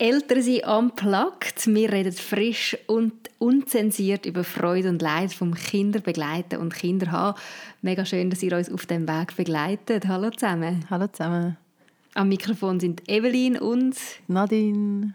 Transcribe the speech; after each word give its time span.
Älter 0.00 0.40
sein 0.40 0.64
unplugged. 0.64 1.66
Wir 1.66 1.92
reden 1.92 2.12
frisch 2.12 2.74
und 2.86 3.12
unzensiert 3.38 4.24
über 4.24 4.44
Freude 4.44 4.88
und 4.88 5.02
Leid 5.02 5.34
vom 5.34 5.52
Kinder 5.52 6.00
begleiten 6.00 6.56
und 6.56 6.72
Kinder 6.72 7.12
haben. 7.12 7.38
Mega 7.82 8.06
schön, 8.06 8.30
dass 8.30 8.42
ihr 8.42 8.56
uns 8.56 8.72
auf 8.72 8.86
dem 8.86 9.06
Weg 9.06 9.36
begleitet. 9.36 10.08
Hallo 10.08 10.30
zusammen. 10.30 10.86
Hallo 10.88 11.06
zusammen. 11.08 11.58
Am 12.14 12.30
Mikrofon 12.30 12.80
sind 12.80 13.06
Evelyn 13.10 13.58
und 13.58 13.94
Nadine. 14.26 15.12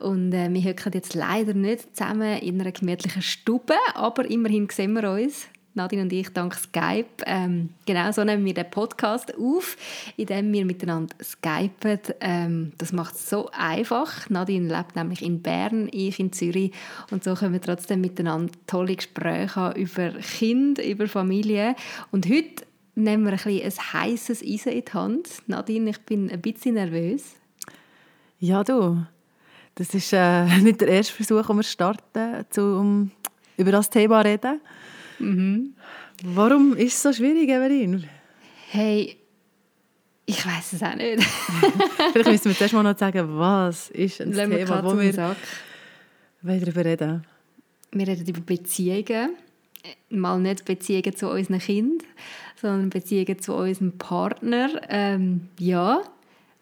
Und 0.00 0.32
äh, 0.32 0.52
wir 0.52 0.62
hocken 0.64 0.94
jetzt 0.94 1.14
leider 1.14 1.54
nicht 1.54 1.96
zusammen 1.96 2.38
in 2.40 2.60
einer 2.60 2.72
gemütlichen 2.72 3.22
Stube, 3.22 3.74
aber 3.94 4.28
immerhin 4.28 4.68
sehen 4.68 4.94
wir 4.94 5.12
uns. 5.12 5.46
Nadine 5.78 6.02
und 6.02 6.12
ich 6.12 6.28
dank 6.30 6.54
Skype. 6.54 7.06
Ähm, 7.24 7.70
genau 7.86 8.12
so 8.12 8.22
nehmen 8.24 8.44
wir 8.44 8.52
den 8.52 8.70
Podcast 8.70 9.32
auf, 9.38 9.76
indem 10.16 10.52
wir 10.52 10.66
miteinander 10.66 11.14
skypen. 11.22 12.00
Ähm, 12.20 12.72
das 12.76 12.92
macht 12.92 13.14
es 13.14 13.30
so 13.30 13.48
einfach. 13.52 14.28
Nadine 14.28 14.68
lebt 14.68 14.96
nämlich 14.96 15.22
in 15.22 15.40
Bern, 15.40 15.88
ich 15.90 16.20
in 16.20 16.32
Zürich. 16.32 16.72
Und 17.10 17.24
so 17.24 17.34
können 17.34 17.54
wir 17.54 17.62
trotzdem 17.62 18.00
miteinander 18.00 18.52
tolle 18.66 18.96
Gespräche 18.96 19.56
haben 19.56 19.80
über 19.80 20.10
Kind, 20.10 20.78
über 20.78 21.06
Familie. 21.08 21.74
Und 22.10 22.28
heute 22.28 22.66
nehmen 22.94 23.24
wir 23.24 23.32
ein, 23.32 23.38
bisschen 23.38 23.62
ein 23.62 23.92
heißes 24.02 24.42
Eisen 24.42 24.72
in 24.72 24.84
die 24.84 24.92
Hand. 24.92 25.28
Nadine, 25.46 25.90
ich 25.90 26.00
bin 26.00 26.30
ein 26.30 26.40
bisschen 26.40 26.74
nervös. 26.74 27.36
Ja, 28.40 28.62
du. 28.64 29.04
Das 29.76 29.94
ist 29.94 30.12
äh, 30.12 30.44
nicht 30.60 30.80
der 30.80 30.88
erste 30.88 31.14
Versuch, 31.14 31.46
den 31.46 31.56
wir 31.56 31.62
starten, 31.62 32.44
um 32.56 33.10
über 33.56 33.72
das 33.72 33.90
Thema 33.90 34.22
zu 34.22 34.28
reden. 34.28 34.60
Mhm. 35.18 35.74
Warum 36.24 36.76
ist 36.76 36.94
es 36.94 37.02
so 37.02 37.12
schwierig, 37.12 37.48
Evelyn? 37.48 38.08
Hey, 38.70 39.16
ich 40.26 40.44
weiß 40.44 40.74
es 40.74 40.82
auch 40.82 40.94
nicht. 40.94 41.22
Vielleicht 42.12 42.30
müssen 42.30 42.44
wir 42.46 42.54
zuerst 42.54 42.74
mal 42.74 42.82
noch 42.82 42.98
sagen, 42.98 43.38
was 43.38 43.88
ist 43.90 44.20
ein 44.20 44.32
Lassen 44.32 44.50
Thema, 44.50 44.84
wo 44.84 44.98
wir 44.98 45.12
Sack. 45.12 45.36
darüber 46.42 46.84
reden 46.84 47.24
Wir 47.92 48.08
reden 48.08 48.26
über 48.26 48.40
Beziehungen. 48.40 49.36
Mal 50.10 50.40
nicht 50.40 50.64
Beziehungen 50.64 51.16
zu 51.16 51.30
unseren 51.30 51.60
Kindern, 51.60 52.06
sondern 52.60 52.90
Beziehungen 52.90 53.38
zu 53.38 53.54
unserem 53.54 53.96
Partner. 53.96 54.68
Ähm, 54.88 55.48
ja, 55.58 56.02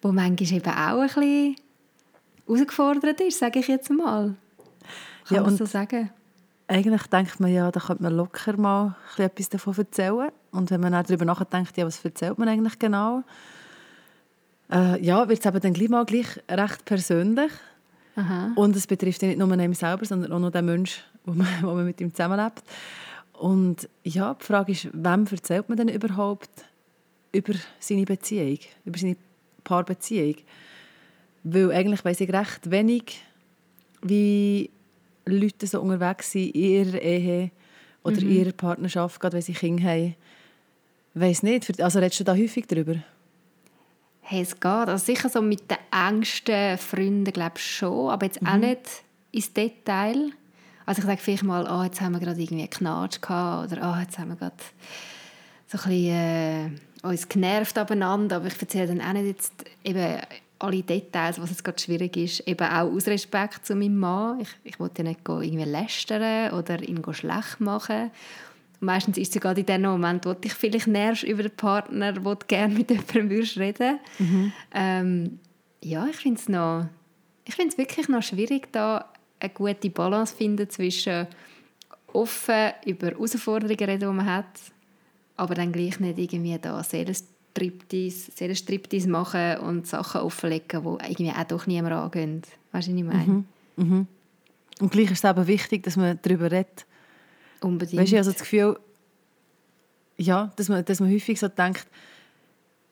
wo 0.00 0.12
manchmal 0.12 0.58
eben 0.58 0.70
auch 0.70 1.00
ein 1.00 1.06
bisschen 1.06 1.56
herausgefordert 2.46 3.20
ist, 3.22 3.38
sage 3.40 3.58
ich 3.58 3.68
jetzt 3.68 3.90
mal. 3.90 4.36
Kann 5.26 5.36
ja, 5.36 5.42
man 5.42 5.56
so 5.56 5.64
sagen? 5.64 6.10
Eigentlich 6.68 7.02
denkt 7.04 7.38
man 7.38 7.52
ja, 7.52 7.70
da 7.70 7.80
könnte 7.80 8.02
man 8.02 8.14
locker 8.14 8.56
mal 8.56 8.96
etwas 9.16 9.48
davon 9.48 9.76
erzählen. 9.76 10.30
Und 10.50 10.70
wenn 10.70 10.80
man 10.80 10.94
auch 10.94 11.02
darüber 11.04 11.24
nachdenkt, 11.24 11.76
ja, 11.76 11.86
was 11.86 12.04
erzählt 12.04 12.38
man 12.38 12.48
eigentlich 12.48 12.78
genau, 12.78 13.22
äh, 14.72 15.00
ja, 15.04 15.28
wird 15.28 15.38
es 15.38 15.46
eben 15.46 15.60
dann 15.60 15.72
gleich 15.72 15.88
mal 15.88 16.04
gleich 16.04 16.40
recht 16.50 16.84
persönlich. 16.84 17.52
Aha. 18.16 18.52
Und 18.56 18.74
es 18.74 18.86
betrifft 18.86 19.22
ja 19.22 19.28
nicht 19.28 19.38
nur 19.38 19.50
einen 19.52 19.74
selber, 19.74 20.04
sondern 20.04 20.32
auch 20.32 20.38
noch 20.38 20.50
den 20.50 20.64
Menschen, 20.64 21.02
wo 21.24 21.32
man, 21.34 21.46
wo 21.62 21.74
man 21.74 21.84
mit 21.84 22.00
ihm 22.00 22.12
zusammenlebt. 22.12 22.62
Und 23.34 23.88
ja, 24.02 24.34
die 24.34 24.44
Frage 24.44 24.72
ist, 24.72 24.88
wem 24.92 25.26
erzählt 25.30 25.68
man 25.68 25.76
denn 25.76 25.88
überhaupt 25.88 26.50
über 27.32 27.52
seine 27.78 28.04
Beziehung, 28.04 28.58
über 28.84 28.98
seine 28.98 29.16
Paarbeziehung? 29.62 30.36
Weil 31.44 31.70
eigentlich 31.72 32.04
weiß 32.04 32.20
ich 32.22 32.32
recht 32.32 32.70
wenig, 32.70 33.22
wie 34.02 34.70
Leute 35.26 35.66
so 35.66 35.80
unterwegs 35.80 36.32
sind 36.32 36.54
in 36.54 36.62
ihrer 36.62 37.02
Ehe 37.02 37.50
oder 38.02 38.20
mhm. 38.20 38.30
in 38.30 38.36
ihrer 38.36 38.52
Partnerschaft, 38.52 39.20
gerade 39.20 39.34
wenn 39.34 39.42
sie 39.42 39.52
Kinder 39.52 39.84
haben. 39.84 40.14
Ich 41.14 41.20
weiss 41.20 41.42
nicht, 41.42 41.80
also 41.80 41.98
redest 41.98 42.20
du 42.20 42.24
da 42.24 42.34
häufig 42.34 42.66
darüber? 42.66 42.96
Hey, 44.20 44.42
es 44.42 44.54
geht. 44.54 44.64
Also 44.66 45.04
sicher 45.04 45.28
so 45.28 45.40
mit 45.40 45.70
den 45.70 45.78
engsten 45.90 46.78
Freunden, 46.78 47.32
glaube 47.32 47.54
ich 47.56 47.64
schon, 47.64 48.10
aber 48.10 48.26
jetzt 48.26 48.42
mhm. 48.42 48.48
auch 48.48 48.56
nicht 48.56 48.80
ins 49.32 49.52
Detail. 49.52 50.32
Also 50.84 51.00
ich 51.00 51.06
sage 51.06 51.20
vielleicht 51.20 51.42
mal, 51.42 51.66
oh, 51.68 51.82
jetzt 51.84 52.00
haben 52.00 52.12
wir 52.12 52.20
gerade 52.20 52.40
irgendwie 52.40 52.62
einen 52.62 52.70
Knatsch 52.70 53.20
gehabt 53.20 53.72
oder 53.72 53.94
oh, 53.94 54.00
jetzt 54.00 54.18
haben 54.18 54.28
wir 54.28 54.36
gerade 54.36 54.56
so 55.66 55.78
ein 55.78 55.84
bisschen, 55.84 56.80
äh, 57.02 57.06
uns 57.06 57.28
genervt 57.28 57.78
abeinander, 57.78 58.36
aber 58.36 58.46
ich 58.46 58.60
erzähle 58.60 58.88
dann 58.88 59.00
auch 59.00 59.12
nicht 59.12 59.26
jetzt 59.26 59.52
eben 59.84 60.20
alle 60.58 60.82
Details, 60.82 61.40
was 61.40 61.50
jetzt 61.50 61.64
gerade 61.64 61.80
schwierig 61.80 62.16
ist, 62.16 62.40
eben 62.40 62.66
auch 62.66 62.90
aus 62.90 63.06
Respekt 63.06 63.66
zu 63.66 63.74
meinem 63.74 63.98
Mann. 63.98 64.40
Ich, 64.40 64.48
ich 64.64 64.80
wollte 64.80 65.02
ja 65.02 65.10
nicht 65.10 65.20
irgendwie 65.26 65.64
lästern 65.64 66.52
oder 66.52 66.82
ihn 66.82 67.02
schlecht 67.12 67.60
machen. 67.60 68.10
Und 68.80 68.86
meistens 68.86 69.18
ist 69.18 69.34
es 69.34 69.40
gerade 69.40 69.60
in 69.60 69.66
dem 69.66 69.82
Moment, 69.82 70.24
wo 70.24 70.32
dich 70.32 70.54
vielleicht 70.54 70.86
nervst 70.86 71.24
über 71.24 71.42
den 71.42 71.56
Partner, 71.56 72.24
wo 72.24 72.34
du 72.34 72.46
gerne 72.46 72.74
mit 72.74 72.90
jemandem 72.90 73.30
würdest 73.30 73.58
reden 73.58 73.98
mhm. 74.18 74.52
ähm, 74.74 75.38
Ja, 75.82 76.06
ich 76.06 76.16
finde 76.16 76.40
es 76.40 76.48
noch, 76.48 76.86
ich 77.44 77.54
finde 77.54 77.72
es 77.72 77.78
wirklich 77.78 78.08
noch 78.08 78.22
schwierig, 78.22 78.72
da 78.72 79.10
eine 79.40 79.50
gute 79.52 79.90
Balance 79.90 80.32
zu 80.32 80.38
finden 80.38 80.70
zwischen 80.70 81.26
offen 82.12 82.72
über 82.86 83.08
Herausforderungen 83.08 83.78
reden, 83.78 84.00
die 84.00 84.06
man 84.06 84.26
hat, 84.26 84.46
aber 85.36 85.54
dann 85.54 85.72
gleich 85.72 86.00
nicht 86.00 86.18
irgendwie 86.18 86.58
da 86.58 86.82
Striptease, 87.56 88.54
Striptease 88.54 89.08
machen 89.08 89.58
und 89.58 89.86
Sachen 89.86 90.20
offenlegen, 90.20 90.82
die 90.82 91.10
irgendwie 91.10 91.30
auch 91.30 91.44
doch 91.44 91.66
niemand 91.66 91.94
angehen. 91.94 92.42
Weißt 92.72 92.88
du, 92.88 92.92
was 92.92 92.98
ich 92.98 93.04
meine? 93.04 93.26
Mhm. 93.26 93.44
Mhm. 93.76 94.06
Und 94.80 94.92
gleich 94.92 95.10
ist 95.10 95.24
es 95.24 95.30
eben 95.30 95.46
wichtig, 95.46 95.82
dass 95.82 95.96
man 95.96 96.18
darüber 96.22 96.50
redet. 96.50 96.84
Unbedingt. 97.60 98.00
Weißt 98.00 98.12
du, 98.12 98.16
also 98.18 98.32
das 98.32 98.40
Gefühl, 98.40 98.78
ja, 100.18 100.52
dass 100.56 100.68
man, 100.68 100.84
dass 100.84 101.00
man 101.00 101.10
häufig 101.10 101.40
so 101.40 101.48
denkt, 101.48 101.86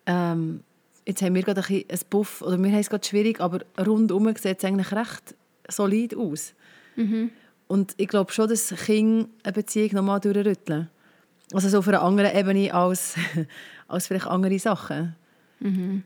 ähm, 0.06 0.62
jetzt 1.06 1.20
haben 1.22 1.34
wir 1.34 1.42
gerade 1.42 1.62
ein, 1.68 1.84
ein 1.88 2.00
Buff, 2.08 2.40
oder 2.40 2.58
wir 2.58 2.70
haben 2.70 2.80
es 2.80 2.88
gerade 2.88 3.06
schwierig, 3.06 3.40
aber 3.40 3.60
rundum 3.78 4.26
sieht 4.36 4.58
es 4.58 4.64
eigentlich 4.64 4.92
recht 4.92 5.34
solid 5.68 6.16
aus. 6.16 6.54
Mhm. 6.96 7.30
Und 7.66 7.94
ich 7.98 8.08
glaube 8.08 8.32
schon, 8.32 8.48
dass 8.48 8.68
Kinder 8.68 9.28
eine 9.42 9.52
Beziehung 9.52 9.90
nochmal 9.92 10.20
durchrütteln. 10.20 10.88
Also 11.52 11.68
so 11.68 11.78
auf 11.78 11.88
einer 11.88 12.02
anderen 12.02 12.34
Ebene 12.36 12.72
als, 12.72 13.14
als 13.88 14.06
vielleicht 14.06 14.26
andere 14.26 14.58
Sachen. 14.58 15.14
Mhm. 15.60 16.02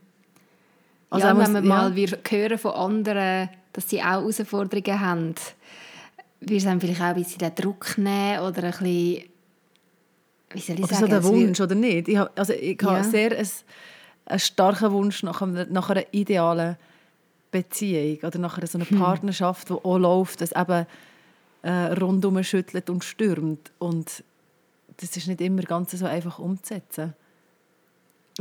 Also 1.11 1.27
ja, 1.27 1.39
wenn 1.39 1.53
wir 1.53 1.61
ja. 1.61 1.67
mal 1.67 1.97
wir 1.97 2.19
hören 2.29 2.59
von 2.59 2.73
anderen, 2.73 3.49
dass 3.73 3.89
sie 3.89 4.01
auch 4.01 4.21
Herausforderungen 4.21 5.01
haben, 5.01 5.35
wir 6.41 6.61
dann 6.61 6.81
vielleicht 6.81 7.01
auch 7.01 7.07
ein 7.07 7.15
bisschen 7.15 7.39
den 7.39 7.55
Druck 7.55 7.97
nehmen 7.99 8.41
oder 8.41 8.65
ein 8.65 8.71
bisschen, 8.71 9.25
wie 10.51 10.61
soll 10.61 10.77
ich 10.77 10.85
oder 10.85 10.95
sagen? 10.95 11.01
so 11.01 11.07
der 11.07 11.25
Wunsch, 11.25 11.61
oder 11.61 11.75
nicht? 11.75 12.09
Ich 12.09 12.17
habe, 12.17 12.31
also 12.37 12.53
ich 12.53 12.81
ja. 12.81 12.91
habe 12.91 13.05
sehr 13.05 13.33
einen, 13.33 13.49
einen 14.27 14.39
starken 14.39 14.93
Wunsch 14.93 15.23
nach 15.23 15.43
einer, 15.43 15.67
nach 15.67 15.91
einer 15.91 16.05
idealen 16.13 16.77
Beziehung 17.51 18.19
oder 18.23 18.39
nach 18.39 18.59
einer 18.59 18.67
so 18.67 18.79
einer 18.79 18.89
hm. 18.89 18.99
Partnerschaft, 18.99 19.71
die 19.71 19.75
auch 19.75 19.99
läuft, 19.99 20.41
dass 20.41 20.53
eben 20.53 20.87
äh, 21.63 21.71
rundum 21.71 22.43
schüttelt 22.45 22.91
und 22.91 23.05
stürmt. 23.05 23.73
Und 23.79 24.23
das 25.01 25.17
ist 25.17 25.27
nicht 25.27 25.41
immer 25.41 25.63
ganz 25.63 25.93
so 25.93 26.07
einfach 26.07 26.39
umzusetzen. 26.39 27.15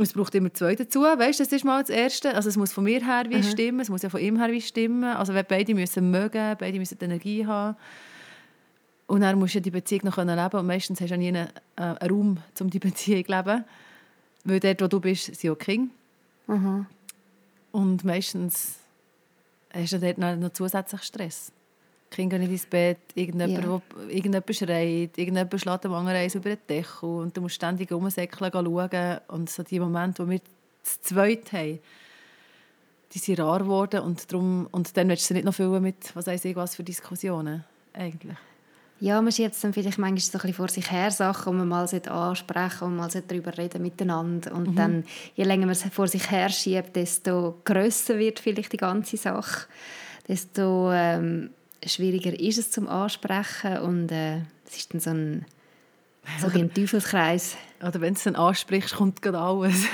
Es 0.00 0.12
braucht 0.12 0.34
immer 0.36 0.52
zwei 0.54 0.76
dazu, 0.76 1.00
weißt, 1.00 1.40
das 1.40 1.50
ist 1.50 1.64
mal 1.64 1.80
das 1.80 1.90
Erste. 1.90 2.34
Also 2.34 2.48
es 2.48 2.56
muss 2.56 2.72
von 2.72 2.84
mir 2.84 3.04
her 3.04 3.24
wie 3.28 3.38
mhm. 3.38 3.42
stimmen, 3.42 3.80
es 3.80 3.88
muss 3.88 4.02
ja 4.02 4.10
von 4.10 4.20
ihm 4.20 4.38
her 4.38 4.52
wie 4.52 4.60
stimmen. 4.60 5.04
Also 5.04 5.32
beide 5.48 5.74
müssen 5.74 6.10
mögen, 6.10 6.56
beide 6.58 6.78
müssen 6.78 6.98
Energie 7.00 7.46
haben. 7.46 7.76
Und 9.08 9.22
dann 9.22 9.38
musst 9.38 9.56
du 9.56 9.60
die 9.60 9.70
Beziehung 9.70 10.02
noch 10.04 10.18
leben. 10.18 10.56
Und 10.56 10.66
meistens 10.66 11.00
hast 11.00 11.10
du 11.10 11.16
nie 11.16 11.28
einen, 11.28 11.48
äh, 11.76 11.82
einen 11.82 12.10
Raum, 12.10 12.38
um 12.60 12.70
die 12.70 12.78
Beziehung 12.78 13.24
zu 13.24 13.32
leben. 13.32 13.64
Weil 14.44 14.60
dort, 14.60 14.82
wo 14.82 14.86
du 14.86 15.00
bist, 15.00 15.34
sind 15.34 15.50
auch 15.50 15.58
Kinder. 15.58 15.92
Mhm. 16.46 16.86
Und 17.72 18.04
meistens 18.04 18.76
hast 19.72 19.94
du 19.94 19.98
dort 19.98 20.18
noch 20.18 20.52
zusätzlich 20.52 21.02
Stress. 21.02 21.52
Kinder 22.10 22.38
gehen 22.38 22.48
nicht 22.48 22.62
ins 22.62 22.70
Bett, 22.70 22.98
irgendjemand, 23.14 23.64
ja. 23.64 23.70
wo, 23.70 23.82
irgendjemand 24.08 24.54
schreit, 24.54 25.16
irgendjemand 25.16 25.60
schlägt 25.60 25.84
dem 25.84 25.92
anderen 25.92 26.18
eins 26.18 26.34
über 26.34 26.50
den 26.50 26.58
Deckel 26.68 27.08
und 27.08 27.36
du 27.36 27.40
musst 27.40 27.56
ständig 27.56 27.92
rumsäckeln, 27.92 28.50
schauen. 28.52 29.18
Und 29.28 29.50
so 29.50 29.62
die 29.62 29.80
Momente, 29.80 30.24
wo 30.24 30.30
wir 30.30 30.40
zu 30.82 31.00
zweit 31.02 31.52
haben, 31.52 31.78
die 33.12 33.18
sind 33.18 33.40
rar 33.40 33.60
geworden 33.60 34.00
und, 34.00 34.30
darum, 34.30 34.68
und 34.70 34.96
dann 34.96 35.08
willst 35.08 35.28
du 35.30 35.34
nicht 35.34 35.44
noch 35.44 35.54
füllen 35.54 35.82
mit, 35.82 36.14
was 36.14 36.26
weiß 36.26 36.44
ich, 36.44 36.56
was 36.56 36.76
für 36.76 36.84
Diskussionen 36.84 37.64
eigentlich. 37.92 38.36
Ja, 39.00 39.22
man 39.22 39.30
schiebt 39.30 39.62
dann 39.62 39.72
vielleicht 39.72 39.98
manchmal 39.98 40.20
so 40.20 40.38
ein 40.38 40.40
bisschen 40.40 40.54
vor 40.54 40.68
sich 40.68 40.90
her 40.90 41.10
Sachen, 41.12 41.52
die 41.52 41.58
man 41.58 41.68
mal 41.68 41.88
ansprechen 41.88 42.84
und 42.84 42.96
mal 42.96 43.08
darüber 43.08 43.56
reden 43.56 43.80
miteinander. 43.82 44.52
Und 44.52 44.70
mhm. 44.70 44.74
dann, 44.74 45.04
je 45.36 45.44
länger 45.44 45.66
man 45.66 45.72
es 45.72 45.84
vor 45.84 46.08
sich 46.08 46.30
her 46.30 46.48
schiebt, 46.48 46.96
desto 46.96 47.60
grösser 47.64 48.18
wird 48.18 48.40
vielleicht 48.40 48.72
die 48.72 48.76
ganze 48.76 49.16
Sache. 49.16 49.68
Desto 50.26 50.90
ähm, 50.92 51.50
schwieriger 51.86 52.38
ist 52.38 52.58
es 52.58 52.70
zum 52.70 52.88
Ansprechen 52.88 53.78
und 53.78 54.10
äh, 54.10 54.38
es 54.66 54.76
ist 54.76 54.92
dann 54.92 55.00
so 55.00 55.10
ein, 55.10 55.46
so 56.40 56.46
ein 56.48 56.72
Teufelskreis. 56.72 57.56
Oder 57.80 58.00
wenn 58.00 58.14
du 58.14 58.18
es 58.18 58.24
dann 58.24 58.34
ansprichst, 58.34 58.96
kommt 58.96 59.22
gerade 59.22 59.38
alles. 59.38 59.84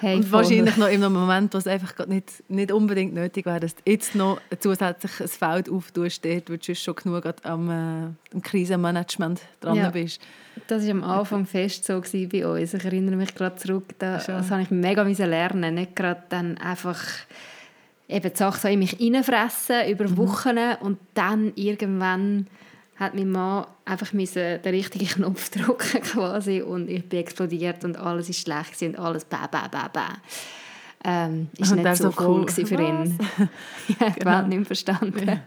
Hey, 0.00 0.16
und 0.16 0.30
wahrscheinlich 0.30 0.76
noch 0.76 0.88
in 0.88 1.02
einem 1.02 1.14
Moment, 1.14 1.54
wo 1.54 1.58
es 1.58 1.66
einfach 1.66 2.06
nicht, 2.06 2.42
nicht 2.48 2.70
unbedingt 2.70 3.14
nötig 3.14 3.46
wäre, 3.46 3.60
dass 3.60 3.74
du 3.74 3.82
jetzt 3.86 4.14
noch 4.14 4.38
ein 4.50 4.60
zusätzliches 4.60 5.36
Feld 5.36 5.70
auftust, 5.70 6.22
dort, 6.22 6.50
wo 6.50 6.56
du 6.56 6.74
schon 6.74 6.94
genug 6.94 7.24
am, 7.44 7.70
äh, 7.70 8.34
am 8.34 8.42
Krisenmanagement 8.42 9.40
dran 9.60 9.76
ja, 9.76 9.88
bist. 9.88 10.20
Das 10.66 10.84
war 10.84 10.90
am 10.90 11.04
Anfang 11.04 11.46
fest 11.46 11.86
so 11.86 12.02
bei 12.02 12.46
uns. 12.46 12.74
Ich 12.74 12.84
erinnere 12.84 13.16
mich 13.16 13.34
gerade 13.34 13.56
zurück, 13.56 13.94
da, 13.98 14.18
das 14.18 14.50
habe 14.50 14.62
ich 14.62 14.70
mega 14.70 15.02
lernen 15.02 15.74
Nicht 15.74 15.96
gerade 15.96 16.22
dann 16.28 16.58
einfach 16.58 17.02
eben 18.08 18.30
die 18.32 18.36
Sache 18.36 18.60
so 18.60 18.68
in 18.68 18.78
mich 18.78 19.00
reinfressen 19.00 19.88
über 19.88 20.08
mhm. 20.08 20.16
Wochen 20.16 20.58
und 20.80 20.98
dann 21.14 21.52
irgendwann 21.56 22.46
hat 22.96 23.14
mein 23.14 23.30
Mann 23.30 23.66
einfach 23.84 24.10
den 24.10 24.60
richtigen 24.64 25.06
Knopf 25.14 25.50
drücken 25.50 26.02
quasi 26.02 26.62
und 26.62 26.88
ich 26.88 27.08
bin 27.08 27.20
explodiert 27.20 27.84
und 27.84 27.96
alles 27.96 28.28
ist 28.28 28.42
schlecht 28.42 28.80
und 28.82 28.98
alles 28.98 29.24
bäh, 29.24 29.36
bäh, 29.50 29.68
bäh, 29.70 29.88
bäh. 29.92 30.00
Ähm, 31.06 31.48
ist 31.58 31.72
und 31.72 31.82
nicht 31.82 31.96
so 31.96 32.14
cool 32.18 32.48
für 32.48 32.60
ihn. 32.80 33.18
ich 33.88 34.00
habe 34.00 34.12
die 34.20 34.24
Welt 34.24 34.48
nicht 34.48 34.66
verstanden. 34.66 35.42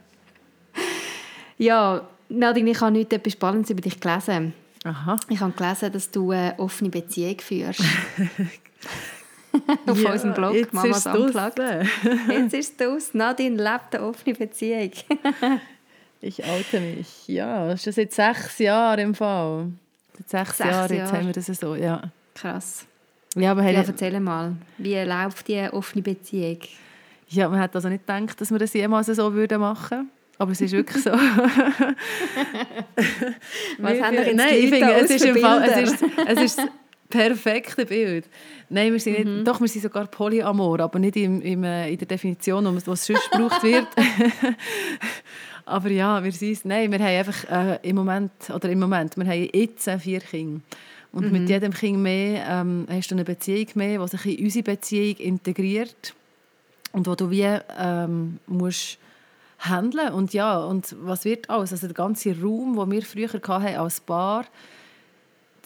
Ja, 1.58 1.96
ja 1.96 2.08
Nadine, 2.30 2.72
ich 2.72 2.82
habe 2.82 2.92
nicht 2.92 3.12
etwas 3.14 3.34
Spannendes 3.34 3.72
über 3.72 3.82
dich 3.82 4.00
gelesen. 4.00 4.54
Aha. 4.84 5.16
Ich 5.30 5.40
habe 5.40 5.54
gelesen, 5.54 5.92
dass 5.92 6.12
du 6.12 6.32
eine 6.32 6.54
offene 6.60 6.90
Beziehung 6.92 7.40
führst. 7.40 7.82
Auf 9.88 10.02
ja, 10.02 10.12
unserem 10.12 10.34
Blog, 10.34 10.74
Mamas 10.74 11.06
Unplugged. 11.06 11.60
jetzt 12.30 12.54
ist 12.54 12.82
es 12.82 12.88
aus. 12.88 13.14
Nadine 13.14 13.56
lebt 13.56 13.96
eine 13.96 14.06
offene 14.06 14.36
Beziehung. 14.36 14.92
ich 16.22 16.44
oute 16.44 16.80
mich. 16.80 17.28
Ja, 17.28 17.68
das 17.68 17.86
ist 17.88 17.98
jetzt 17.98 18.16
sechs 18.16 18.60
Jahre 18.60 19.02
im 19.02 19.16
Fall. 19.16 19.68
Seit 20.14 20.48
sechs, 20.48 20.58
sechs 20.58 20.70
Jahre, 20.70 20.94
jetzt 20.96 21.14
haben 21.14 21.28
wir 21.28 21.34
das 21.34 21.46
so, 21.46 21.76
ja. 21.76 22.02
Krass. 22.34 22.86
Ja, 23.36 23.52
aber 23.52 23.64
ja, 23.64 23.84
erzähl 23.84 24.20
mal, 24.20 24.56
wie 24.78 25.00
läuft 25.00 25.48
die 25.48 25.68
offene 25.72 26.02
Beziehung? 26.02 26.60
Ja, 27.30 27.50
man 27.50 27.60
hat 27.60 27.76
also 27.76 27.90
nicht 27.90 28.08
gedacht, 28.08 28.40
dass 28.40 28.50
wir 28.52 28.58
das 28.58 28.74
jemals 28.74 29.08
so 29.08 29.34
würden 29.34 29.60
machen 29.60 30.10
aber 30.40 30.52
es 30.52 30.62
ist 30.62 30.72
wirklich 30.72 31.04
so. 31.04 31.12
Was 31.12 31.22
haben 34.02 34.14
wir 34.14 34.26
jetzt 34.26 34.36
Nein, 34.36 34.54
ich 34.54 34.70
finde, 34.70 34.94
es 34.94 35.10
ist, 35.10 35.26
im 35.26 35.38
Fall, 35.38 35.64
es, 35.64 35.92
ist, 35.92 36.04
es 36.28 36.42
ist 36.42 36.62
perfekte 37.10 37.86
Bild. 37.86 38.26
Nein, 38.70 38.92
wir 38.92 39.00
sind 39.00 39.14
nicht, 39.14 39.28
mhm. 39.28 39.46
doch, 39.46 39.62
wir 39.62 39.68
sind 39.68 39.82
sogar 39.82 40.08
Polyamor, 40.08 40.80
aber 40.80 41.00
nicht 41.00 41.16
im, 41.16 41.42
im, 41.42 41.64
äh, 41.64 41.92
in 41.92 41.98
der 41.98 42.08
Definition, 42.08 42.66
was 42.86 43.06
sonst 43.06 43.32
gebraucht 43.32 43.64
wird. 43.64 43.88
aber 45.66 45.90
ja, 45.90 46.24
wir 46.24 46.32
sind 46.32 46.66
Nein, 46.66 46.92
wir 46.92 47.00
haben 47.00 47.18
einfach 47.18 47.44
äh, 47.50 47.80
im 47.88 47.96
Moment, 47.96 48.32
oder 48.54 48.70
im 48.70 48.80
Moment, 48.80 49.16
wir 49.18 49.26
haben 49.26 49.50
jetzt 49.54 49.90
vier 50.00 50.20
Kinder. 50.20 50.62
Und 51.12 51.26
mhm. 51.26 51.32
mit 51.32 51.50
jedem 51.50 51.74
Kind 51.74 52.00
mehr 52.00 52.46
ähm, 52.48 52.86
hast 52.90 53.10
du 53.10 53.16
eine 53.16 53.24
Beziehung 53.24 53.68
mehr, 53.76 54.00
die 54.00 54.08
sich 54.08 54.40
in 54.40 54.46
unsere 54.46 54.64
Beziehung 54.64 55.16
integriert 55.18 56.14
und 56.92 57.08
wo 57.08 57.16
du 57.16 57.32
wie 57.32 57.48
ähm, 57.80 58.40
musst 58.46 59.00
handeln 59.60 60.14
und 60.14 60.34
ja 60.34 60.60
und 60.60 60.96
was 61.02 61.26
wird 61.26 61.50
alles 61.50 61.72
also 61.72 61.88
der 61.88 61.96
ganze 61.96 62.40
Raum, 62.40 62.76
wo 62.76 62.90
wir 62.90 63.02
früher 63.02 63.30
hatten 63.30 63.78
als 63.78 64.00
Paar, 64.00 64.46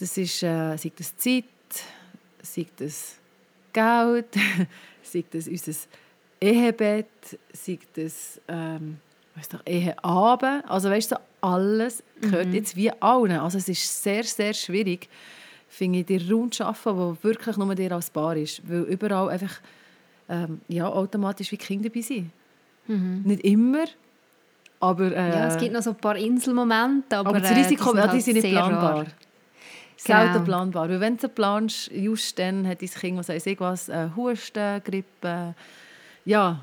das 0.02 0.18
ist 0.18 0.42
äh, 0.42 0.76
sei 0.78 0.92
das 0.98 1.16
Zeit, 1.16 1.44
sei 2.42 2.66
das 2.76 3.18
Geld, 3.72 4.36
sei 5.04 5.24
das 5.30 5.48
unser 5.48 5.74
Ehebett, 6.42 7.40
sei 7.54 7.78
das 7.94 8.42
ähm, 8.48 8.98
weißt 9.36 9.54
du, 9.54 9.58
Eheabend, 9.64 10.68
also 10.68 10.90
weißt 10.90 11.12
du, 11.12 11.16
alles 11.42 12.04
gehört 12.20 12.48
mhm. 12.48 12.54
jetzt 12.56 12.76
wie 12.76 12.92
allen. 12.92 13.38
Also 13.38 13.60
es 13.60 13.70
ist 13.70 14.04
sehr, 14.04 14.24
sehr 14.24 14.56
schwierig, 14.56 15.08
finde 15.70 16.00
ich, 16.00 16.08
den 16.08 16.32
Raum 16.32 16.52
zu 16.52 16.64
schaffen, 16.64 16.98
wo 16.98 17.16
wirklich 17.22 17.58
nur 17.58 17.76
dir 17.76 17.92
als 17.92 18.10
Paar 18.10 18.36
ist, 18.36 18.68
weil 18.68 18.82
überall 18.82 19.30
einfach 19.30 19.62
ähm, 20.30 20.62
ja, 20.68 20.88
automatisch 20.88 21.52
wie 21.52 21.58
Kinder 21.58 21.90
dabei 21.90 22.02
sind. 22.02 22.32
Mhm. 22.88 23.22
Nicht 23.24 23.44
immer, 23.44 23.86
aber... 24.80 25.16
Äh, 25.16 25.30
ja, 25.30 25.48
es 25.48 25.58
gibt 25.58 25.74
noch 25.74 25.84
so 25.84 25.92
ein 25.92 25.98
paar 25.98 26.18
Inselmomente, 26.18 27.18
aber, 27.18 27.30
aber 27.30 27.40
das 27.40 27.56
Risiko, 27.56 27.94
äh, 27.94 28.10
die 28.10 28.20
sind, 28.20 28.36
ja, 28.38 28.42
die 28.42 28.42
sind 28.42 28.42
nicht 28.42 28.52
planbar. 28.52 28.96
Rar. 28.96 29.06
Selten 30.04 30.34
genau. 30.34 30.46
planbar. 30.46 30.90
Weil 30.90 31.00
wenn 31.00 31.18
du 31.18 31.30
planst, 31.30 31.92
just 31.92 32.40
dann 32.40 32.68
hat 32.68 32.82
dein 32.82 32.90
Kind, 32.90 33.20
was 33.20 33.30
weiß 33.30 33.46
ich 33.46 33.60
was, 33.60 33.88
äh, 33.88 34.10
Husten, 34.16 34.82
Grippe, 34.84 35.54
ja, 36.26 36.60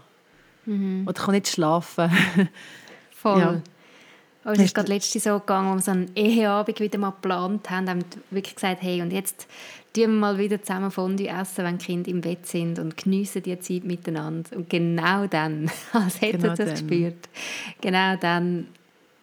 mhm. 0.66 1.06
oder 1.06 1.22
kann 1.22 1.34
nicht 1.34 1.46
schlafen. 1.48 2.10
Voll. 3.12 3.40
Ja. 3.40 3.62
Aber 4.42 4.54
es 4.54 4.60
ist 4.60 4.74
gerade 4.74 4.88
letzte 4.88 5.20
so 5.20 5.38
gegangen, 5.38 5.68
als 5.68 5.86
wir 5.86 5.92
so 5.92 5.98
einen 5.98 6.10
Eheabend 6.16 6.80
wieder 6.80 6.98
mal 6.98 7.10
geplant 7.10 7.70
haben, 7.70 7.88
haben 7.88 8.00
wir 8.00 8.36
wirklich 8.36 8.54
gesagt, 8.54 8.82
hey, 8.82 9.02
und 9.02 9.12
jetzt 9.12 9.46
tun 9.92 10.02
wir 10.02 10.08
mal 10.08 10.38
wieder 10.38 10.60
zusammen 10.60 10.90
Fondue 10.90 11.28
essen, 11.28 11.64
wenn 11.64 11.78
die 11.78 11.84
Kinder 11.84 12.10
im 12.10 12.20
Bett 12.20 12.46
sind 12.46 12.78
und 12.78 12.96
geniessen 12.96 13.42
die 13.42 13.58
Zeit 13.60 13.84
miteinander. 13.84 14.56
Und 14.56 14.68
genau 14.70 15.26
dann, 15.26 15.70
als 15.92 16.20
hätten 16.20 16.42
genau 16.42 16.54
das 16.54 16.70
gespürt, 16.70 17.28
genau 17.80 18.16
dann 18.16 18.68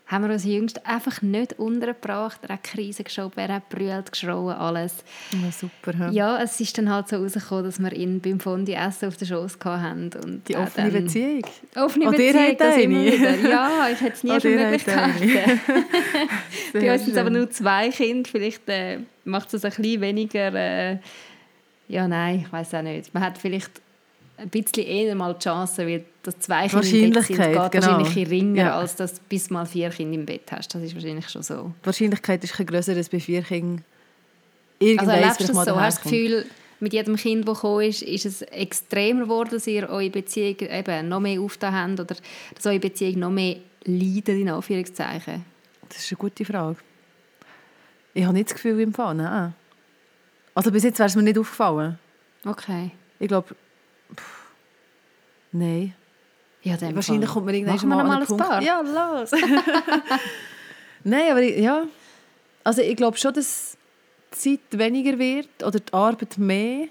haben 0.08 0.24
wir 0.26 0.34
uns 0.34 0.46
jüngst 0.46 0.86
einfach 0.86 1.22
nicht 1.22 1.58
untergebracht. 1.58 2.40
Er 2.44 2.56
hat 2.56 2.64
Krise 2.64 3.04
geschoben, 3.04 3.40
er 3.40 3.56
hat 3.56 3.70
brüllt, 3.70 4.12
geschrauen, 4.12 4.56
alles. 4.56 5.04
Ja, 5.32 5.52
super. 5.52 5.98
Ja. 5.98 6.12
ja, 6.12 6.44
es 6.44 6.60
ist 6.60 6.78
dann 6.78 6.92
halt 6.92 7.08
so 7.08 7.18
rausgekommen, 7.18 7.64
dass 7.64 7.80
wir 7.80 7.92
ihn 7.92 8.22
beim 8.22 8.40
Fondue 8.40 8.76
Essen 8.76 9.08
auf 9.08 9.18
der 9.18 9.26
Schoß 9.26 9.58
hatten. 9.64 10.12
Und 10.24 10.48
Die 10.48 10.56
offene 10.56 10.92
dann, 10.92 11.04
Beziehung? 11.06 11.42
Offene 11.76 12.08
oh, 12.08 12.12
Beziehung, 12.12 12.56
das 12.58 12.78
immer 12.78 13.04
wieder. 13.04 13.36
Ja, 13.50 13.88
ich 13.92 14.02
hätte 14.02 14.14
es 14.14 14.24
nie 14.24 14.32
oh, 14.32 14.40
für 14.40 14.50
möglich 14.50 14.86
gehalten. 14.86 15.60
Bei 16.74 16.94
uns 16.94 17.06
sind 17.06 17.14
es 17.14 17.18
aber 17.18 17.30
nur 17.32 17.50
zwei 17.50 17.90
Kinder. 17.90 18.30
Vielleicht 18.30 18.70
äh, 18.70 19.00
macht 19.24 19.54
es 19.54 19.66
ein 19.66 19.72
bisschen 19.72 20.02
weniger... 20.02 20.54
Äh, 20.54 20.98
ja, 21.88 22.08
nein, 22.08 22.44
ich 22.46 22.52
weiß 22.52 22.74
auch 22.76 22.82
nicht. 22.82 23.14
Man 23.14 23.24
hat 23.24 23.38
vielleicht 23.38 23.82
ein 24.38 24.50
bisschen 24.50 24.86
eher 24.86 25.16
mal 25.16 25.34
die 25.34 25.44
Chance, 25.44 25.86
weil 25.86 26.06
das 26.24 26.40
zwei 26.40 26.68
Kinder 26.68 26.84
im 26.84 27.12
Bett 27.12 27.24
sind, 27.26 27.38
geht 27.38 27.54
genau. 27.54 27.72
wahrscheinlich 27.72 28.14
geringer, 28.14 28.64
ja. 28.64 28.78
als 28.78 28.96
dass 28.96 29.16
du 29.16 29.22
bis 29.30 29.50
mal 29.50 29.66
vier 29.66 29.90
Kinder 29.90 30.16
im 30.16 30.26
Bett 30.26 30.52
hast. 30.52 30.74
Das 30.74 30.82
ist 30.82 30.94
wahrscheinlich 30.94 31.30
schon 31.30 31.44
so. 31.44 31.72
Die 31.82 31.86
Wahrscheinlichkeit 31.86 32.44
ist 32.44 32.54
grösser 32.54 32.94
als 32.96 33.10
bei 33.10 33.20
vier 33.20 33.42
Kindern. 33.42 33.84
Also 34.98 35.12
erlebst 35.12 35.40
du 35.42 35.48
das 35.48 35.66
so? 35.66 35.80
Hast 35.80 36.00
du 36.00 36.02
das 36.02 36.02
Gefühl, 36.02 36.46
mit 36.80 36.94
jedem 36.94 37.16
Kind, 37.16 37.48
das 37.48 37.56
gekommen 37.56 37.82
ist, 37.82 38.02
ist 38.02 38.26
es 38.26 38.42
extremer 38.42 39.24
geworden, 39.24 39.50
dass 39.52 39.68
ihr 39.68 39.90
eure 39.90 40.10
Beziehung 40.10 40.58
eben 40.60 41.08
noch 41.08 41.20
mehr 41.20 41.40
aufgetan 41.40 41.74
habt 41.74 42.00
oder 42.00 42.16
dass 42.54 42.66
eure 42.66 42.80
Beziehung 42.80 43.20
noch 43.20 43.32
mehr 43.32 43.58
leidet, 43.86 44.40
in 44.40 44.50
Anführungszeichen? 44.50 45.46
Das 45.88 46.00
ist 46.00 46.12
eine 46.12 46.18
gute 46.18 46.44
Frage. 46.44 46.78
Ich 48.14 48.24
habe 48.24 48.34
nicht 48.34 48.50
das 48.50 48.56
Gefühl 48.56 48.80
im 48.82 48.94
Fall, 48.94 49.16
nein. 49.16 49.54
Also 50.54 50.72
bis 50.72 50.84
jetzt 50.84 51.00
wäre 51.00 51.08
es 51.08 51.16
mir 51.16 51.24
nicht 51.24 51.38
aufgefallen. 51.38 52.00
Okay. 52.46 52.92
Ich 53.20 53.28
glaube, 53.28 53.56
Nein. 55.56 55.94
Ja, 56.64 56.76
Wahrscheinlich 56.96 57.30
kommt 57.30 57.46
man 57.46 57.56
irgendwann 57.56 57.90
mal, 57.90 58.04
mal 58.04 58.22
ein 58.22 58.28
Punkt. 58.28 58.44
Paar. 58.44 58.62
Ja, 58.62 58.82
los. 58.82 59.32
Nein, 61.04 61.32
aber 61.32 61.42
ja. 61.44 61.84
Also 62.64 62.82
ich 62.82 62.96
glaube 62.96 63.18
schon, 63.18 63.34
dass 63.34 63.78
die 64.34 64.60
Zeit 64.60 64.80
weniger 64.80 65.18
wird 65.18 65.64
oder 65.64 65.80
die 65.80 65.94
Arbeit 65.94 66.38
mehr. 66.38 66.88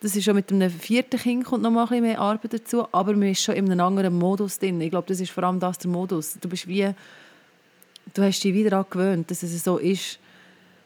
Das 0.00 0.14
ist 0.14 0.24
schon 0.24 0.36
mit 0.36 0.52
einem 0.52 0.70
vierten 0.70 1.18
Kind 1.18 1.44
kommt 1.44 1.62
noch 1.62 1.70
mal 1.70 1.84
ein 1.84 1.88
bisschen 1.88 2.04
mehr 2.04 2.20
Arbeit 2.20 2.52
dazu, 2.52 2.86
aber 2.92 3.14
man 3.14 3.30
ist 3.30 3.42
schon 3.42 3.56
in 3.56 3.72
einem 3.72 3.80
anderen 3.80 4.16
Modus 4.16 4.58
drin. 4.58 4.80
Ich 4.80 4.90
glaube, 4.90 5.08
das 5.08 5.18
ist 5.18 5.32
vor 5.32 5.42
allem 5.42 5.58
das 5.58 5.78
der 5.78 5.90
Modus. 5.90 6.38
Du 6.38 6.48
bist 6.48 6.68
wie, 6.68 6.94
du 8.14 8.22
hast 8.22 8.44
dich 8.44 8.54
wieder 8.54 8.70
daran 8.70 8.86
gewöhnt, 8.90 9.30
dass 9.30 9.42
es 9.42 9.64
so 9.64 9.78
ist. 9.78 10.20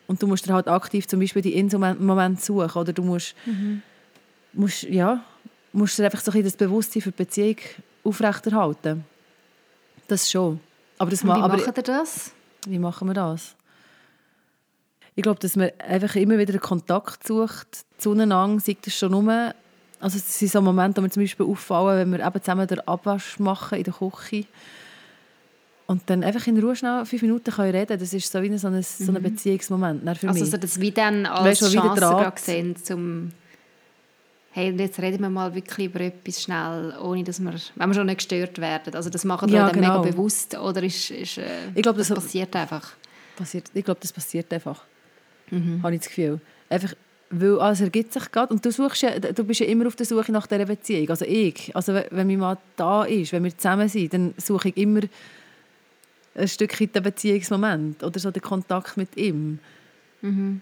Und 0.06 0.22
du 0.22 0.28
musst 0.28 0.46
dir 0.46 0.54
halt 0.54 0.68
aktiv 0.68 1.06
zum 1.06 1.20
Beispiel 1.20 1.42
die 1.42 1.54
Inselmomente 1.54 2.40
suchen 2.40 2.70
oder 2.80 2.92
du 2.92 3.02
musst, 3.02 3.34
mhm. 3.44 3.82
musst 4.54 4.84
ja, 4.84 5.24
musst 5.72 5.98
du 5.98 6.04
einfach 6.04 6.20
so 6.20 6.32
ein 6.32 6.42
das 6.42 6.56
Bewusstsein 6.56 7.02
für 7.02 7.10
die 7.10 7.16
Beziehung 7.16 7.56
aufrechterhalten. 8.04 9.04
Das 10.08 10.30
schon. 10.30 10.60
Aber 10.98 11.10
das 11.10 11.22
Und 11.22 11.28
wie 11.28 11.32
aber, 11.32 11.56
macht 11.56 11.76
ihr 11.76 11.82
das? 11.82 12.32
Wie 12.66 12.78
machen 12.78 13.08
wir 13.08 13.14
das? 13.14 13.54
Ich 15.14 15.22
glaube, 15.22 15.40
dass 15.40 15.56
man 15.56 15.70
einfach 15.78 16.14
immer 16.16 16.38
wieder 16.38 16.52
einen 16.52 16.60
Kontakt 16.60 17.26
sucht 17.26 17.84
zueinander, 17.98 18.60
sei 18.60 18.76
das 18.82 18.94
schon 18.94 19.10
nur, 19.10 19.54
also 19.98 20.16
es 20.16 20.38
sind 20.38 20.50
so 20.50 20.62
Momente, 20.62 21.00
wo 21.00 21.04
wir 21.04 21.10
zum 21.10 21.22
Beispiel 21.22 21.46
auffallen, 21.46 21.98
wenn 21.98 22.18
wir 22.18 22.26
eben 22.26 22.42
zusammen 22.42 22.66
den 22.66 22.80
Abwasch 22.80 23.38
machen 23.38 23.78
in 23.78 23.84
der 23.84 23.92
Küche 23.92 24.46
und 25.86 26.08
dann 26.08 26.22
einfach 26.22 26.46
in 26.46 26.58
Ruhe 26.58 26.76
schnell 26.76 27.04
fünf 27.04 27.22
Minuten 27.22 27.50
können 27.50 27.74
reden 27.74 27.98
Das 27.98 28.12
ist 28.12 28.30
so 28.30 28.40
wie 28.42 28.56
so 28.56 28.68
ein, 28.68 28.82
so 28.82 29.10
ein 29.10 29.14
mhm. 29.14 29.22
Beziehungsmoment 29.22 30.02
für 30.02 30.28
also, 30.28 30.28
mich. 30.28 30.42
Also 30.42 30.56
das 30.56 30.80
wie 30.80 30.92
dann 30.92 31.26
als 31.26 31.60
weißt, 31.62 31.72
Chance 31.72 32.32
gesehen, 32.34 32.76
um 32.90 33.32
hey, 34.52 34.70
und 34.70 34.78
jetzt 34.78 34.98
reden 35.00 35.20
wir 35.20 35.30
mal 35.30 35.54
wirklich 35.54 35.86
über 35.86 36.00
etwas 36.00 36.42
schnell, 36.42 36.94
ohne 37.00 37.22
dass 37.22 37.40
wir, 37.40 37.54
wenn 37.76 37.88
wir 37.88 37.94
schon 37.94 38.06
nicht 38.06 38.18
gestört 38.18 38.58
werden. 38.58 38.94
Also 38.94 39.10
das 39.10 39.24
machen 39.24 39.48
wir 39.50 39.58
ja, 39.58 39.66
dann 39.66 39.80
genau. 39.80 40.00
mega 40.00 40.10
bewusst 40.10 40.58
oder 40.58 40.82
ist, 40.82 41.10
ist 41.10 41.38
äh, 41.38 41.68
ich 41.74 41.82
glaub, 41.82 41.96
das, 41.96 42.08
das 42.08 42.18
passiert 42.18 42.54
einfach? 42.56 42.92
Passiert, 43.36 43.70
ich 43.72 43.84
glaube, 43.84 44.00
das 44.00 44.12
passiert 44.12 44.52
einfach. 44.52 44.82
Mhm. 45.50 45.82
Habe 45.82 45.94
ich 45.94 46.00
das 46.00 46.08
Gefühl. 46.08 46.40
Einfach, 46.68 46.94
weil 47.30 47.60
also, 47.60 47.84
es 47.84 47.86
ergibt 47.86 48.12
sich 48.12 48.30
gerade 48.32 48.52
und 48.52 48.64
du, 48.64 48.72
suchst 48.72 49.02
ja, 49.02 49.18
du 49.18 49.44
bist 49.44 49.60
ja 49.60 49.66
immer 49.66 49.86
auf 49.86 49.94
der 49.94 50.06
Suche 50.06 50.32
nach 50.32 50.48
dieser 50.48 50.66
Beziehung. 50.66 51.08
Also 51.10 51.24
ich, 51.24 51.74
also 51.76 51.94
wenn 51.94 52.26
mein 52.26 52.38
Mann 52.38 52.58
da 52.76 53.04
ist, 53.04 53.32
wenn 53.32 53.44
wir 53.44 53.56
zusammen 53.56 53.88
sind, 53.88 54.12
dann 54.12 54.34
suche 54.36 54.70
ich 54.70 54.76
immer 54.76 55.02
ein 56.34 56.48
Stückchen 56.48 56.92
den 56.92 57.02
Beziehungsmoment 57.02 58.02
oder 58.02 58.18
so 58.18 58.32
den 58.32 58.42
Kontakt 58.42 58.96
mit 58.96 59.16
ihm. 59.16 59.60
Mhm. 60.22 60.60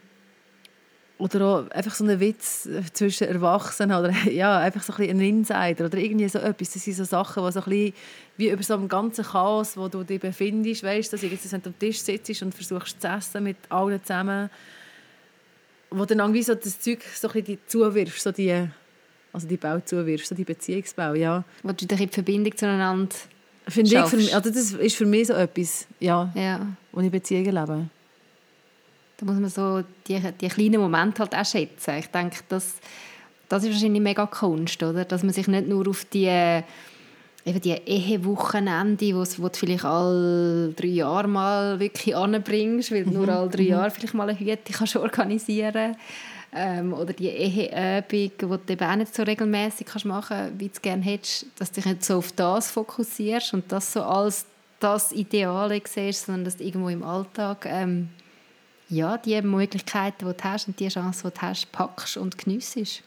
Oder 1.18 1.44
auch 1.44 1.70
einfach 1.70 1.94
so 1.94 2.04
ein 2.04 2.20
Witz 2.20 2.68
zwischen 2.92 3.26
Erwachsenen 3.26 3.98
oder 3.98 4.10
ja, 4.30 4.58
einfach 4.58 4.82
so 4.82 4.92
ein, 4.94 5.10
ein 5.10 5.20
Insider 5.20 5.86
oder 5.86 5.98
irgendwie 5.98 6.28
so 6.28 6.38
etwas. 6.38 6.72
Das 6.72 6.84
sind 6.84 6.94
so 6.94 7.04
Sachen, 7.04 7.44
die 7.44 7.52
so 7.52 7.58
ein 7.58 7.64
bisschen 7.64 7.94
wie 8.36 8.50
über 8.50 8.62
so 8.62 8.74
einem 8.74 8.88
ganzen 8.88 9.24
Chaos, 9.24 9.76
wo 9.76 9.88
du 9.88 10.04
dich 10.04 10.20
befindest, 10.20 10.84
weißt, 10.84 11.12
dass 11.12 11.20
du 11.20 11.26
jetzt 11.26 11.52
am 11.52 11.78
Tisch 11.78 11.98
sitzt 11.98 12.40
und 12.42 12.54
versuchst 12.54 13.00
zu 13.02 13.08
essen 13.08 13.42
mit 13.42 13.56
allen 13.68 14.00
zusammen, 14.02 14.48
wo 15.90 16.04
dann 16.04 16.20
irgendwie 16.20 16.44
so 16.44 16.54
das 16.54 16.78
Zeug 16.78 17.02
so 17.14 17.28
ein 17.28 17.42
bisschen 17.42 17.58
zuwirfst, 17.66 18.22
so 18.22 18.30
die 18.30 18.68
Also 19.32 19.48
die 19.48 19.56
Bau 19.56 19.80
zuwirfst, 19.80 20.28
so 20.28 20.36
die 20.36 20.44
Beziehungsbau, 20.44 21.14
ja. 21.14 21.42
Wo 21.64 21.72
du 21.72 21.84
dich 21.84 22.00
in 22.00 22.10
Verbindung 22.10 22.56
zueinander 22.56 23.16
Finde 23.68 23.90
ich, 23.90 24.04
für 24.06 24.34
also 24.34 24.50
das 24.50 24.72
ist 24.72 24.96
für 24.96 25.04
mich 25.04 25.26
so 25.26 25.34
etwas, 25.34 25.86
ja, 26.00 26.32
ja. 26.34 26.66
wo 26.90 27.00
ich 27.00 27.10
Beziehungen 27.10 27.54
lebe. 27.54 27.90
Da 29.18 29.26
muss 29.26 29.38
man 29.38 29.50
so 29.50 29.82
die, 30.06 30.20
die 30.40 30.48
kleinen 30.48 30.80
Momente 30.80 31.20
halt 31.20 31.34
auch 31.34 31.44
schätzen. 31.44 31.98
Ich 31.98 32.06
denke, 32.06 32.38
das, 32.48 32.76
das 33.48 33.64
ist 33.64 33.72
wahrscheinlich 33.72 34.02
mega 34.02 34.26
Kunst, 34.26 34.82
oder? 34.82 35.04
Dass 35.04 35.22
man 35.22 35.32
sich 35.32 35.48
nicht 35.48 35.68
nur 35.68 35.88
auf 35.88 36.04
die 36.06 36.62
eben 37.44 37.60
die 37.60 37.72
Ehewochenende, 37.72 39.14
wo 39.14 39.48
du 39.48 39.56
vielleicht 39.56 39.84
alle 39.84 40.72
drei 40.74 40.88
Jahre 40.88 41.28
mal 41.28 41.80
wirklich 41.80 42.14
anbringst, 42.14 42.92
weil 42.92 43.04
du 43.04 43.10
nur 43.10 43.24
mhm, 43.24 43.30
alle 43.30 43.48
drei 43.48 43.62
mhm. 43.62 43.68
Jahre 43.68 43.90
vielleicht 43.90 44.14
mal 44.14 44.28
eine 44.28 44.38
Hütte 44.38 44.72
kannst 44.72 44.96
organisieren 44.96 45.96
ähm, 46.54 46.92
oder 46.92 47.12
die 47.12 47.28
Eheübung, 47.28 48.08
die 48.10 48.66
du 48.66 48.72
eben 48.72 48.84
auch 48.84 48.96
nicht 48.96 49.14
so 49.14 49.22
regelmäßig 49.22 49.86
kannst 49.86 50.04
machen 50.04 50.36
kannst, 50.36 50.60
wie 50.60 50.66
du 50.66 50.72
es 50.74 50.82
gerne 50.82 51.02
hättest, 51.02 51.46
dass 51.58 51.70
du 51.70 51.76
dich 51.76 51.86
nicht 51.86 52.04
so 52.04 52.18
auf 52.18 52.32
das 52.32 52.70
fokussierst 52.70 53.54
und 53.54 53.70
das 53.72 53.92
so 53.92 54.02
als 54.02 54.46
das 54.80 55.12
Ideale 55.12 55.80
siehst, 55.84 56.26
sondern 56.26 56.44
dass 56.44 56.56
du 56.56 56.64
irgendwo 56.64 56.88
im 56.88 57.02
Alltag 57.02 57.66
ähm, 57.66 58.10
ja, 58.88 59.18
die 59.18 59.40
Möglichkeiten, 59.42 60.26
die 60.26 60.36
du 60.36 60.44
hast 60.44 60.68
und 60.68 60.78
die 60.80 60.88
Chance, 60.88 61.28
die 61.28 61.34
du 61.34 61.42
hast, 61.42 61.70
packst 61.72 62.16
und 62.16 62.38
geniessest. 62.38 63.02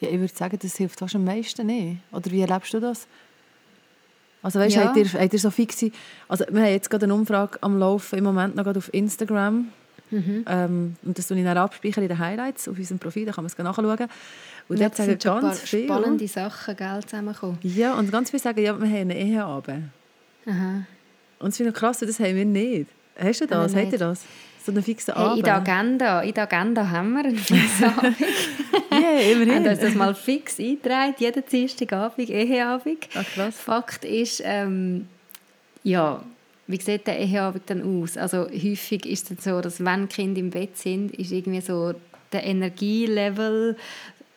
Ja, 0.00 0.08
ich 0.08 0.20
würde 0.20 0.34
sagen, 0.34 0.58
das 0.60 0.76
hilft 0.76 0.98
fast 0.98 1.14
am 1.14 1.24
meisten 1.24 1.66
nicht. 1.66 1.98
Oder 2.12 2.30
wie 2.30 2.40
erlebst 2.40 2.74
du 2.74 2.80
das? 2.80 3.06
Also 4.42 4.60
weißt, 4.60 4.76
ja. 4.76 4.84
habt, 4.84 4.96
ihr, 4.96 5.06
habt 5.06 5.32
ihr 5.32 5.38
so 5.38 5.50
fixe... 5.50 5.90
Also 6.28 6.44
wir 6.50 6.62
haben 6.62 6.70
jetzt 6.70 6.90
gerade 6.90 7.06
eine 7.06 7.14
Umfrage 7.14 7.58
am 7.62 7.78
Laufen, 7.78 8.18
im 8.18 8.24
Moment 8.24 8.54
noch 8.54 8.66
auf 8.66 8.92
Instagram. 8.92 9.72
Mhm. 10.10 10.44
Ähm, 10.46 10.96
und 11.02 11.18
das 11.18 11.26
tue 11.26 11.36
ich 11.36 11.44
dann 11.44 11.56
abspeichern 11.58 12.04
in 12.04 12.08
den 12.08 12.18
Highlights 12.18 12.68
auf 12.68 12.78
unserem 12.78 13.00
Profil, 13.00 13.26
da 13.26 13.32
kann 13.32 13.42
man 13.42 13.50
es 13.50 13.58
nachschauen. 13.58 14.08
Und 14.68 14.80
dort 14.80 14.96
sagen 14.96 15.18
ganz 15.18 15.60
viele... 15.60 15.84
spannende 15.84 16.28
Sachen 16.28 16.76
gell, 16.76 17.00
zusammenkommen. 17.04 17.58
Ja, 17.62 17.94
und 17.94 18.12
ganz 18.12 18.30
viele 18.30 18.42
sagen, 18.42 18.60
ja, 18.60 18.78
wir 18.78 18.86
haben 18.86 19.10
eine 19.10 19.18
Eheabend. 19.18 19.88
Aha. 20.46 20.84
Und 21.38 21.48
das 21.48 21.56
finde 21.56 21.70
ich 21.70 21.76
krass, 21.76 21.98
das 21.98 22.20
haben 22.20 22.36
wir 22.36 22.44
nicht. 22.44 22.88
Hast 23.18 23.40
du 23.40 23.46
das? 23.46 23.74
Habt 23.74 23.92
ihr 23.92 23.98
das? 23.98 24.22
So 24.64 24.72
einen 24.72 24.82
fixen 24.82 25.14
hey, 25.14 25.22
Abend? 25.22 25.38
In 25.38 25.44
der 25.44 25.56
Agenda, 25.56 26.20
in 26.22 26.34
der 26.34 26.42
Agenda 26.42 26.90
haben 26.90 27.12
wir 27.12 27.24
einen 27.24 27.38
fixen 27.38 27.84
Abend. 27.98 28.16
yeah, 28.92 29.32
immerhin. 29.32 29.66
uns 29.66 29.78
das 29.78 29.94
mal 29.94 30.14
fix 30.14 30.58
eingetragen, 30.58 31.14
jeden 31.18 31.44
Dienstagabend, 31.46 32.30
Eheabend. 32.30 33.08
Ach, 33.14 33.24
krass. 33.24 33.56
Fakt 33.56 34.04
ist, 34.04 34.42
ähm, 34.44 35.06
ja, 35.84 36.22
wie 36.66 36.80
sieht 36.80 37.06
der 37.06 37.18
Eheabend 37.18 37.62
dann 37.66 38.02
aus? 38.02 38.16
Also 38.16 38.48
häufig 38.48 39.06
ist 39.06 39.30
es 39.30 39.44
so, 39.44 39.60
dass 39.60 39.84
wenn 39.84 40.08
Kinder 40.08 40.40
im 40.40 40.50
Bett 40.50 40.76
sind, 40.76 41.14
ist 41.14 41.30
irgendwie 41.30 41.60
so 41.60 41.94
der 42.32 42.44
Energielevel 42.44 43.76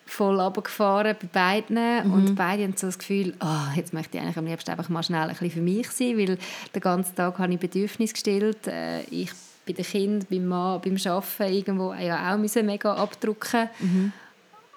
voll 0.10 0.39
runtergefahren 0.39 1.16
bei 1.22 1.28
beiden 1.28 2.08
mhm. 2.08 2.13
und 2.13 2.36
beide 2.36 2.63
haben 2.63 2.74
so 2.75 2.88
das 2.88 2.98
Gefühl, 3.00 3.34
oh, 3.42 3.75
jetzt 3.75 3.94
möchte 3.94 4.18
ich 4.18 4.24
eigentlich 4.24 4.38
am 4.38 4.46
liebsten 4.46 4.72
einfach 4.72 4.89
mal 4.89 5.04
schnell 5.04 5.22
ein 5.22 5.30
bisschen 5.30 5.51
für 5.51 5.62
mich 5.62 5.89
sein, 5.92 6.18
weil 6.18 6.38
den 6.74 6.82
ganzen 6.82 7.16
Tag 7.16 7.38
habe 7.39 7.54
ich 7.54 7.60
Bedürfnisse 7.60 8.13
gestellt. 8.13 8.68
Äh, 8.68 9.01
ich 9.04 9.32
bei 9.66 9.74
den 9.74 9.86
Kindern, 9.86 10.28
beim 10.30 10.48
Mann, 10.48 10.82
beim 10.82 10.98
Arbeiten 11.06 11.54
irgendwo 11.54 11.94
ja 11.94 12.34
auch 12.34 12.38
müssen 12.38 12.66
mega 12.66 12.94
abdrucken 12.94 13.70
mhm. 13.80 14.12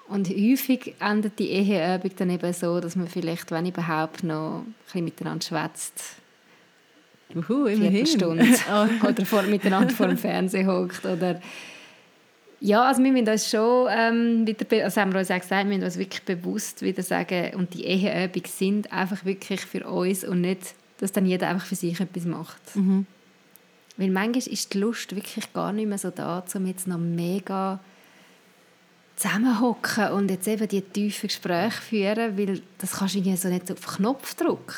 Und 0.07 0.29
häufig 0.29 0.95
endet 0.99 1.39
die 1.39 1.49
Eheübung 1.49 2.11
dann 2.17 2.29
eben 2.29 2.53
so, 2.53 2.79
dass 2.79 2.95
man 2.95 3.07
vielleicht, 3.07 3.49
wenn 3.51 3.65
überhaupt, 3.65 4.23
noch 4.23 4.59
ein 4.59 4.75
bisschen 4.85 5.05
miteinander 5.05 5.43
schwätzt. 5.43 6.17
Uhu, 7.33 7.65
immerhin. 7.65 8.05
Stunde. 8.05 8.45
oder 9.07 9.25
vor, 9.25 9.43
miteinander 9.43 9.89
vor 9.89 10.07
dem 10.07 10.17
Fernsehen 10.17 10.67
hockt. 10.67 11.05
Oder 11.05 11.41
ja, 12.63 12.81
also 12.83 13.03
wir 13.03 13.11
müssen 13.11 13.27
uns 13.27 13.49
schon 13.49 13.89
ähm, 13.91 14.47
wieder, 14.47 14.85
also 14.85 15.01
haben 15.01 15.11
wir 15.11 15.19
uns 15.19 15.29
auch 15.29 15.39
gesagt, 15.39 15.65
wir 15.65 15.65
müssen 15.65 15.83
uns 15.83 15.97
wirklich 15.97 16.23
bewusst 16.23 16.81
wieder 16.81 17.03
sagen, 17.03 17.55
und 17.55 17.73
die 17.73 17.83
Eheübungen 17.83 18.47
sind 18.47 18.93
einfach 18.93 19.25
wirklich 19.25 19.59
für 19.59 19.85
uns 19.85 20.23
und 20.23 20.39
nicht, 20.39 20.73
dass 20.99 21.11
dann 21.11 21.25
jeder 21.25 21.49
einfach 21.49 21.65
für 21.65 21.75
sich 21.75 21.99
etwas 21.99 22.23
macht. 22.23 22.75
Mhm. 22.77 23.05
Weil 23.97 24.11
manchmal 24.11 24.47
ist 24.53 24.73
die 24.73 24.77
Lust 24.77 25.13
wirklich 25.13 25.51
gar 25.51 25.73
nicht 25.73 25.89
mehr 25.89 25.97
so 25.97 26.09
da, 26.09 26.41
um 26.55 26.65
jetzt 26.65 26.87
noch 26.87 26.97
mega 26.97 27.81
zusammenhocken 29.17 30.11
und 30.13 30.31
jetzt 30.31 30.47
eben 30.47 30.65
die 30.69 30.81
tiefen 30.81 31.27
Gespräche 31.27 31.81
führen, 31.81 32.37
weil 32.37 32.61
das 32.77 32.93
kannst 32.93 33.15
du 33.15 33.19
irgendwie 33.19 33.35
so 33.35 33.49
nicht 33.49 33.69
auf 33.73 33.97
Knopfdruck. 33.97 34.73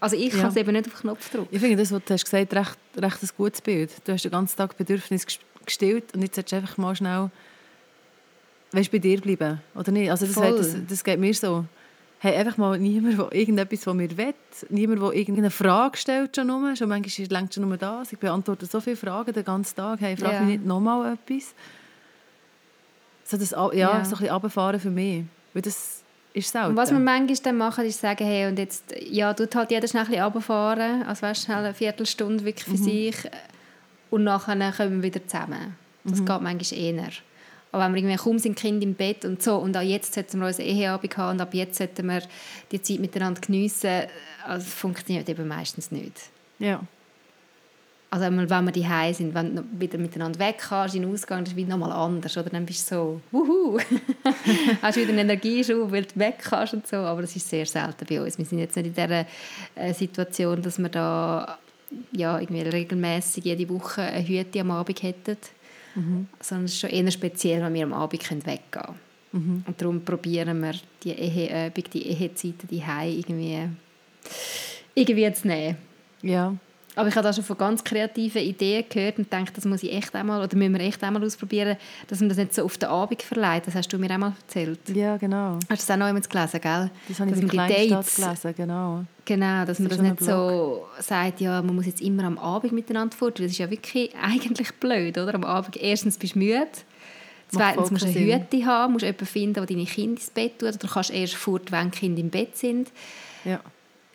Also 0.00 0.16
ich 0.16 0.32
ja. 0.32 0.40
kann 0.40 0.48
es 0.48 0.56
eben 0.56 0.72
nicht 0.72 0.86
auf 0.86 0.98
Knopfdruck. 1.02 1.48
Ich 1.50 1.60
finde 1.60 1.76
das, 1.76 1.92
was 1.92 2.02
du 2.02 2.14
hast 2.14 2.24
gesagt 2.24 2.56
hast, 2.56 2.68
recht, 2.70 2.78
recht 2.96 3.22
ein 3.22 3.28
gutes 3.36 3.60
Bild. 3.60 3.90
Du 4.04 4.12
hast 4.12 4.24
den 4.24 4.30
ganzen 4.30 4.56
Tag 4.56 4.74
Bedürfnis 4.78 5.26
gestillt 5.64 6.14
und 6.14 6.22
jetzt 6.22 6.34
solltest 6.34 6.52
du 6.52 6.56
einfach 6.56 6.78
mal 6.78 6.96
schnell 6.96 7.30
weißt, 8.72 8.90
bei 8.92 8.98
dir 8.98 9.20
bleiben, 9.20 9.60
oder 9.74 9.92
nicht? 9.92 10.10
Also 10.10 10.26
das, 10.26 10.34
das, 10.34 10.76
das 10.88 11.04
geht 11.04 11.18
mir 11.18 11.34
so 11.34 11.64
hey, 12.20 12.36
einfach 12.36 12.58
mal 12.58 12.78
niemand, 12.78 13.18
der 13.18 13.32
irgendetwas 13.32 13.82
von 13.82 13.96
mir 13.96 14.16
will, 14.16 14.34
niemand, 14.68 15.02
der 15.02 15.12
irgendeine 15.12 15.50
Frage 15.50 15.96
stellt 15.96 16.36
schon 16.36 16.46
nur, 16.46 16.76
schon 16.76 16.88
manchmal 16.88 17.24
ist 17.24 17.32
längst 17.32 17.54
schon 17.54 17.66
nur 17.66 17.76
das, 17.78 18.12
ich 18.12 18.18
beantworte 18.18 18.66
so 18.66 18.80
viele 18.80 18.96
Fragen 18.96 19.32
den 19.32 19.44
ganzen 19.44 19.74
Tag, 19.74 20.00
hey, 20.00 20.16
frage 20.16 20.34
ja. 20.34 20.40
mich 20.42 20.58
nicht 20.58 20.66
nochmal 20.66 21.14
etwas. 21.14 21.54
So 23.24 23.38
das, 23.38 23.52
ja, 23.52 23.72
ja. 23.72 24.04
so 24.04 24.16
ein 24.16 24.18
bisschen 24.18 24.28
runterfahren 24.28 24.80
für 24.80 24.90
mich, 24.90 25.24
weil 25.54 25.62
das 25.62 26.02
ist 26.34 26.52
selten. 26.52 26.70
Und 26.70 26.76
was 26.76 26.90
wir 26.90 26.98
manchmal 26.98 27.38
dann 27.42 27.56
machen, 27.56 27.86
ist 27.86 28.00
sagen, 28.00 28.24
hey, 28.24 28.48
und 28.48 28.58
jetzt, 28.58 28.94
ja, 29.00 29.32
tut 29.32 29.54
halt 29.54 29.70
jeder 29.70 29.88
schnell 29.88 30.02
ein 30.02 30.08
bisschen 30.08 30.24
runterfahren, 30.24 31.02
also 31.04 31.22
weißt, 31.22 31.44
schnell 31.44 31.58
eine 31.58 31.72
Viertelstunde 31.72 32.44
wirklich 32.44 32.66
für 32.66 32.72
mhm. 32.72 32.84
sich 32.84 33.16
und 34.10 34.24
nachher 34.24 34.72
kommen 34.72 35.02
wir 35.02 35.14
wieder 35.14 35.26
zusammen. 35.26 35.76
Das 36.04 36.20
mhm. 36.20 36.26
geht 36.26 36.40
manchmal 36.40 36.80
eher. 36.80 37.10
Aber 37.72 37.84
wenn 37.84 37.94
wir 37.94 38.02
irgendwie 38.02 38.16
kaum 38.16 38.38
sind 38.38 38.56
Kind 38.56 38.82
im 38.82 38.94
Bett 38.94 39.24
und 39.24 39.42
so 39.42 39.56
und 39.56 39.76
auch 39.76 39.82
jetzt 39.82 40.14
sollten 40.14 40.40
wir 40.40 40.48
unsere 40.48 40.68
Eheabend 40.68 41.16
haben 41.16 41.36
und 41.36 41.40
ab 41.40 41.54
jetzt 41.54 41.78
sollten 41.78 42.06
wir 42.06 42.22
die 42.72 42.82
Zeit 42.82 42.98
miteinander 42.98 43.40
geniessen, 43.40 44.06
also 44.44 44.64
das 44.64 44.74
funktioniert 44.74 45.28
eben 45.28 45.46
meistens 45.46 45.92
nicht. 45.92 46.16
Ja. 46.58 46.80
Also 48.12 48.24
wenn 48.24 48.66
wir 48.66 48.72
die 48.72 49.14
sind, 49.14 49.34
wenn 49.34 49.54
du 49.54 49.64
wieder 49.78 49.96
miteinander 49.96 50.40
weg 50.40 50.56
kannst, 50.58 50.96
in 50.96 51.02
den 51.02 51.12
Ausgang, 51.12 51.44
das 51.44 51.52
ist 51.52 51.56
wieder 51.56 51.68
nochmal 51.70 51.92
anders. 51.92 52.36
Oder 52.36 52.50
dann 52.50 52.66
bist 52.66 52.90
du 52.90 52.94
so, 52.96 53.20
wuhu, 53.30 53.78
hast 54.82 54.96
wieder 54.96 55.10
einen 55.10 55.30
Energieschub, 55.30 55.92
weil 55.92 56.02
du 56.02 56.18
weg 56.18 56.38
kannst 56.42 56.74
und 56.74 56.84
so. 56.88 56.96
Aber 56.96 57.20
das 57.20 57.36
ist 57.36 57.48
sehr 57.48 57.66
selten 57.66 58.04
bei 58.08 58.20
uns. 58.20 58.36
Wir 58.36 58.44
sind 58.44 58.58
jetzt 58.58 58.74
nicht 58.74 58.86
in 58.86 58.94
dieser 58.94 59.26
äh, 59.76 59.94
Situation, 59.94 60.60
dass 60.60 60.76
wir 60.80 60.88
da 60.88 61.56
ja, 62.12 62.38
irgendwie 62.38 62.62
regelmäßig 62.62 63.44
jede 63.44 63.68
Woche 63.68 64.02
eine 64.02 64.26
Hüte 64.26 64.60
am 64.60 64.70
Abend 64.70 65.02
hätten. 65.02 65.36
Mhm. 65.94 66.28
Sondern 66.40 66.66
es 66.66 66.72
ist 66.72 66.80
schon 66.80 66.90
eher 66.90 67.10
speziell, 67.10 67.62
wenn 67.62 67.74
wir 67.74 67.84
am 67.84 67.92
Abend 67.92 68.30
weggehen 68.30 68.60
können. 68.70 68.94
Mhm. 69.32 69.64
Und 69.66 69.80
darum 69.80 70.04
probieren 70.04 70.60
wir 70.60 70.74
die 71.02 71.10
Eheübung, 71.12 71.84
die 71.92 72.06
Ehezeiten, 72.08 72.68
die 72.68 72.82
irgendwie, 72.86 73.68
irgendwie 74.94 75.32
zu 75.32 75.48
nehmen. 75.48 75.76
Ja. 76.22 76.54
Aber 76.96 77.08
ich 77.08 77.14
habe 77.14 77.24
da 77.24 77.32
schon 77.32 77.44
von 77.44 77.56
ganz 77.56 77.84
kreativen 77.84 78.42
Ideen 78.42 78.84
gehört 78.88 79.18
und 79.18 79.32
denke, 79.32 79.52
das 79.52 79.64
muss 79.64 79.82
ich 79.82 79.92
echt 79.92 80.14
einmal, 80.14 80.42
oder 80.42 80.56
müssen 80.56 80.72
wir 80.72 80.80
echt 80.80 81.02
einmal 81.04 81.22
ausprobieren, 81.24 81.76
dass 82.08 82.20
man 82.20 82.28
das 82.28 82.38
nicht 82.38 82.54
so 82.54 82.64
auf 82.64 82.78
den 82.78 82.88
Abend 82.88 83.22
verleiht. 83.22 83.66
Das 83.66 83.74
hast 83.74 83.92
du 83.92 83.98
mir 83.98 84.10
einmal 84.10 84.32
erzählt. 84.40 84.80
Ja, 84.88 85.16
genau. 85.16 85.58
Hast 85.68 85.68
du 85.68 85.86
das 85.86 85.90
auch 85.90 85.96
noch 85.96 86.06
einmal 86.06 86.22
gelesen, 86.22 86.60
gell? 86.60 86.90
Das 87.08 87.20
habe 87.20 87.30
ich 87.30 87.36
dass 87.36 87.44
in 87.44 87.48
der 87.48 87.68
Dates, 87.68 88.16
gelesen, 88.16 88.54
genau. 88.56 89.04
Genau, 89.24 89.64
dass 89.64 89.78
das 89.78 89.78
man 89.78 89.88
das 89.88 90.00
nicht 90.00 90.20
so 90.20 90.86
sagt, 90.98 91.40
ja, 91.40 91.62
man 91.62 91.76
muss 91.76 91.86
jetzt 91.86 92.00
immer 92.00 92.24
am 92.24 92.38
Abend 92.38 92.72
miteinander 92.72 93.16
fort. 93.16 93.38
Das 93.38 93.46
ist 93.46 93.58
ja 93.58 93.70
wirklich 93.70 94.10
eigentlich 94.20 94.72
blöd, 94.74 95.16
oder? 95.16 95.34
Am 95.34 95.44
Abend 95.44 95.76
erstens 95.76 96.18
bist 96.18 96.34
du 96.34 96.40
müde, 96.40 96.66
Zweitens 97.52 97.90
musst 97.90 98.04
du 98.04 98.08
eine 98.08 98.34
Hütte 98.34 98.64
haben, 98.64 98.92
musst 98.92 99.04
jemanden 99.04 99.26
finden, 99.26 99.54
der 99.54 99.66
deine 99.66 99.84
Kinder 99.84 100.20
ins 100.20 100.30
Bett 100.30 100.58
tut. 100.58 100.68
Oder 100.68 100.78
du 100.78 100.86
kannst 100.86 101.10
erst 101.10 101.34
fort, 101.34 101.72
wenn 101.72 101.90
die 101.90 101.98
Kinder 101.98 102.20
im 102.20 102.30
Bett 102.30 102.56
sind. 102.56 102.90
Ja. 103.44 103.60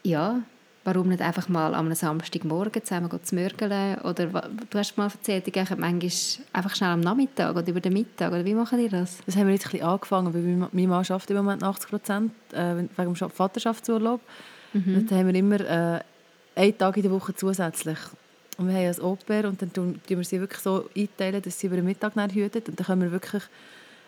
Ja, 0.04 0.42
warum 0.86 1.10
nicht 1.10 1.22
einfach 1.22 1.50
mal 1.50 1.74
am 1.74 1.94
Samstagmorgen 1.94 2.84
zusammen 2.84 3.10
zu 3.22 3.36
mörgeln? 3.36 4.00
Oder 4.02 4.28
du 4.28 4.78
hast 4.78 4.98
mal 4.98 5.08
erzählt, 5.08 5.48
ich 5.48 5.56
manchmal 5.56 6.12
einfach 6.54 6.76
schnell 6.76 6.92
am 6.92 7.02
Nachmittag 7.02 7.56
oder 7.56 7.68
über 7.68 7.82
den 7.82 7.94
Mittag. 7.94 8.32
Oder 8.32 8.46
wie 8.46 8.54
machen 8.54 8.80
die 8.80 8.88
das? 8.88 9.18
Das 9.26 9.36
haben 9.36 9.48
wir 9.48 9.54
jetzt 9.54 9.66
ein 9.66 9.72
bisschen 9.72 9.88
angefangen, 9.88 10.34
weil 10.34 10.70
mein 10.72 10.88
Mann 10.88 11.04
arbeitet 11.04 11.32
im 11.32 11.38
Moment 11.38 11.64
80 11.64 11.90
Prozent 11.90 12.32
äh, 12.54 12.76
wegen 12.96 13.14
dem 13.14 13.30
Vaterschaftsurlaub. 13.30 14.22
Mhm. 14.74 15.08
Dann 15.08 15.20
haben 15.20 15.28
wir 15.28 15.36
immer 15.36 15.60
äh, 15.60 16.00
einen 16.56 16.78
Tag 16.78 16.96
in 16.98 17.04
der 17.04 17.12
Woche 17.12 17.36
zusätzlich. 17.36 17.98
Und 18.58 18.70
wir 18.70 18.76
haben 18.76 18.86
ein 18.86 19.02
Oper 19.02 19.50
und 19.50 19.62
dann 19.62 19.74
tun 19.74 20.00
wir 20.08 20.24
sie 20.24 20.40
wirklich 20.40 20.62
so 20.62 20.88
einteilen, 20.96 21.42
dass 21.42 21.60
sie 21.60 21.68
über 21.68 21.76
den 21.76 21.86
Mittag 21.86 22.14
hüten. 22.32 22.62
Und 22.68 22.80
dann 22.80 22.86
können 22.86 23.02
wir 23.02 23.12
wirklich 23.12 23.44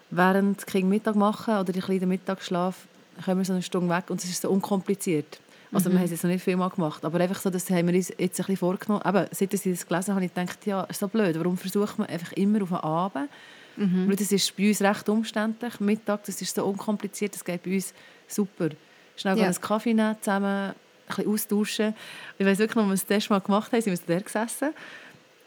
während 0.10 0.74
die 0.74 0.84
Mittag 0.84 1.16
machen 1.16 1.58
oder 1.58 1.74
die 1.74 1.82
kleinen 1.82 2.08
Mittagsschlaf 2.08 2.88
können 3.26 3.40
wir 3.40 3.46
so 3.46 3.54
eine 3.54 3.64
Stunde 3.64 3.94
weg 3.94 4.06
und 4.10 4.24
es 4.24 4.30
ist 4.30 4.44
so 4.44 4.50
unkompliziert. 4.50 5.40
Also 5.72 5.90
mhm. 5.90 5.94
wir 5.94 6.00
haben 6.00 6.06
es 6.06 6.12
jetzt 6.12 6.24
noch 6.24 6.32
nicht 6.32 6.44
viel 6.44 6.56
mal 6.56 6.70
gemacht, 6.70 7.04
aber 7.04 7.20
einfach 7.20 7.40
so, 7.40 7.50
das 7.50 7.70
haben 7.70 7.88
wir 7.88 7.96
uns 7.96 8.10
jetzt 8.10 8.22
ein 8.22 8.28
bisschen 8.28 8.58
vorgenommen. 8.58 9.02
Aber 9.04 9.28
seit 9.32 9.54
ich 9.54 9.62
das 9.62 9.86
gelesen 9.86 10.08
habe, 10.08 10.12
habe 10.16 10.26
ich 10.26 10.34
gedacht, 10.34 10.66
ja, 10.66 10.84
ist 10.84 11.00
so 11.00 11.08
blöd, 11.08 11.38
warum 11.38 11.58
versucht 11.58 12.00
man 12.00 12.08
einfach 12.08 12.32
immer 12.34 12.62
auf 12.64 12.70
den 12.70 12.78
Abend? 12.78 13.30
Mhm. 13.76 14.08
Weil 14.08 14.16
das 14.16 14.32
ist 14.32 14.56
bei 14.58 14.70
uns 14.70 14.82
recht 14.82 15.08
umständlich. 15.10 15.80
Mittag, 15.80 16.24
das 16.24 16.42
ist 16.42 16.56
so 16.56 16.66
unkompliziert, 16.66 17.36
das 17.36 17.44
geht 17.44 17.64
bei 17.64 17.76
uns 17.76 17.94
super. 18.28 18.70
Schnell 19.16 19.38
ja. 19.38 19.46
einen 19.46 19.62
Kaffee 19.62 19.94
nehmen, 19.94 20.16
zusammen 20.22 20.46
ein 20.46 20.74
bisschen 21.08 21.32
austauschen. 21.32 21.96
Ich 22.38 22.46
weiß 22.46 22.58
wirklich 22.60 22.76
noch, 22.76 22.90
als 22.90 23.02
wir 23.02 23.08
das 23.08 23.16
erste 23.16 23.34
Mal 23.34 23.40
gemacht 23.40 23.72
haben, 23.72 23.82
sind 23.82 24.08
wir 24.08 24.16
da 24.16 24.22
gesessen. 24.22 24.70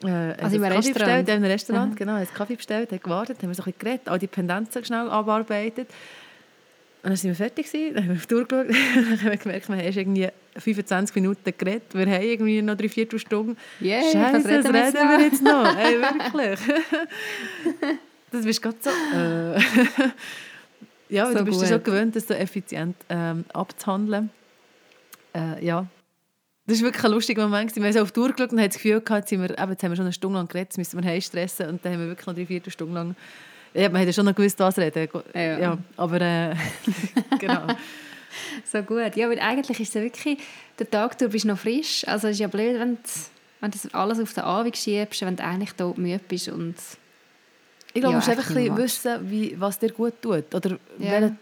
Äh, 0.05 0.09
also 0.43 0.57
im 0.57 0.65
Restaurant? 0.65 1.27
Bestellt, 1.27 1.29
Restaurant, 1.29 1.91
mhm. 1.93 1.97
genau, 1.97 2.13
haben 2.13 2.29
Kaffee 2.35 2.57
bestellt, 2.57 2.91
haben 2.91 3.01
gewartet, 3.01 3.43
haben 3.43 3.49
wir 3.49 3.55
so 3.55 3.63
ein 3.63 3.73
bisschen 3.73 3.79
geredet, 3.79 4.09
all 4.09 4.19
die 4.19 4.27
Pendenzen 4.27 4.85
schnell 4.85 5.11
abarbeitet. 5.11 5.89
Und 7.03 7.09
dann 7.09 7.17
sind 7.17 7.31
wir 7.31 7.35
fertig 7.35 7.67
gewesen, 7.67 7.95
dann 7.95 8.05
haben 8.05 8.11
wir 8.11 8.17
auf 8.17 8.27
die 8.27 8.35
Uhr 8.35 8.45
geschaut, 8.47 8.69
dann 8.95 9.23
haben 9.23 9.31
wir 9.31 9.37
gemerkt, 9.39 9.69
wir 9.69 9.77
haben 9.77 9.85
irgendwie 9.87 10.29
25 10.57 11.15
Minuten 11.15 11.55
geredet, 11.57 11.95
wir 11.95 12.07
haben 12.07 12.23
irgendwie 12.23 12.61
noch 12.61 12.77
drei 12.77 12.89
Viertelstunden. 12.91 13.57
Yeah, 13.81 14.03
Scheiße, 14.03 14.39
was 14.39 14.45
reden 14.45 14.65
was 14.65 14.73
wir 14.73 14.85
jetzt 14.85 14.95
reden 14.97 15.09
wir 15.09 15.17
noch? 15.17 15.25
jetzt 15.25 15.43
noch? 15.43 15.79
Ey, 15.79 16.01
wirklich. 16.03 16.61
das 18.33 18.45
bist 18.45 18.63
gerade 18.63 18.77
so... 18.81 18.91
Äh. 18.91 19.61
ja, 21.09 21.33
So 21.33 21.39
du 21.39 21.45
bist 21.47 21.61
gut. 21.61 21.69
schon 21.69 21.83
gewöhnt, 21.83 22.17
das 22.17 22.29
so 22.29 22.35
effizient 22.35 22.97
ähm, 23.09 23.47
abzuhandeln. 23.55 24.29
Äh, 25.35 25.65
ja. 25.65 25.87
Das 26.67 26.81
war 26.81 26.89
wirklich 26.89 27.05
ein 27.05 27.11
lustiger 27.13 27.43
Moment. 27.45 27.75
Wir 27.75 27.83
haben 27.83 27.93
so 27.95 28.01
auf 28.03 28.13
die 28.13 28.21
Uhr 28.21 28.33
geschaut 28.33 28.53
und 28.53 28.59
haben 28.61 28.69
das 28.69 28.77
Gefühl 28.77 29.01
gehabt, 29.01 29.23
jetzt, 29.23 29.31
sind 29.31 29.41
wir, 29.41 29.59
eben, 29.59 29.71
jetzt 29.71 29.83
haben 29.83 29.91
wir 29.91 29.97
schon 29.97 30.05
eine 30.05 30.13
Stunde 30.13 30.39
lang 30.39 30.49
geredet, 30.49 30.69
jetzt 30.69 30.79
müssen 30.79 31.03
wir 31.03 31.11
heim 31.11 31.21
stressen. 31.23 31.71
Und 31.71 31.85
dann 31.85 31.95
haben 31.95 32.01
wir 32.01 32.09
wirklich 32.09 32.27
noch 32.27 32.35
drei, 32.35 32.45
vier 32.45 32.61
Stunden 32.69 32.95
lang... 32.95 33.17
Ja, 33.75 33.89
man 33.89 34.01
hätte 34.01 34.13
schon 34.13 34.25
noch 34.25 34.35
gewusst, 34.35 34.59
was 34.59 34.79
reden. 34.79 35.09
Ja. 35.35 35.59
ja 35.59 35.79
aber 35.97 36.21
äh, 36.21 36.55
genau. 37.39 37.67
So 38.65 38.83
gut. 38.83 39.17
Ja, 39.17 39.29
weil 39.29 39.39
eigentlich 39.41 39.81
ist 39.81 39.95
es 39.95 40.03
wirklich, 40.03 40.39
der 40.79 40.91
Tag 40.91 41.19
durch 41.19 41.33
bist 41.33 41.45
noch 41.45 41.59
frisch. 41.59 42.07
Also 42.07 42.29
es 42.29 42.35
ist 42.35 42.41
ja 42.41 42.49
blöd, 42.49 42.79
wenn 42.79 42.95
du, 42.97 43.01
wenn 43.61 43.71
du 43.71 43.79
alles 43.93 44.21
auf 44.21 44.33
den 44.33 44.45
Abend 44.45 44.77
schiebst, 44.77 45.23
wenn 45.23 45.37
du 45.37 45.45
eigentlich 45.45 45.73
tot 45.73 45.99
müde 45.99 46.21
bist 46.29 46.49
und 46.49 46.75
Ich 47.93 48.01
glaube, 48.01 48.07
Ja, 48.07 48.11
du 48.11 48.17
musst 48.17 48.29
einfach 48.29 48.57
ein 48.57 48.77
wissen, 48.77 49.31
wie, 49.31 49.55
was 49.59 49.79
dir 49.79 49.91
gut 49.93 50.15
tut. 50.23 50.55
Oder 50.55 50.71
Ja. 50.99 51.13
welcher, 51.13 51.37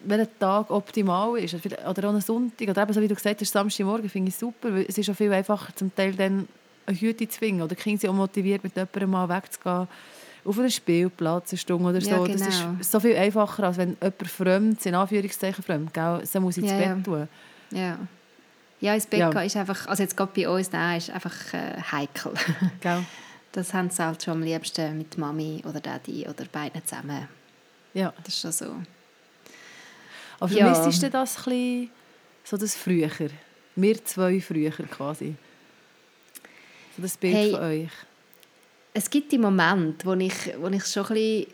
welcher 0.00 0.38
Tag 0.38 0.70
optimal 0.70 1.38
ist. 1.38 1.54
Oder 1.54 2.08
auch 2.08 2.14
ein 2.14 2.20
Sonntag. 2.20 2.68
Oder 2.68 2.82
eben, 2.82 2.92
so 2.92 3.00
wie 3.00 3.08
du 3.08 3.14
gesagt 3.14 3.40
hast, 3.40 3.52
Samstagmorgen 3.52 4.08
finde 4.08 4.28
ich 4.30 4.36
super. 4.36 4.72
Weil 4.72 4.86
es 4.88 4.96
ist 4.98 5.08
auch 5.10 5.14
viel 5.14 5.32
einfacher, 5.32 5.74
zum 5.76 5.94
Teil 5.94 6.12
dann 6.14 6.48
eine 6.86 6.98
Hüte 6.98 7.28
zu 7.28 7.38
finden. 7.38 7.62
Oder 7.62 7.74
die 7.74 7.82
Kinder 7.82 8.00
sind 8.00 8.10
auch 8.10 8.14
motiviert, 8.14 8.64
mit 8.64 8.74
jemandem 8.76 9.10
mal 9.10 9.28
wegzugehen. 9.28 9.88
Auf 10.44 10.58
einen 10.58 10.70
Spielplatz, 10.70 11.52
eine 11.52 11.58
Stunde 11.58 11.88
oder 11.90 12.00
so. 12.00 12.10
Ja, 12.10 12.26
Das 12.26 12.40
genau. 12.42 12.76
ist 12.80 12.90
so 12.90 13.00
viel 13.00 13.16
einfacher, 13.16 13.64
als 13.64 13.76
wenn 13.76 13.96
jemand 14.00 14.26
fremd, 14.30 14.86
in 14.86 14.94
Anführungszeichen 14.94 15.62
fremd, 15.62 15.92
gell, 15.92 16.20
so 16.24 16.40
muss 16.40 16.56
ich 16.56 16.64
ins 16.64 16.72
Ja, 16.72 16.94
Bett 16.94 17.04
tun. 17.04 17.28
ja. 17.70 17.98
Ja, 18.82 18.94
ins 18.94 19.04
Bett 19.06 19.30
gehen 19.30 19.42
ist 19.44 19.56
einfach, 19.56 19.86
also 19.88 20.02
jetzt 20.02 20.16
gerade 20.16 20.32
bei 20.34 20.48
uns, 20.48 20.70
da 20.70 20.96
ist 20.96 21.10
einfach 21.10 21.34
äh, 21.52 21.76
heikel. 21.92 22.32
Gell? 22.80 23.04
Das 23.52 23.74
haben 23.74 23.90
sie 23.90 24.02
halt 24.02 24.22
schon 24.22 24.34
am 24.34 24.42
liebsten 24.42 24.96
mit 24.96 25.18
Mami 25.18 25.62
oder 25.68 25.80
Daddy 25.80 26.26
oder 26.26 26.46
beiden 26.46 26.82
zusammen. 26.86 27.28
Ja. 27.92 28.14
Das 28.24 28.28
ist 28.32 28.40
schon 28.40 28.52
so. 28.52 28.74
Aber 30.38 30.50
Ja. 30.52 30.72
vermisst 30.74 31.02
du 31.02 31.10
das 31.10 31.46
ein 31.46 31.90
so 32.44 32.56
das 32.56 32.74
früher? 32.74 33.10
Wir 33.76 34.04
zwei 34.04 34.40
früher 34.40 34.70
quasi. 34.70 35.34
So 36.96 37.02
das 37.02 37.16
Bild 37.18 37.34
Hey. 37.34 37.50
von 37.50 37.60
euch. 37.60 37.90
Es 38.92 39.08
gibt 39.08 39.32
die 39.32 39.38
Momente, 39.38 40.06
wo 40.06 40.14
ich, 40.14 40.34
wo 40.58 40.66
ich 40.68 40.84
schon 40.86 41.06
ein 41.06 41.14
bisschen, 41.14 41.46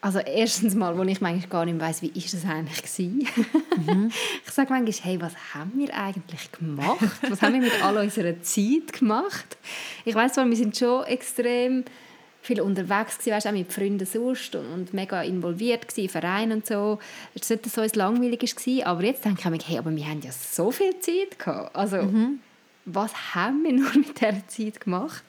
also 0.00 0.18
erstens 0.18 0.74
mal, 0.74 0.96
wo 0.96 1.02
ich 1.02 1.20
manchmal 1.20 1.48
gar 1.48 1.64
nicht 1.64 1.80
weiss, 1.80 2.02
wie 2.02 2.12
ist 2.14 2.34
das 2.34 2.44
eigentlich 2.44 2.82
gewesen. 2.82 3.28
Ich 4.44 4.52
sage 4.52 4.70
manchmal, 4.70 4.92
hey, 5.02 5.20
was 5.20 5.32
haben 5.54 5.72
wir 5.76 5.94
eigentlich 5.94 6.52
gemacht? 6.52 6.98
Was 7.28 7.40
haben 7.40 7.54
wir 7.54 7.62
mit 7.62 7.82
all 7.82 7.96
unserer 7.96 8.40
Zeit 8.42 8.92
gemacht? 8.92 9.56
Ich 10.04 10.14
weiss 10.14 10.34
zwar, 10.34 10.48
wir 10.48 10.56
sind 10.56 10.76
schon 10.76 11.04
extrem 11.04 11.84
viel 12.42 12.60
unterwegs 12.60 13.18
gewesen, 13.18 13.36
weißt, 13.36 13.46
auch 13.46 13.52
mit 13.52 13.72
Freunden 13.72 14.04
sonst 14.04 14.54
und, 14.56 14.66
und 14.66 14.92
mega 14.94 15.22
involviert 15.22 15.88
gewesen, 15.88 16.08
Verein 16.08 16.52
und 16.52 16.66
so. 16.66 16.98
Es 17.34 17.48
war 17.48 17.56
nicht 17.56 17.70
so 17.72 17.80
etwas 17.80 17.94
Langweiliges, 17.94 18.56
gewesen, 18.56 18.84
aber 18.84 19.04
jetzt 19.04 19.24
denke 19.24 19.40
ich 19.44 19.50
mir, 19.50 19.58
hey, 19.64 19.78
aber 19.78 19.94
wir 19.94 20.06
haben 20.06 20.20
ja 20.22 20.32
so 20.32 20.70
viel 20.72 20.98
Zeit 20.98 21.38
gehabt. 21.38 21.74
Also, 21.74 21.98
was 22.84 23.34
haben 23.34 23.62
wir 23.62 23.72
nur 23.72 23.92
mit 23.94 24.20
dieser 24.20 24.46
Zeit 24.48 24.80
gemacht? 24.80 25.22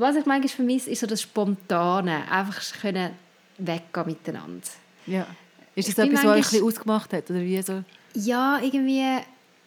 Was 0.00 0.16
ich 0.16 0.24
manchmal 0.26 0.48
vermisse, 0.48 0.90
ist 0.90 1.00
so 1.00 1.06
das 1.06 1.20
Spontane, 1.22 2.22
einfach 2.30 2.58
können 2.80 3.10
weggehen 3.58 4.06
miteinander. 4.06 4.66
Ja. 5.06 5.26
Ist 5.74 5.88
Ich 5.88 5.94
das 5.94 6.04
bin 6.06 6.14
etwas, 6.14 6.24
was 6.24 6.24
euch 6.24 6.24
ein 6.24 6.28
manchmal- 6.36 6.50
bisschen 6.50 6.66
ausgemacht 6.66 7.12
hat? 7.12 7.30
Oder 7.30 7.40
wie 7.40 7.62
so? 7.62 7.84
Ja, 8.14 8.58
irgendwie, 8.62 9.04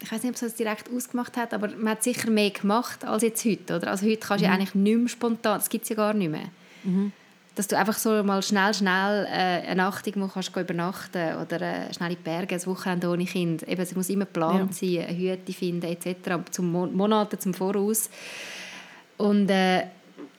ich 0.01 0.11
weiß 0.11 0.23
nicht, 0.23 0.29
ob 0.31 0.35
es 0.35 0.39
das 0.41 0.55
direkt 0.55 0.89
ausgemacht 0.91 1.37
hat, 1.37 1.53
aber 1.53 1.67
man 1.69 1.89
hat 1.89 2.03
sicher 2.03 2.29
mehr 2.29 2.49
gemacht 2.49 3.05
als 3.05 3.21
jetzt 3.23 3.45
heute, 3.45 3.75
oder? 3.75 3.91
Also 3.91 4.05
heute 4.07 4.17
kannst 4.17 4.43
du 4.43 4.47
ja 4.47 4.53
eigentlich 4.53 4.73
nicht 4.75 4.97
mehr 4.97 5.07
spontan, 5.07 5.59
das 5.59 5.69
gibt 5.69 5.83
es 5.83 5.89
ja 5.89 5.95
gar 5.95 6.13
nicht 6.13 6.31
mehr. 6.31 6.49
Dass 7.55 7.67
du 7.67 7.77
einfach 7.77 7.97
so 7.99 8.23
mal 8.23 8.41
schnell, 8.41 8.73
schnell 8.73 9.25
äh, 9.25 9.67
eine 9.67 9.75
Nacht 9.75 10.07
irgendwo 10.07 10.27
kannst 10.27 10.57
übernachten 10.57 11.35
oder 11.37 11.61
äh, 11.61 11.93
schnell 11.93 12.09
in 12.09 12.17
die 12.17 12.23
Berge, 12.23 12.55
ein 12.55 12.65
Wochenende 12.65 13.07
ohne 13.07 13.25
Kind. 13.25 13.61
Eben, 13.67 13.81
es 13.81 13.95
muss 13.95 14.09
immer 14.09 14.25
geplant 14.25 14.73
sein, 14.73 15.05
eine 15.07 15.15
Hütte 15.15 15.53
finden 15.53 15.85
etc. 15.85 16.31
zum 16.49 16.71
Mon 16.71 16.95
Monate 16.95 17.37
zum 17.37 17.53
Voraus. 17.53 18.09
Und 19.17 19.49
äh, 19.51 19.83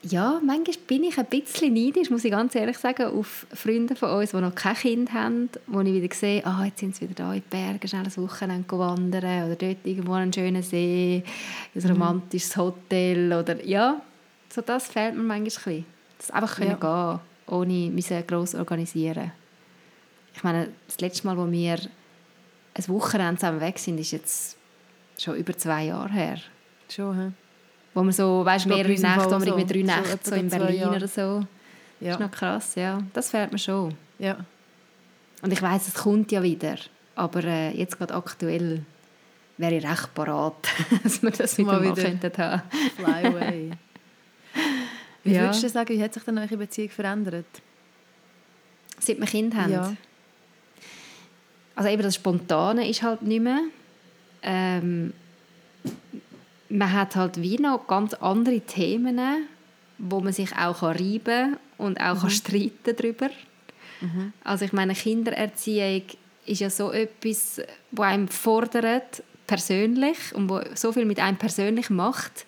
ja, 0.09 0.39
manchmal 0.43 0.77
bin 0.87 1.03
ich 1.03 1.17
ein 1.17 1.25
bisschen 1.25 1.73
neidisch, 1.73 2.09
muss 2.09 2.23
ich 2.23 2.31
ganz 2.31 2.53
ehrlich 2.55 2.77
sagen, 2.77 3.05
auf 3.05 3.47
Freunde 3.53 3.95
von 3.95 4.11
uns, 4.11 4.31
die 4.31 4.37
noch 4.37 4.53
kein 4.53 4.75
Kind 4.75 5.13
haben, 5.13 5.49
wo 5.67 5.81
ich 5.81 5.93
wieder 5.93 6.13
sehe, 6.13 6.45
ah, 6.45 6.63
jetzt 6.65 6.79
sind 6.79 6.95
sie 6.95 7.09
wieder 7.09 7.25
da 7.25 7.33
in 7.33 7.41
die 7.41 7.49
Berge, 7.49 7.87
schnell 7.87 8.05
ein 8.05 8.17
Wochenende 8.17 8.77
wandern 8.77 9.45
oder 9.45 9.55
dort 9.55 9.77
irgendwo 9.83 10.13
an 10.13 10.23
einen 10.23 10.33
schönen 10.33 10.61
See, 10.61 11.23
ein 11.73 11.89
romantisches 11.89 12.55
Hotel 12.55 13.33
oder 13.33 13.63
ja, 13.65 14.01
so 14.49 14.61
das 14.61 14.87
fehlt 14.87 15.15
mir 15.15 15.23
manchmal 15.23 15.37
ein 15.37 15.43
bisschen. 15.43 15.85
Das 16.19 16.31
einfach 16.31 16.55
können 16.55 16.79
gehen, 16.79 17.19
ohne 17.47 17.91
müssen 17.91 18.27
gross 18.27 18.53
organisieren. 18.53 19.31
Ich 20.35 20.43
meine, 20.43 20.69
das 20.85 20.99
letzte 20.99 21.25
Mal, 21.25 21.37
wo 21.37 21.49
wir 21.49 21.77
ein 22.73 22.87
Wochenende 22.87 23.39
zusammen 23.39 23.61
weg 23.61 23.79
sind, 23.79 23.99
ist 23.99 24.11
jetzt 24.11 24.57
schon 25.17 25.35
über 25.35 25.57
zwei 25.57 25.85
Jahre 25.85 26.11
her. 26.11 26.37
Schon, 26.89 27.17
hä? 27.17 27.31
Wo 27.95 28.03
wir 28.03 28.11
so, 28.11 28.45
weißt, 28.45 28.67
mehrere 28.67 28.89
Nächte, 28.89 29.31
wo 29.31 29.43
irgendwie 29.43 29.61
so. 29.61 29.67
drei 29.67 29.79
So 29.79 29.85
Nächte 29.85 30.19
so 30.21 30.35
etwa 30.35 30.35
in 30.35 30.49
Berlin 30.49 30.79
Jahre. 30.81 30.95
oder 30.97 31.07
so. 31.07 31.39
Das 31.99 32.07
Ja. 32.07 32.13
ist 32.13 32.19
noch 32.19 32.31
krass, 32.31 32.75
ja. 32.75 33.01
Das 33.13 33.31
fehlt 33.31 33.51
mir 33.51 33.57
schon. 33.57 33.95
ja. 34.19 34.37
Und 35.41 35.51
ich 35.53 35.61
weiß, 35.61 35.87
es 35.89 35.93
kommt 35.95 36.31
ja 36.31 36.41
wieder. 36.43 36.75
Aber 37.15 37.43
äh, 37.43 37.71
jetzt 37.77 37.97
gerade 37.97 38.13
aktuell 38.15 38.81
wäre 39.57 39.75
ich 39.75 39.85
recht 39.87 40.13
parat, 40.15 40.55
dass 41.03 41.21
wir 41.23 41.29
das 41.31 41.57
wieder 41.57 41.71
Mal 41.73 41.81
mal, 41.81 41.95
wieder. 41.97 42.09
könnten 42.09 42.37
haben. 42.37 42.61
Fly 42.95 43.25
away. 43.27 43.71
Wie 45.23 45.33
Ja. 45.33 45.41
würdest 45.43 45.63
du 45.63 45.69
sagen, 45.69 45.89
wie 45.89 46.01
hat 46.03 46.13
sich 46.13 46.23
denn 46.23 46.37
eure 46.37 46.57
Beziehung 46.57 46.89
verändert? 46.89 47.45
Seit 48.99 49.19
wir 49.19 49.25
Kind 49.27 49.55
haben. 49.55 49.71
Ja. 49.71 49.93
Also 51.75 51.89
eben 51.89 52.01
das 52.03 52.15
Spontane 52.15 52.87
ist 52.89 53.03
halt 53.03 53.21
nicht 53.21 53.41
mehr. 53.41 53.61
Ähm, 54.41 55.13
man 56.69 56.91
hat 56.91 57.15
halt 57.15 57.41
wie 57.41 57.57
noch 57.57 57.87
ganz 57.87 58.13
andere 58.15 58.61
Themen, 58.61 59.19
wo 59.97 60.19
man 60.19 60.33
sich 60.33 60.55
auch 60.57 60.81
reiben 60.81 61.23
kann 61.23 61.57
und 61.77 61.99
auch 61.99 62.21
kann 62.21 62.29
streiten 62.29 62.95
darüber. 62.95 63.29
Also 64.43 64.65
ich 64.65 64.73
meine, 64.73 64.93
Kindererziehung 64.93 66.03
ist 66.45 66.61
ja 66.61 66.69
so 66.69 66.91
etwas, 66.91 67.61
wo 67.91 68.03
einem 68.03 68.27
fordert, 68.27 69.23
persönlich 69.47 70.17
und 70.33 70.49
wo 70.49 70.61
so 70.73 70.91
viel 70.91 71.05
mit 71.05 71.19
einem 71.19 71.37
persönlich 71.37 71.89
macht. 71.89 72.45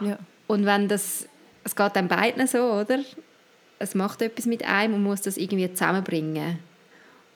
Ja. 0.00 0.18
Und 0.46 0.66
wenn 0.66 0.88
das, 0.88 1.26
es 1.62 1.74
geht 1.74 1.96
dann 1.96 2.08
beiden 2.08 2.46
so, 2.46 2.58
oder? 2.72 3.00
Es 3.78 3.94
macht 3.94 4.22
etwas 4.22 4.46
mit 4.46 4.64
einem 4.64 4.94
und 4.94 5.02
muss 5.02 5.22
das 5.22 5.36
irgendwie 5.36 5.72
zusammenbringen. 5.72 6.58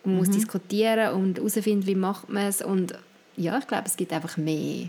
Und 0.05 0.17
muss 0.17 0.31
diskutieren 0.31 1.14
und 1.14 1.38
herausfinden, 1.38 1.87
wie 1.87 1.95
macht 1.95 2.29
man 2.29 2.47
es. 2.47 2.62
Und 2.62 2.95
ja, 3.37 3.59
ich 3.59 3.67
glaube, 3.67 3.85
es 3.87 3.97
gibt 3.97 4.12
einfach 4.12 4.37
mehr 4.37 4.88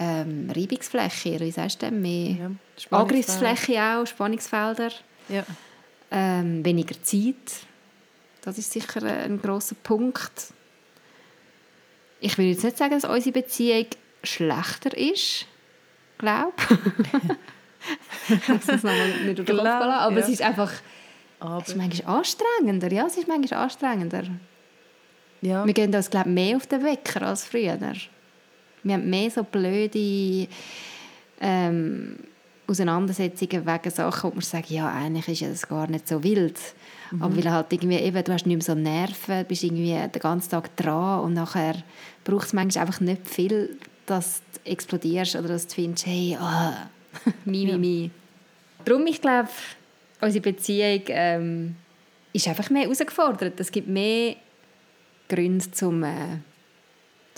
ähm, 0.00 0.50
Reibungsfläche, 0.50 1.34
oder 1.34 1.44
wie 1.44 1.50
sagst 1.50 1.82
du 1.82 1.86
denn? 1.86 2.00
Mehr 2.00 2.50
Ja. 2.90 2.98
Angriffsfläche 2.98 3.80
auch, 3.80 4.06
Spannungsfelder. 4.06 4.90
Ja. 5.28 5.44
Ähm, 6.10 6.64
weniger 6.64 7.00
Zeit. 7.02 7.34
Das 8.42 8.56
ist 8.56 8.72
sicher 8.72 9.02
ein 9.02 9.40
großer 9.40 9.76
Punkt. 9.82 10.54
Ich 12.20 12.36
will 12.38 12.46
jetzt 12.46 12.64
nicht 12.64 12.78
sagen, 12.78 12.98
dass 12.98 13.04
unsere 13.04 13.32
Beziehung 13.32 13.86
schlechter 14.24 14.96
ist. 14.96 15.46
Glaube. 16.18 16.52
ich 18.28 18.48
habe 18.48 18.60
es 18.66 18.82
nochmal 18.82 19.08
nicht 19.08 19.38
durch 19.38 19.46
den 19.46 19.56
Kopf 19.56 19.64
gelassen, 19.64 19.90
aber 19.90 20.18
ja. 20.18 20.20
es 20.20 20.28
ist 20.30 20.42
einfach 20.42 20.72
Aber, 21.38 21.62
es 21.62 21.68
ist 21.68 21.76
manchmal 21.76 22.16
anstrengender. 22.18 22.92
Ja, 22.92 23.06
es 23.06 23.16
ist 23.18 23.28
manchmal 23.28 23.60
anstrengender. 23.62 24.24
ja. 25.42 25.64
Wir 25.66 25.74
gehen 25.74 25.94
uns, 25.94 26.10
glaube 26.10 26.30
ich, 26.30 26.34
mehr 26.34 26.56
auf 26.56 26.66
den 26.66 26.82
Wecker 26.82 27.22
als 27.22 27.44
früher. 27.44 27.78
Wir 28.82 28.94
haben 28.94 29.10
mehr 29.10 29.30
so 29.30 29.42
blöde 29.44 30.48
ähm, 31.40 32.16
Auseinandersetzungen 32.66 33.66
wegen 33.66 33.90
Sachen, 33.90 34.30
wo 34.30 34.34
man 34.34 34.42
sagt, 34.42 34.70
ja, 34.70 34.92
eigentlich 34.92 35.42
ist 35.42 35.52
das 35.52 35.68
gar 35.68 35.88
nicht 35.88 36.06
so 36.06 36.22
wild. 36.22 36.58
Aber 37.18 37.36
weil 37.36 37.50
halt 37.50 37.72
irgendwie 37.72 37.96
eben, 37.96 38.22
du 38.22 38.32
hast 38.32 38.46
nicht 38.46 38.56
mehr 38.56 38.64
so 38.64 38.80
Nerven, 38.80 39.44
bist 39.46 39.64
irgendwie 39.64 39.94
den 39.94 40.20
ganzen 40.20 40.50
Tag 40.50 40.76
dran 40.76 41.24
und 41.24 41.34
nachher 41.34 41.74
braucht 42.22 42.46
es 42.46 42.52
manchmal 42.52 42.86
einfach 42.86 43.00
nicht 43.00 43.28
viel, 43.28 43.76
dass 44.06 44.42
du 44.52 44.70
explodierst 44.70 45.34
oder 45.34 45.48
dass 45.48 45.66
du 45.66 45.74
findest, 45.74 46.06
hey, 46.06 46.36
ah, 46.38 46.88
mi, 47.44 47.66
mi, 47.66 47.76
mi. 47.76 48.10
Darum, 48.84 49.06
ich 49.06 49.20
glaube, 49.20 49.48
unsere 50.20 50.42
Beziehung 50.42 51.02
ähm, 51.08 51.76
ist 52.32 52.46
einfach 52.46 52.70
mehr 52.70 52.82
herausgefordert. 52.82 53.58
Es 53.58 53.72
gibt 53.72 53.88
mehr 53.88 54.36
Gründe 55.28 55.70
zum, 55.72 56.04
äh, 56.04 56.38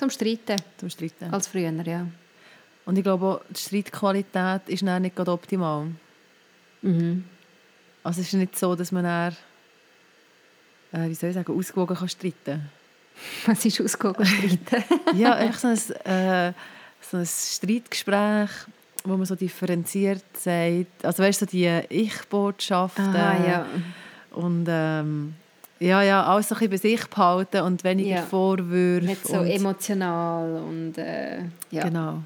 zum 0.03 0.11
Streiten 0.11 0.57
Zum 0.79 0.91
Streiten. 0.91 1.33
als 1.33 1.47
früher, 1.47 1.71
ja. 1.87 2.07
Und 2.85 2.99
ich 2.99 3.05
glaube 3.05 3.25
auch, 3.25 3.41
die 3.49 3.61
Streitqualität 3.61 4.63
ist 4.67 4.83
dann 4.83 5.03
nicht 5.03 5.15
gerade 5.15 5.31
optimal. 5.31 5.93
Mhm. 6.83 7.25
Also 8.03 8.21
es 8.21 8.27
ist 8.27 8.35
nicht 8.35 8.59
so, 8.59 8.75
dass 8.75 8.91
man 8.91 9.05
dann 9.05 9.37
äh, 10.93 11.09
wie 11.09 11.15
soll 11.15 11.31
ich 11.31 11.35
sagen, 11.35 11.57
ausgewogen 11.57 11.97
kann 11.97 12.09
streiten 12.09 12.69
Was 13.47 13.65
ist 13.65 13.81
ausgewogen 13.81 14.27
streiten? 14.27 14.85
ja, 15.17 15.39
echt 15.39 15.61
so 15.61 15.69
ein, 15.69 15.79
äh, 16.05 16.53
so 17.01 17.19
ein 17.19 17.27
Streitgespräch, 17.27 18.51
wo 19.05 19.17
man 19.17 19.25
so 19.25 19.37
differenziert 19.37 20.25
sagt, 20.37 21.05
also 21.05 21.23
weißt 21.23 21.43
du, 21.43 21.45
so 21.45 21.51
die 21.53 21.81
Ich-Botschaften 21.91 23.15
ja. 23.15 23.67
und 24.33 24.67
ähm, 24.69 25.35
ja, 25.83 26.03
ja, 26.03 26.25
alles 26.25 26.49
so 26.49 26.55
ein 26.55 26.71
bisschen 26.71 26.71
bei 26.71 26.77
sich 26.77 27.07
behalten 27.09 27.63
und 27.63 27.85
weniger 27.85 28.17
ja. 28.17 28.23
Vorwürfe. 28.23 29.07
Nicht 29.07 29.27
so 29.27 29.39
und, 29.39 29.47
emotional 29.49 30.63
und 30.63 30.97
äh, 30.97 31.39
ja. 31.71 31.85
Genau. 31.85 32.23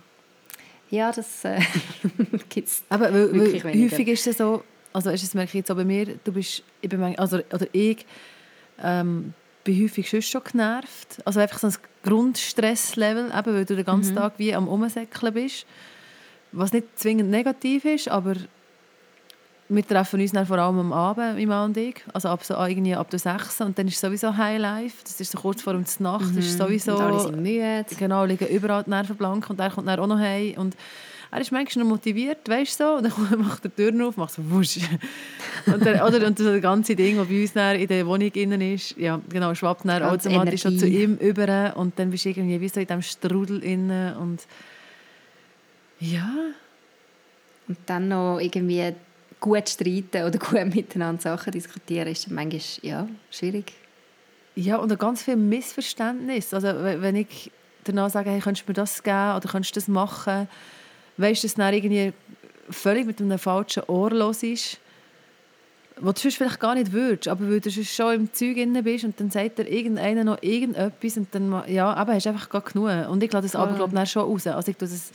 Ja, 0.91 1.11
das 1.11 1.45
äh, 1.45 1.61
gibt 2.49 2.69
es 2.69 2.83
Aber 2.89 3.13
weil, 3.13 3.65
weil 3.65 3.85
häufig 3.85 4.09
ist 4.09 4.27
es 4.27 4.39
so, 4.39 4.63
also 4.93 5.11
ist 5.11 5.23
es 5.23 5.35
merke 5.35 5.51
ich 5.51 5.55
jetzt 5.55 5.71
auch 5.71 5.77
bei 5.77 5.85
mir, 5.85 6.07
du 6.23 6.33
bist, 6.33 6.63
ich 6.81 6.89
bin, 6.89 7.03
also, 7.19 7.39
oder 7.53 7.67
ich 7.73 8.07
ähm, 8.83 9.35
bin 9.65 9.83
häufig 9.83 10.09
schon, 10.09 10.23
schon 10.23 10.43
genervt. 10.45 11.21
Also 11.25 11.41
einfach 11.41 11.59
so 11.59 11.67
ein 11.67 11.75
Grundstresslevel, 12.05 13.33
eben, 13.37 13.55
weil 13.55 13.65
du 13.65 13.75
den 13.75 13.85
ganzen 13.85 14.15
mhm. 14.15 14.19
Tag 14.19 14.35
wie 14.37 14.55
am 14.55 14.69
Umsäckeln 14.69 15.35
bist. 15.35 15.67
Was 16.53 16.73
nicht 16.73 16.99
zwingend 16.99 17.31
negativ 17.31 17.85
ist, 17.85 18.09
aber 18.09 18.37
wir 19.69 19.87
treffen 19.87 20.21
uns 20.21 20.33
dann 20.33 20.47
vor 20.47 20.59
allem 20.59 20.79
am 20.79 20.93
Abend, 20.93 21.37
mein 21.37 21.49
Mann 21.49 21.71
und 21.71 21.77
ich, 21.77 21.97
also 22.13 22.29
ab, 22.29 22.45
so 22.45 22.55
irgendwie 22.55 22.95
ab 22.95 23.11
der 23.11 23.19
6 23.19 23.63
und 23.63 23.79
dann 23.79 23.89
ist 23.89 24.01
sowieso 24.01 24.37
Highlife, 24.37 24.97
das 25.03 25.21
ist 25.21 25.33
so 25.33 25.39
kurz 25.39 25.63
vor 25.63 25.73
der 25.73 25.85
Nacht, 25.99 26.27
mhm. 26.27 26.37
das 26.37 26.47
ist 26.47 26.59
sowieso... 26.59 26.95
Und 26.95 27.03
alle 27.03 27.21
sind 27.21 27.43
müde. 27.43 27.85
Genau, 27.99 28.25
liegen 28.25 28.47
überall 28.47 28.85
die 28.85 28.91
Nerven 28.91 29.17
blank 29.17 29.51
und 29.51 29.59
er 29.59 29.71
kommt 29.71 29.89
dann 29.89 29.99
auch 29.99 30.07
noch 30.07 30.19
heim. 30.19 30.55
Und 30.59 30.77
er 31.33 31.41
ist 31.41 31.51
manchmal 31.51 31.85
noch 31.85 31.91
motiviert, 31.91 32.49
weißt 32.49 32.79
du, 32.79 32.85
so, 32.85 32.95
und 32.97 33.05
dann 33.05 33.39
macht 33.41 33.65
er 33.65 33.71
die 33.71 33.91
Tür 33.91 34.09
auf, 34.09 34.17
macht 34.17 34.35
so 34.35 34.51
wusch. 34.51 34.79
und, 35.67 35.85
der, 35.85 36.07
oder, 36.07 36.25
und 36.25 36.39
das 36.39 36.63
ganze 36.63 36.95
Ding, 36.95 37.17
das 37.17 37.27
bei 37.27 37.43
uns 37.43 37.81
in 37.81 37.89
der 37.89 38.07
Wohnung 38.07 38.31
innen 38.33 38.61
ist, 38.61 38.97
ja, 38.97 39.21
genau, 39.29 39.53
schwappt 39.53 39.85
dann 39.85 40.03
automatisch 40.05 40.63
schon 40.63 40.79
zu 40.79 40.87
ihm 40.87 41.17
über. 41.17 41.77
Und 41.77 41.99
dann 41.99 42.11
bist 42.11 42.25
du 42.25 42.29
irgendwie 42.29 42.61
wie 42.61 42.69
so 42.69 42.79
in 42.79 42.87
diesem 42.87 43.03
Strudel 43.03 43.63
innen. 43.65 44.17
Und 44.17 44.47
ja... 45.99 46.31
Und 47.69 47.79
dann 47.87 48.07
noch 48.07 48.39
irgendwie 48.39 48.95
gut 49.41 49.69
streiten 49.69 50.25
oder 50.25 50.39
gut 50.39 50.65
miteinander 50.75 51.23
Sachen 51.23 51.53
diskutieren, 51.53 52.09
ist 52.09 52.31
manchmal 52.31 52.61
ja, 52.83 53.09
schwierig. 53.31 53.73
Ja, 54.55 54.77
und 54.77 54.99
ganz 54.99 55.23
viel 55.23 55.37
Missverständnis. 55.37 56.55
Also 56.55 56.69
wenn 56.69 57.17
ich 57.17 57.51
danach 57.85 58.11
sage, 58.11 58.31
hey, 58.31 58.41
könntest 58.41 58.67
du 58.67 58.71
mir 58.71 58.75
das 58.75 59.03
geben 59.03 59.37
oder 59.37 59.49
könntest 59.49 59.77
du 59.77 59.81
das 59.81 59.89
machen, 59.89 60.49
weißt 61.19 61.43
du, 61.43 61.47
dass 61.47 61.55
dann 61.55 61.75
irgendwie 61.75 62.13
völlig 62.71 63.07
mit 63.07 63.21
einem 63.21 63.39
falschen 63.39 63.85
Ohr 63.85 64.11
los 64.11 64.43
ist, 64.43 64.79
was 65.99 66.15
du 66.15 66.21
sonst 66.23 66.37
vielleicht 66.37 66.61
gar 66.61 66.75
nicht 66.75 66.93
würdest, 66.93 67.29
aber 67.29 67.49
weil 67.49 67.61
du 67.61 67.71
schon 67.71 68.15
im 68.15 68.33
Zeug 68.33 68.57
drin 68.57 68.79
bist 68.85 69.05
und 69.05 69.19
dann 69.19 69.31
sagt 69.31 69.59
dir 69.59 69.69
irgendeiner 69.69 70.25
noch 70.25 70.43
irgendetwas 70.43 71.17
und 71.17 71.35
dann, 71.35 71.63
ja, 71.69 71.93
aber 71.95 72.15
hast 72.15 72.27
du 72.27 72.31
einfach 72.31 72.51
gar 72.51 72.61
genug. 72.61 72.91
Und 73.09 73.23
ich 73.23 73.33
lasse 73.33 73.47
das 73.47 73.57
aber, 73.57 73.75
glaube 73.75 73.99
ich, 74.03 74.11
schon 74.11 74.23
raus. 74.23 74.47
Also 74.47 74.71
ich 74.71 74.77
tue 74.77 74.89
das 74.89 75.11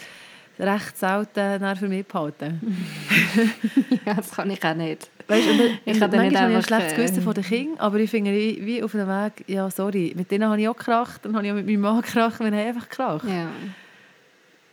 recht 0.62 0.98
selten 0.98 1.76
für 1.76 1.88
mich 1.88 2.06
behalten. 2.06 2.62
ja, 4.06 4.14
das 4.14 4.32
kann 4.32 4.50
ich 4.52 4.64
auch 4.64 4.76
nicht. 4.76 5.10
Weißt, 5.28 5.50
und, 5.50 5.80
ich 5.86 6.02
habe 6.02 6.18
nicht 6.18 6.36
einfach... 6.36 6.56
ein 6.56 6.64
schlechtes 6.64 6.96
Gewissen 6.96 7.24
von 7.24 7.34
den 7.34 7.44
Kindern, 7.44 7.80
aber 7.80 8.00
ich 8.00 8.10
finde, 8.10 8.32
wie 8.32 8.84
auf 8.84 8.92
dem 8.92 9.08
Weg, 9.08 9.44
ja, 9.48 9.70
sorry, 9.70 10.14
mit 10.16 10.30
denen 10.30 10.50
habe 10.50 10.62
ich 10.62 10.70
auch 10.70 10.78
gekracht, 10.78 11.26
dann 11.26 11.36
habe 11.36 11.46
ich 11.46 11.52
auch 11.52 11.56
mit 11.56 11.66
meinem 11.66 11.82
Mann 11.82 12.02
gekracht, 12.02 12.40
wir 12.40 12.48
haben 12.48 12.54
einfach 12.54 12.90
gekracht. 12.90 13.26
Ja. 13.28 13.50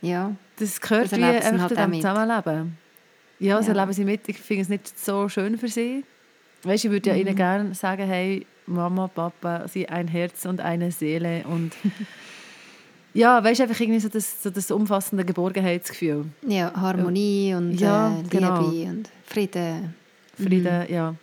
ja. 0.01 0.35
Das 0.57 0.79
gehört 0.79 1.11
wie 1.11 1.23
einfach 1.23 1.59
halt 1.59 1.69
zu 1.69 1.75
dem 1.75 1.93
Zusammenleben. 1.93 2.77
Ja, 3.39 3.61
sie 3.61 3.71
ja. 3.71 3.81
leben 3.81 3.93
sie 3.93 4.03
mit. 4.03 4.27
Ich 4.27 4.37
finde 4.37 4.63
es 4.63 4.69
nicht 4.69 4.99
so 4.99 5.29
schön 5.29 5.57
für 5.57 5.69
sie. 5.69 6.03
Weißt, 6.63 6.85
ich 6.85 6.91
würde 6.91 7.09
ja 7.09 7.15
mhm. 7.15 7.21
ihnen 7.21 7.35
gerne 7.35 7.73
sagen, 7.73 8.05
hey, 8.05 8.45
Mama, 8.65 9.07
Papa, 9.07 9.67
sie 9.67 9.87
ein 9.87 10.07
Herz 10.07 10.45
und 10.45 10.59
eine 10.59 10.91
Seele 10.91 11.43
und 11.45 11.73
ja, 13.13 13.43
weißt 13.43 13.59
du, 13.59 13.63
einfach 13.63 13.79
irgendwie 13.79 13.99
so 13.99 14.09
das, 14.09 14.43
so 14.43 14.49
das 14.49 14.69
umfassende 14.71 15.25
Geborgenheitsgefühl. 15.25 16.25
Ja, 16.47 16.71
Harmonie 16.73 17.53
und 17.55 17.79
ja, 17.79 18.11
äh, 18.11 18.17
Liebe 18.17 18.29
genau. 18.29 18.65
und 18.65 19.09
Frieden. 19.25 19.95
Frieden, 20.35 20.83
mhm. 20.87 20.93
ja. 20.93 21.15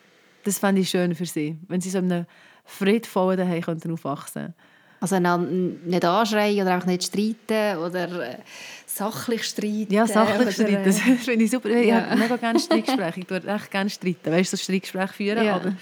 Das 0.44 0.58
fände 0.58 0.80
ich 0.80 0.90
schön 0.90 1.14
für 1.14 1.26
sie, 1.26 1.56
wenn 1.68 1.80
sie 1.80 1.90
so 1.90 1.98
in 1.98 2.12
einem 2.12 2.26
friedvollen 2.64 3.38
Daheim 3.38 3.62
könnten 3.62 3.92
aufwachsen 3.92 4.54
Also 5.00 5.18
nicht 5.18 6.04
anschreien 6.04 6.62
oder 6.62 6.74
einfach 6.74 6.86
nicht 6.86 7.04
streiten 7.04 7.78
oder 7.78 8.30
äh, 8.30 8.36
sachlich 8.86 9.44
streiten. 9.44 9.92
Ja, 9.92 10.06
sachlich 10.06 10.54
streiten, 10.54 10.84
das 10.84 11.00
finde 11.24 11.44
ich 11.44 11.50
super. 11.50 11.68
Ja. 11.68 11.80
Ich 11.80 11.92
habe 11.92 12.16
mega 12.16 12.36
gerne 12.36 12.58
Streitgespräche, 12.58 13.20
ich 13.20 13.30
würde 13.30 13.48
echt 13.48 13.70
gerne 13.70 13.90
streiten, 13.90 14.32
weißt 14.32 14.52
du, 14.52 14.56
so 14.56 14.62
Streitgespräche 14.62 15.12
führen, 15.12 15.44
ja. 15.44 15.56
aber 15.56 15.72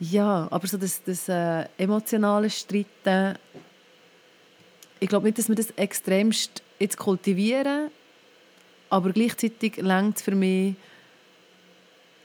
ja, 0.00 0.48
aber 0.50 0.66
so 0.66 0.78
das, 0.78 1.02
das 1.04 1.28
äh, 1.28 1.64
emotionale 1.78 2.50
Streiten 2.50 3.38
ich 5.02 5.08
glaube 5.08 5.26
nicht, 5.26 5.38
dass 5.38 5.48
wir 5.48 5.56
das 5.56 5.70
extremst 5.72 6.62
jetzt 6.78 6.96
kultivieren, 6.96 7.90
aber 8.88 9.10
gleichzeitig 9.10 9.78
längt 9.78 10.16
es 10.16 10.22
für 10.22 10.34
mich, 10.34 10.76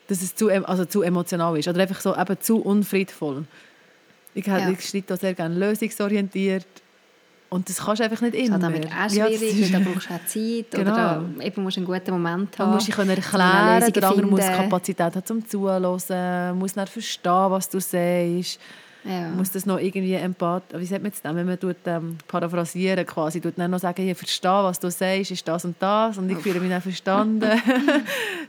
dass 0.07 0.21
es 0.21 0.35
zu, 0.35 0.49
also 0.49 0.85
zu 0.85 1.01
emotional 1.01 1.57
ist 1.57 1.67
oder 1.67 1.81
einfach 1.81 1.99
so 1.99 2.15
eben 2.15 2.39
zu 2.39 2.61
unfriedvoll. 2.61 3.45
Ich, 4.35 4.45
ja. 4.45 4.69
ich 4.69 4.87
schreibe 4.87 5.17
sehr 5.17 5.33
gerne 5.33 5.55
lösungsorientiert 5.55 6.67
und 7.49 7.67
das 7.67 7.77
kannst 7.77 7.99
du 7.99 8.03
einfach 8.03 8.21
nicht 8.21 8.35
immer. 8.35 8.59
Das 8.59 9.11
ist 9.11 9.21
auch 9.21 9.27
schwierig, 9.27 9.71
ja, 9.71 9.79
da 9.79 9.89
brauchst 9.89 10.09
du 10.09 10.13
auch 10.13 10.25
Zeit 10.25 10.71
genau. 10.71 10.81
oder 10.81 11.25
da, 11.39 11.43
eben 11.43 11.63
musst 11.63 11.77
du 11.77 11.81
einen 11.81 11.87
guten 11.87 12.11
Moment 12.11 12.59
haben. 12.59 12.67
Man 12.67 12.75
muss 12.75 12.85
dich 12.85 12.95
erklären, 12.95 13.91
der 13.91 14.07
andere 14.07 14.27
muss 14.27 14.41
Kapazität 14.41 15.15
haben 15.15 15.25
zum 15.25 15.47
Zuhören, 15.47 16.57
muss 16.59 16.75
nicht 16.75 16.89
verstehen, 16.89 17.51
was 17.51 17.69
du 17.69 17.79
sagst. 17.79 18.59
Ja. 19.07 19.29
muss 19.29 19.51
das 19.51 19.65
noch 19.65 19.79
irgendwie 19.79 20.13
empath, 20.13 20.63
wie 20.73 20.85
sagt 20.85 21.01
man 21.01 21.11
jetzt 21.11 21.23
wenn 21.23 21.45
man 21.45 21.59
tut, 21.59 21.77
ähm, 21.85 22.17
paraphrasieren 22.27 23.05
quasi, 23.05 23.39
tut 23.39 23.57
dann 23.57 23.71
noch 23.71 23.79
sagen, 23.79 24.07
ich 24.07 24.17
verstehe, 24.17 24.63
was 24.63 24.79
du 24.79 24.91
sagst, 24.91 25.31
ist 25.31 25.47
das 25.47 25.65
und 25.65 25.75
das 25.79 26.17
und 26.17 26.29
ich 26.29 26.37
fühle 26.39 26.59
mich 26.59 26.69
dann 26.69 26.81
verstanden. 26.81 27.49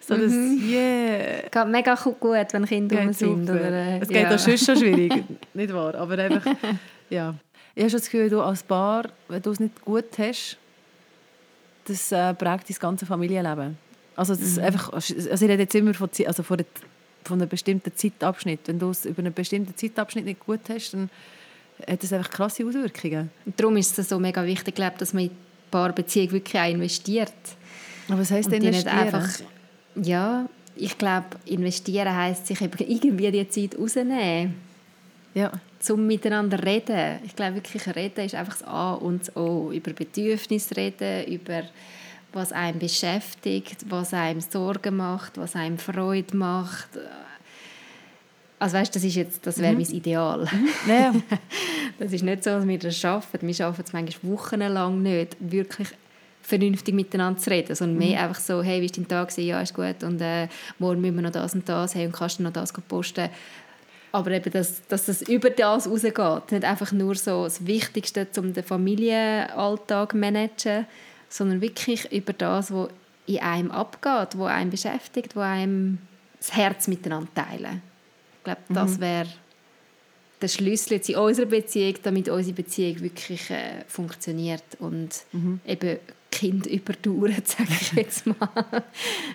so 0.01 0.17
das, 0.17 0.33
mhm. 0.33 0.61
yeah. 0.69 1.43
Geht 1.51 1.69
mega 1.69 1.95
gut, 1.95 2.53
wenn 2.53 2.65
Kinder 2.67 3.01
rum 3.01 3.13
sind. 3.13 3.49
Oder, 3.49 3.71
äh, 3.71 3.99
es 4.01 4.09
geht 4.09 4.23
ja. 4.23 4.35
auch 4.35 4.39
schon 4.39 4.57
schwierig, 4.59 5.25
nicht 5.55 5.73
wahr, 5.73 5.95
aber 5.95 6.19
einfach, 6.19 6.45
ja. 7.11 7.35
Ich 7.75 7.83
habe 7.83 7.91
schon 7.91 8.01
das 8.01 8.11
Gefühl, 8.11 8.29
du 8.29 8.41
als 8.41 8.63
Paar, 8.65 9.05
wenn 9.29 9.41
du 9.41 9.51
es 9.53 9.61
nicht 9.61 9.81
gut 9.85 10.19
hast, 10.19 10.57
das 11.85 12.11
äh, 12.13 12.35
prägt 12.35 12.69
dein 12.69 12.77
ganze 12.81 13.07
Familienleben. 13.07 13.79
Also, 14.17 14.35
das 14.35 14.57
mhm. 14.57 14.65
einfach, 14.65 14.93
also 14.93 15.15
ich 15.15 15.43
rede 15.43 15.63
jetzt 15.63 15.75
immer 15.77 15.95
von, 15.95 16.11
also 16.27 16.43
von 16.43 16.57
der 16.57 16.67
von 17.29 17.41
einem 17.41 17.49
bestimmten 17.49 17.95
Zeitabschnitt. 17.95 18.61
Wenn 18.67 18.79
du 18.79 18.91
es 18.91 19.05
über 19.05 19.21
einen 19.21 19.33
bestimmten 19.33 19.77
Zeitabschnitt 19.77 20.25
nicht 20.25 20.41
gut 20.41 20.61
hast, 20.69 20.93
dann 20.93 21.11
hat 21.87 22.03
das 22.03 22.13
einfach 22.13 22.31
krasse 22.31 22.67
Auswirkungen. 22.67 23.31
Und 23.47 23.61
darum 23.61 23.77
ist 23.77 23.99
es 23.99 24.09
so 24.09 24.19
mega 24.19 24.45
wichtig, 24.45 24.75
dass 24.99 25.13
man 25.13 25.25
in 25.25 25.31
Paarbeziehung 25.71 26.33
wirklich 26.33 26.61
auch 26.61 26.69
investiert. 26.69 27.33
Aber 28.09 28.21
was 28.21 28.31
heisst 28.31 28.53
investieren? 28.53 28.99
Einfach, 28.99 29.29
ja, 29.95 30.49
ich 30.77 30.97
glaube, 30.97 31.27
investieren 31.47 32.15
heisst 32.15 32.47
sich 32.47 32.61
eben 32.61 32.79
irgendwie 32.79 33.31
die 33.31 33.49
Zeit 33.49 33.79
rausnehmen. 33.79 34.55
Ja. 35.35 35.53
Zum 35.79 36.07
miteinander 36.07 36.65
reden. 36.65 37.21
Ich 37.25 37.37
glaube 37.37 37.57
wirklich, 37.57 37.95
reden 37.95 38.25
ist 38.25 38.35
einfach 38.35 38.59
das 38.59 38.67
A 38.67 38.95
und 38.95 39.21
das 39.21 39.37
O. 39.37 39.71
Über 39.71 39.93
Bedürfnisse 39.93 40.77
reden, 40.77 41.27
über 41.33 41.63
was 42.33 42.53
einem 42.53 42.79
beschäftigt, 42.79 43.87
was 43.89 44.13
einem 44.13 44.41
Sorgen 44.41 44.97
macht, 44.97 45.39
was 45.39 45.57
einem 45.57 45.79
Freude 45.79 46.37
macht. 46.37 46.89
Also 48.59 48.77
weißt, 48.77 48.95
das 48.95 49.05
ist 49.05 49.15
jetzt, 49.15 49.47
das 49.47 49.59
wäre 49.59 49.73
mhm. 49.73 49.79
mein 49.79 49.91
Ideal. 49.91 50.49
Mhm. 50.51 50.91
Ja. 50.91 51.15
das 51.99 52.13
ist 52.13 52.25
nicht 52.25 52.45
so, 52.45 52.51
dass 52.51 52.67
wir 52.67 52.79
das 52.79 52.97
schaffen. 52.97 53.41
Wir 53.43 53.55
schaffen 53.55 53.85
es 53.87 53.93
manchmal 53.93 54.33
wochenlang 54.33 55.03
nicht, 55.03 55.37
wirklich 55.41 55.89
vernünftig 56.43 56.95
miteinander 56.95 57.39
zu 57.39 57.51
reden, 57.51 57.75
sondern 57.75 57.99
mhm. 57.99 58.11
mehr 58.11 58.23
einfach 58.23 58.41
so, 58.41 58.63
hey, 58.63 58.81
wie 58.81 58.87
war 58.87 58.97
dein 58.97 59.09
Tag? 59.09 59.39
Ja, 59.39 59.61
ist 59.61 59.75
gut. 59.75 60.03
Und 60.03 60.21
äh, 60.21 60.49
morgen 60.79 61.01
müssen 61.01 61.17
wir 61.17 61.23
noch 61.23 61.31
das 61.31 61.55
und 61.55 61.69
das, 61.69 61.95
hey, 61.95 62.07
und 62.07 62.13
kannst 62.13 62.39
du 62.39 62.43
noch 62.43 62.53
das 62.53 62.73
posten? 62.73 63.29
Aber 64.11 64.31
eben, 64.31 64.51
dass, 64.51 64.87
dass 64.89 65.05
das 65.05 65.23
über 65.23 65.51
das 65.51 65.87
rausgeht. 65.87 66.53
Nicht 66.53 66.65
einfach 66.65 66.93
nur 66.93 67.15
so 67.15 67.45
das 67.45 67.67
Wichtigste, 67.67 68.27
um 68.39 68.55
den 68.55 68.65
Familienalltag 68.65 70.13
zu 70.13 70.17
managen, 70.17 70.87
sondern 71.29 71.61
wirklich 71.61 72.11
über 72.13 72.33
das, 72.33 72.73
was 72.73 72.91
in 73.27 73.39
einem 73.41 73.71
abgeht, 73.71 74.39
was 74.39 74.51
einem 74.51 74.71
beschäftigt, 74.71 75.37
was 75.37 75.45
einem 75.45 75.99
das 76.39 76.55
Herz 76.55 76.89
miteinander 76.89 77.29
teilen. 77.35 77.83
Ich 78.39 78.45
glaube, 78.45 78.61
das 78.69 78.97
mhm. 78.97 79.01
wäre 79.01 79.29
der 80.41 80.49
Schlüssel 80.49 81.01
in 81.05 81.17
unserer 81.17 81.47
Beziehung, 81.47 81.95
damit 82.03 82.29
unsere 82.29 82.55
Beziehung 82.55 83.01
wirklich 83.01 83.51
äh, 83.51 83.85
funktioniert 83.89 84.63
und 84.79 85.11
mhm. 85.33 85.61
eben 85.67 85.99
Kind 86.31 86.67
überdauert, 86.67 87.47
sage 87.49 87.71
ich 87.71 87.93
jetzt 87.93 88.27
mal. 88.27 88.49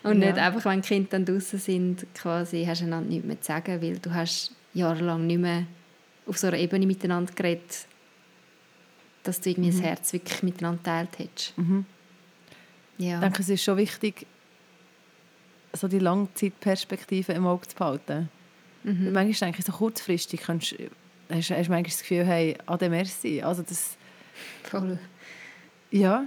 und 0.04 0.22
ja. 0.22 0.30
nicht 0.30 0.38
einfach, 0.38 0.66
wenn 0.66 0.82
Kinder 0.82 1.10
dann 1.12 1.26
draußen 1.26 1.60
sind, 1.60 2.06
quasi 2.14 2.66
hast 2.66 2.82
du 2.82 2.86
einander 2.86 3.10
nichts 3.10 3.26
mehr 3.26 3.42
zu 3.42 3.48
sagen, 3.48 3.82
weil 3.82 3.98
du 3.98 4.14
hast 4.14 4.52
jahrelang 4.74 5.28
nicht 5.28 5.40
mehr 5.40 5.66
auf 6.26 6.38
so 6.38 6.48
einer 6.48 6.58
Ebene 6.58 6.86
miteinander 6.86 7.34
geredet, 7.34 7.86
dass 9.24 9.42
du 9.42 9.50
irgendwie 9.50 9.72
mhm. 9.72 9.76
das 9.76 9.82
Herz 9.82 10.14
wirklich 10.14 10.44
miteinander 10.44 10.84
teilt 10.84 11.20
hättest. 11.20 11.58
Mhm. 11.58 11.86
Ja. 12.98 13.16
Ich 13.16 13.22
denke, 13.22 13.42
es 13.42 13.50
ist 13.50 13.64
schon 13.64 13.78
wichtig, 13.78 14.28
so 15.74 15.88
die 15.88 16.00
Langzeitperspektive 16.00 17.34
im 17.34 17.48
Auge 17.48 17.68
zu 17.68 17.76
behalten. 17.76 18.30
Mhm. 18.84 19.12
Manchmal 19.12 19.52
denke 19.52 19.60
ich, 19.60 19.66
so 19.66 19.72
kurzfristig 19.72 20.42
kannst, 20.42 20.76
hast, 21.30 21.50
du 21.50 21.54
manchmal 21.54 21.84
das 21.84 22.00
Gefühl, 22.00 22.26
hey, 22.26 22.58
ade 22.66 22.90
merci. 22.90 23.42
Also 23.42 23.64
das... 23.64 23.98
Voll. 24.64 25.00
Ja. 25.90 26.26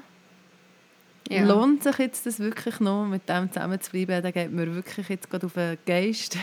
ja. 1.29 1.45
Lohnt 1.45 1.83
sich 1.83 1.99
jetzt 1.99 2.27
das 2.27 2.39
wirklich 2.39 2.81
noch, 2.81 3.07
mit 3.07 3.29
dem 3.29 3.53
zusammen 3.53 3.81
zu 3.81 3.91
bleiben? 3.91 4.23
Da 4.23 4.31
geht 4.31 4.51
mir 4.51 4.75
wirklich 4.75 5.09
jetzt 5.09 5.31
gerade 5.31 5.47
auf 5.47 5.53
den 5.53 5.79
Geist. 5.87 6.39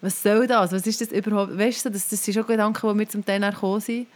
Was 0.00 0.22
soll 0.22 0.46
das? 0.46 0.72
Was 0.72 0.86
ist 0.86 1.00
das 1.00 1.10
überhaupt? 1.10 1.58
Weißt 1.58 1.84
du, 1.84 1.90
das, 1.90 2.08
das 2.08 2.24
sind 2.24 2.34
schon 2.34 2.46
Gedanken, 2.46 2.88
die 2.88 2.94
mir 2.94 3.08
zum 3.08 3.24
Teil 3.24 3.40
gekommen 3.40 3.80
sind. 3.80 4.06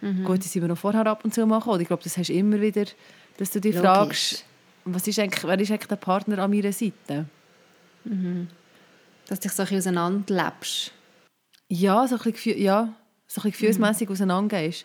Mhm. 0.00 0.24
Gut, 0.24 0.44
die 0.44 0.48
sind 0.48 0.62
wir 0.62 0.68
noch 0.68 0.78
vorher 0.78 1.06
ab 1.06 1.24
und 1.24 1.34
zu 1.34 1.46
machen. 1.46 1.80
Ich 1.80 1.88
glaube, 1.88 2.02
das 2.02 2.16
hast 2.16 2.28
du 2.28 2.32
immer 2.32 2.60
wieder, 2.60 2.84
dass 3.38 3.50
du 3.50 3.60
dich 3.60 3.74
Logisch. 3.74 3.88
fragst, 3.88 4.44
was 4.84 5.06
ist 5.06 5.18
eigentlich, 5.18 5.44
wer 5.44 5.58
ist 5.58 5.70
eigentlich 5.70 5.88
der 5.88 5.96
Partner 5.96 6.38
an 6.38 6.50
meiner 6.50 6.72
Seite? 6.72 7.26
Mhm. 8.04 8.48
Dass 9.28 9.40
du 9.40 9.48
dich 9.48 9.52
so 9.52 9.62
ein 9.62 9.68
bisschen 9.68 9.78
auseinanderlebst. 9.78 10.92
Ja, 11.68 12.06
so 12.06 12.16
ein 12.16 12.32
bisschen, 12.32 12.60
ja, 12.60 12.92
so 13.26 13.40
ein 13.40 13.42
bisschen 13.42 13.50
gefühlsmässig 13.52 14.08
mhm. 14.08 14.12
auseinandergehst. 14.12 14.84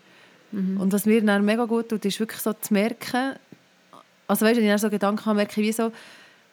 Mhm. 0.52 0.80
Und 0.80 0.93
was 0.93 1.06
mir 1.06 1.24
dann 1.24 1.43
mega 1.46 1.65
gut 1.65 1.89
tut, 1.89 2.06
ist 2.06 2.20
wirklich 2.20 2.41
so 2.41 2.54
zu 2.54 2.74
merken, 2.74 3.34
also 4.28 4.46
weißt 4.46 4.58
du, 4.58 4.63
wenn 4.63 4.76
ich 4.76 4.82
so 4.82 4.89
Gedanken 4.89 5.26
habe, 5.26 5.38
merke 5.38 5.60
ich 5.60 5.67
wie 5.67 5.72
so, 5.72 5.91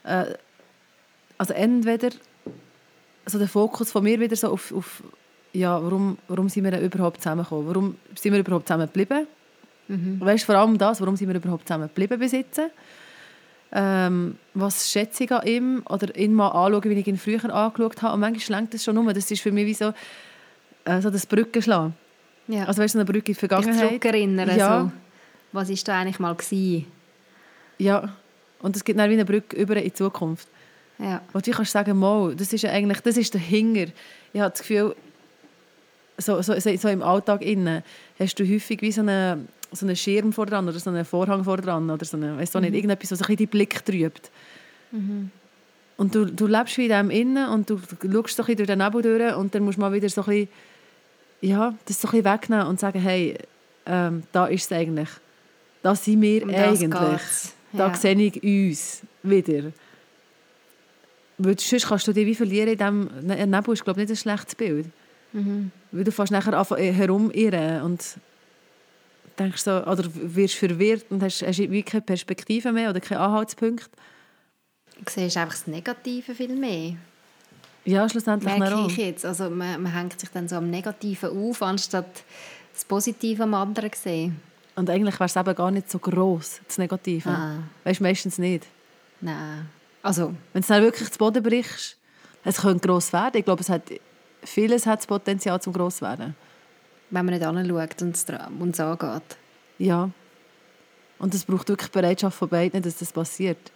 äh, 0.04 0.34
also 1.38 1.52
entweder 1.52 2.10
so 3.26 3.38
der 3.38 3.48
Fokus 3.48 3.92
von 3.92 4.02
mir 4.04 4.18
wieder 4.20 4.36
so 4.36 4.48
auf, 4.48 4.72
auf 4.72 5.02
ja, 5.52 5.82
warum, 5.82 6.18
warum 6.28 6.48
sind 6.48 6.64
wir 6.64 6.72
denn 6.72 6.84
überhaupt 6.84 7.18
zusammengekommen? 7.22 7.66
Warum 7.68 7.96
sind 8.14 8.32
wir 8.32 8.40
überhaupt 8.40 8.66
zusammen 8.66 8.86
geblieben? 8.86 9.26
Mhm. 9.88 10.20
Weißt 10.20 10.44
vor 10.44 10.56
allem 10.56 10.76
das, 10.76 11.00
warum 11.00 11.16
sind 11.16 11.28
wir 11.28 11.36
überhaupt 11.36 11.66
zusammen 11.66 11.88
geblieben 11.88 12.18
besitzen? 12.18 12.70
Ähm, 13.72 14.36
was 14.54 14.90
schätze 14.90 15.24
ich 15.24 15.32
an 15.32 15.46
ihm? 15.46 15.82
Oder 15.88 16.16
ihn 16.16 16.34
mal 16.34 16.48
anschauen, 16.48 16.84
wie 16.84 17.00
ich 17.00 17.06
ihn 17.06 17.18
früher 17.18 17.44
angeschaut 17.52 18.02
habe. 18.02 18.14
Und 18.14 18.20
manchmal 18.20 18.60
lenkt 18.60 18.74
das 18.74 18.84
schon 18.84 18.96
um. 18.96 19.06
Das 19.12 19.30
ist 19.30 19.40
für 19.40 19.52
mich 19.52 19.66
wie 19.66 19.74
so, 19.74 19.92
äh, 20.84 21.00
so 21.00 21.10
das 21.10 21.26
Brückenschlagen. 21.26 21.94
Ja. 22.48 22.64
Also 22.64 22.82
weißt 22.82 22.94
du, 22.94 22.98
so 22.98 23.00
eine 23.00 23.06
Brücke 23.06 23.32
in 23.32 23.34
die 23.34 23.34
Vergangenheit. 23.34 23.90
Dich 23.90 24.04
erinnern, 24.04 24.56
ja. 24.56 24.82
so. 24.82 24.92
was 25.52 25.68
war 25.68 25.76
da 25.84 26.00
eigentlich 26.00 26.18
mal 26.18 26.34
gewesen? 26.34 26.86
Ja, 27.78 28.14
und 28.60 28.76
es 28.76 28.84
gibt 28.84 28.98
dann 28.98 29.10
wie 29.10 29.14
eine 29.14 29.24
Brücke 29.24 29.56
über 29.56 29.76
in 29.76 29.84
die 29.84 29.92
Zukunft. 29.92 30.48
Ja. 30.98 31.22
Und 31.32 31.46
du 31.46 31.50
kannst 31.50 31.72
sagen, 31.72 31.98
Mo, 31.98 32.32
das 32.36 32.52
ist 32.52 32.62
ja 32.62 32.70
eigentlich, 32.70 33.00
das 33.00 33.16
ist 33.16 33.34
der 33.34 33.40
Hinger. 33.40 33.86
Ich 34.32 34.40
habe 34.40 34.50
das 34.50 34.60
Gefühl, 34.60 34.94
so, 36.18 36.40
so, 36.42 36.54
so 36.58 36.88
im 36.88 37.02
Alltag 37.02 37.42
innen 37.42 37.82
hast 38.18 38.38
du 38.38 38.44
häufig 38.44 38.80
wie 38.82 38.92
so 38.92 39.00
einen, 39.00 39.48
so 39.72 39.86
einen 39.86 39.96
Schirm 39.96 40.32
vor 40.32 40.46
dran 40.46 40.68
oder 40.68 40.78
so 40.78 40.90
einen 40.90 41.04
Vorhang 41.04 41.42
vor 41.42 41.56
dran 41.56 41.90
oder 41.90 42.04
so 42.04 42.16
eine, 42.16 42.38
weißt 42.38 42.54
du 42.54 42.58
mhm. 42.58 42.64
nicht, 42.66 42.74
irgendetwas, 42.74 43.10
was 43.10 43.22
ein 43.22 43.36
deinen 43.36 43.48
Blick 43.48 43.84
trübt. 43.84 44.30
Mhm. 44.92 45.30
Und 45.96 46.14
du, 46.14 46.24
du 46.24 46.46
lebst 46.46 46.76
wie 46.78 46.86
in 46.86 46.90
dem 46.90 47.10
innen 47.10 47.48
und 47.48 47.70
du, 47.70 47.78
schaust 47.78 48.36
so 48.36 48.44
ein 48.44 48.56
durch 48.56 48.66
den 48.66 48.78
Nebel 48.78 49.02
durch 49.02 49.36
und 49.36 49.54
dann 49.54 49.64
musst 49.64 49.76
du 49.76 49.80
mal 49.80 49.92
wieder 49.92 50.08
so 50.08 50.22
ein 50.22 50.26
bisschen, 50.26 50.48
ja, 51.40 51.74
das 51.86 52.00
so 52.00 52.08
ein 52.08 52.12
bisschen 52.12 52.32
wegnehmen 52.32 52.66
und 52.66 52.80
sagen, 52.80 53.00
hey, 53.00 53.36
ähm, 53.86 54.22
da 54.32 54.46
ist 54.46 54.64
es 54.64 54.72
eigentlich. 54.72 55.08
Da 55.82 55.94
sind 55.94 56.22
wir 56.22 56.46
eigentlich. 56.48 57.22
Da 57.72 57.88
ja. 57.88 57.94
sehe 57.94 58.14
ich 58.14 58.42
uns 58.42 59.02
wieder. 59.22 59.72
Weil 61.38 61.58
sonst 61.58 61.88
kannst 61.88 62.06
du 62.06 62.12
dich 62.12 62.26
wie 62.26 62.34
verlieren 62.34 62.68
in 62.68 62.78
diesem 62.78 63.50
Nebel, 63.50 63.74
ist 63.74 63.84
glaube 63.84 64.02
ich 64.02 64.08
nicht 64.08 64.18
ein 64.18 64.22
schlechtes 64.22 64.54
Bild. 64.54 64.86
Mhm. 65.32 65.70
Weil 65.90 66.04
du 66.04 66.12
fährst 66.12 66.32
nachher 66.32 66.78
äh, 66.78 66.92
herumirren 66.92 67.82
und 67.82 68.18
denkst 69.38 69.62
so, 69.62 69.84
oder 69.84 70.04
wirst 70.14 70.54
verwirrt 70.54 71.06
und 71.10 71.22
hast, 71.22 71.42
hast 71.42 71.58
wie 71.58 71.82
keine 71.82 72.02
Perspektive 72.02 72.72
mehr 72.72 72.90
oder 72.90 73.00
keinen 73.00 73.18
Anhaltspunkt. 73.18 73.90
Du 74.96 75.10
siehst 75.10 75.36
einfach 75.36 75.54
das 75.54 75.66
Negative 75.66 76.34
viel 76.34 76.54
mehr. 76.54 76.94
Ja, 77.84 78.08
schlussendlich 78.08 78.56
Merke 78.56 78.86
ich 78.88 78.96
jetzt. 78.96 79.26
Also 79.26 79.50
man, 79.50 79.82
man 79.82 79.92
hängt 79.92 80.18
sich 80.18 80.30
dann 80.30 80.48
so 80.48 80.56
am 80.56 80.70
Negativen 80.70 81.30
auf, 81.30 81.62
anstatt 81.62 82.24
das 82.72 82.84
Positive 82.84 83.42
am 83.42 83.54
anderen 83.54 83.92
zu 83.92 84.02
sehen. 84.02 84.40
Und 84.76 84.90
eigentlich 84.90 85.14
wäre 85.20 85.26
es 85.26 85.36
eben 85.36 85.54
gar 85.54 85.70
nicht 85.70 85.90
so 85.90 85.98
gross, 85.98 86.60
das 86.66 86.78
Negative. 86.78 87.28
Ah. 87.28 87.58
Weißt 87.84 88.00
du, 88.00 88.04
meistens 88.04 88.38
nicht. 88.38 88.66
Nein. 89.20 89.68
Also. 90.04 90.34
Wenn 90.52 90.60
du 90.60 90.68
dann 90.68 90.82
wirklich 90.82 91.10
zu 91.10 91.18
Boden 91.18 91.42
brichst, 91.42 91.96
es 92.44 92.58
könnte 92.58 92.86
gross 92.86 93.10
werden. 93.12 93.38
Ich 93.38 93.44
glaube, 93.44 93.62
es 93.62 93.70
hat, 93.70 93.84
vieles 94.42 94.84
hat 94.84 94.98
das 94.98 95.06
Potenzial 95.06 95.60
zum 95.62 95.72
gross 95.72 96.02
werden. 96.02 96.36
Wenn 97.08 97.24
man 97.24 97.34
nicht 97.34 97.44
anschaut 97.44 98.02
und 98.02 98.70
es 98.74 98.80
angeht. 98.80 99.36
Ja. 99.78 100.10
Und 101.18 101.34
es 101.34 101.46
braucht 101.46 101.70
wirklich 101.70 101.90
Bereitschaft 101.90 102.36
von 102.36 102.50
beiden, 102.50 102.82
dass 102.82 102.98
das 102.98 103.12
passiert. 103.12 103.72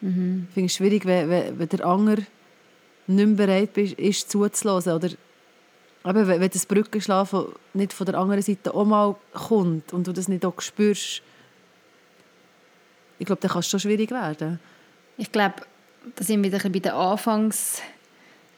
Mhm. 0.00 0.46
Ich 0.48 0.54
finde 0.54 0.66
es 0.66 0.74
schwierig, 0.74 1.04
wenn, 1.06 1.58
wenn, 1.58 1.68
der 1.68 1.84
Anger 1.84 2.18
nicht 3.08 3.26
mehr 3.26 3.26
bereit 3.26 3.76
ist, 3.76 3.98
ist 3.98 4.30
zuzulassen. 4.30 4.92
Oder 4.92 5.08
eben, 5.08 5.18
wenn, 6.28 6.40
wenn 6.40 6.50
das 6.50 6.66
Brückenschlafen 6.66 7.46
nicht 7.72 7.92
von 7.92 8.06
der 8.06 8.14
anderen 8.14 8.42
Seite 8.42 8.72
auch 8.72 8.84
mal 8.84 9.16
kommt 9.32 9.92
und 9.92 10.06
du 10.06 10.12
das 10.12 10.28
nicht 10.28 10.44
auch 10.44 10.60
spürst, 10.60 11.20
ich 13.18 13.26
glaube, 13.26 13.40
dann 13.40 13.50
kann 13.50 13.60
es 13.60 13.68
schon 13.68 13.80
schwierig 13.80 14.12
werden. 14.12 14.60
Ich 15.16 15.30
glaube, 15.32 15.54
da 16.16 16.24
sind 16.24 16.42
wir 16.42 16.52
wieder 16.52 16.68
bei 16.68 16.78
der 16.78 16.94
Anfangs, 16.94 17.80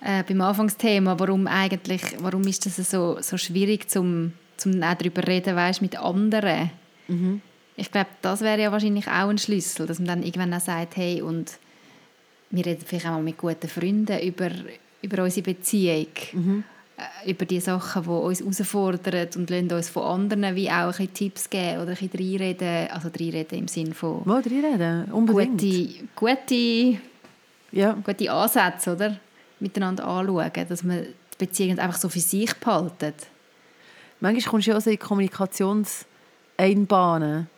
äh, 0.00 0.22
beim 0.22 0.40
Anfangsthema. 0.40 1.18
Warum 1.18 1.46
eigentlich, 1.46 2.02
warum 2.18 2.42
ist 2.42 2.66
das 2.66 2.76
so, 2.90 3.18
so 3.20 3.36
schwierig, 3.36 3.90
zum, 3.90 4.32
zum 4.56 4.82
auch 4.82 4.94
darüber 4.94 5.26
reden, 5.26 5.56
weißt, 5.56 5.82
mit 5.82 5.96
anderen? 5.98 6.70
Mhm. 7.08 7.40
Ich 7.76 7.90
glaube, 7.90 8.08
das 8.22 8.40
wäre 8.40 8.62
ja 8.62 8.72
wahrscheinlich 8.72 9.06
auch 9.06 9.28
ein 9.28 9.38
Schlüssel, 9.38 9.86
dass 9.86 9.98
man 9.98 10.08
dann 10.08 10.22
irgendwann 10.22 10.54
auch 10.54 10.60
sagt, 10.60 10.96
hey, 10.96 11.20
und 11.20 11.52
wir 12.50 12.64
reden 12.64 12.84
vielleicht 12.86 13.06
auch 13.06 13.10
mal 13.10 13.22
mit 13.22 13.36
guten 13.36 13.68
Freunden 13.68 14.18
über, 14.20 14.50
über 15.02 15.22
unsere 15.22 15.44
Beziehung. 15.44 16.06
Mhm 16.32 16.64
über 17.26 17.44
die 17.44 17.60
Sachen, 17.60 18.04
die 18.04 18.08
uns 18.08 18.40
herausfordern 18.40 19.28
und 19.36 19.50
lassen 19.50 19.72
uns 19.72 19.90
von 19.90 20.04
anderen 20.04 20.56
wie 20.56 20.70
auch 20.70 20.74
ein 20.74 20.88
bisschen 20.88 21.12
Tipps 21.12 21.50
geben 21.50 21.82
oder 21.82 21.90
ein 21.90 21.96
bisschen 21.96 22.18
reinreden. 22.18 22.88
Also 22.90 23.08
reinreden 23.08 23.58
im 23.58 23.68
Sinne 23.68 23.92
von... 23.94 24.22
Mal 24.24 24.40
reinreden, 24.40 25.12
unbedingt. 25.12 25.60
Gute, 25.60 26.08
gute, 26.14 26.98
ja. 27.72 27.92
gute 27.92 28.32
Ansätze, 28.32 28.94
oder? 28.94 29.20
Miteinander 29.60 30.06
anschauen, 30.06 30.50
dass 30.68 30.82
man 30.84 31.02
die 31.02 31.12
Beziehung 31.38 31.78
einfach 31.78 31.98
so 31.98 32.08
für 32.08 32.20
sich 32.20 32.54
behalten. 32.54 33.12
Manchmal 34.20 34.50
kommst 34.50 34.66
du 34.66 34.70
ja 34.70 34.78
auch 34.78 34.80
so 34.80 34.88
in 34.90 34.98
Kommunikationseinbahnen. 34.98 37.48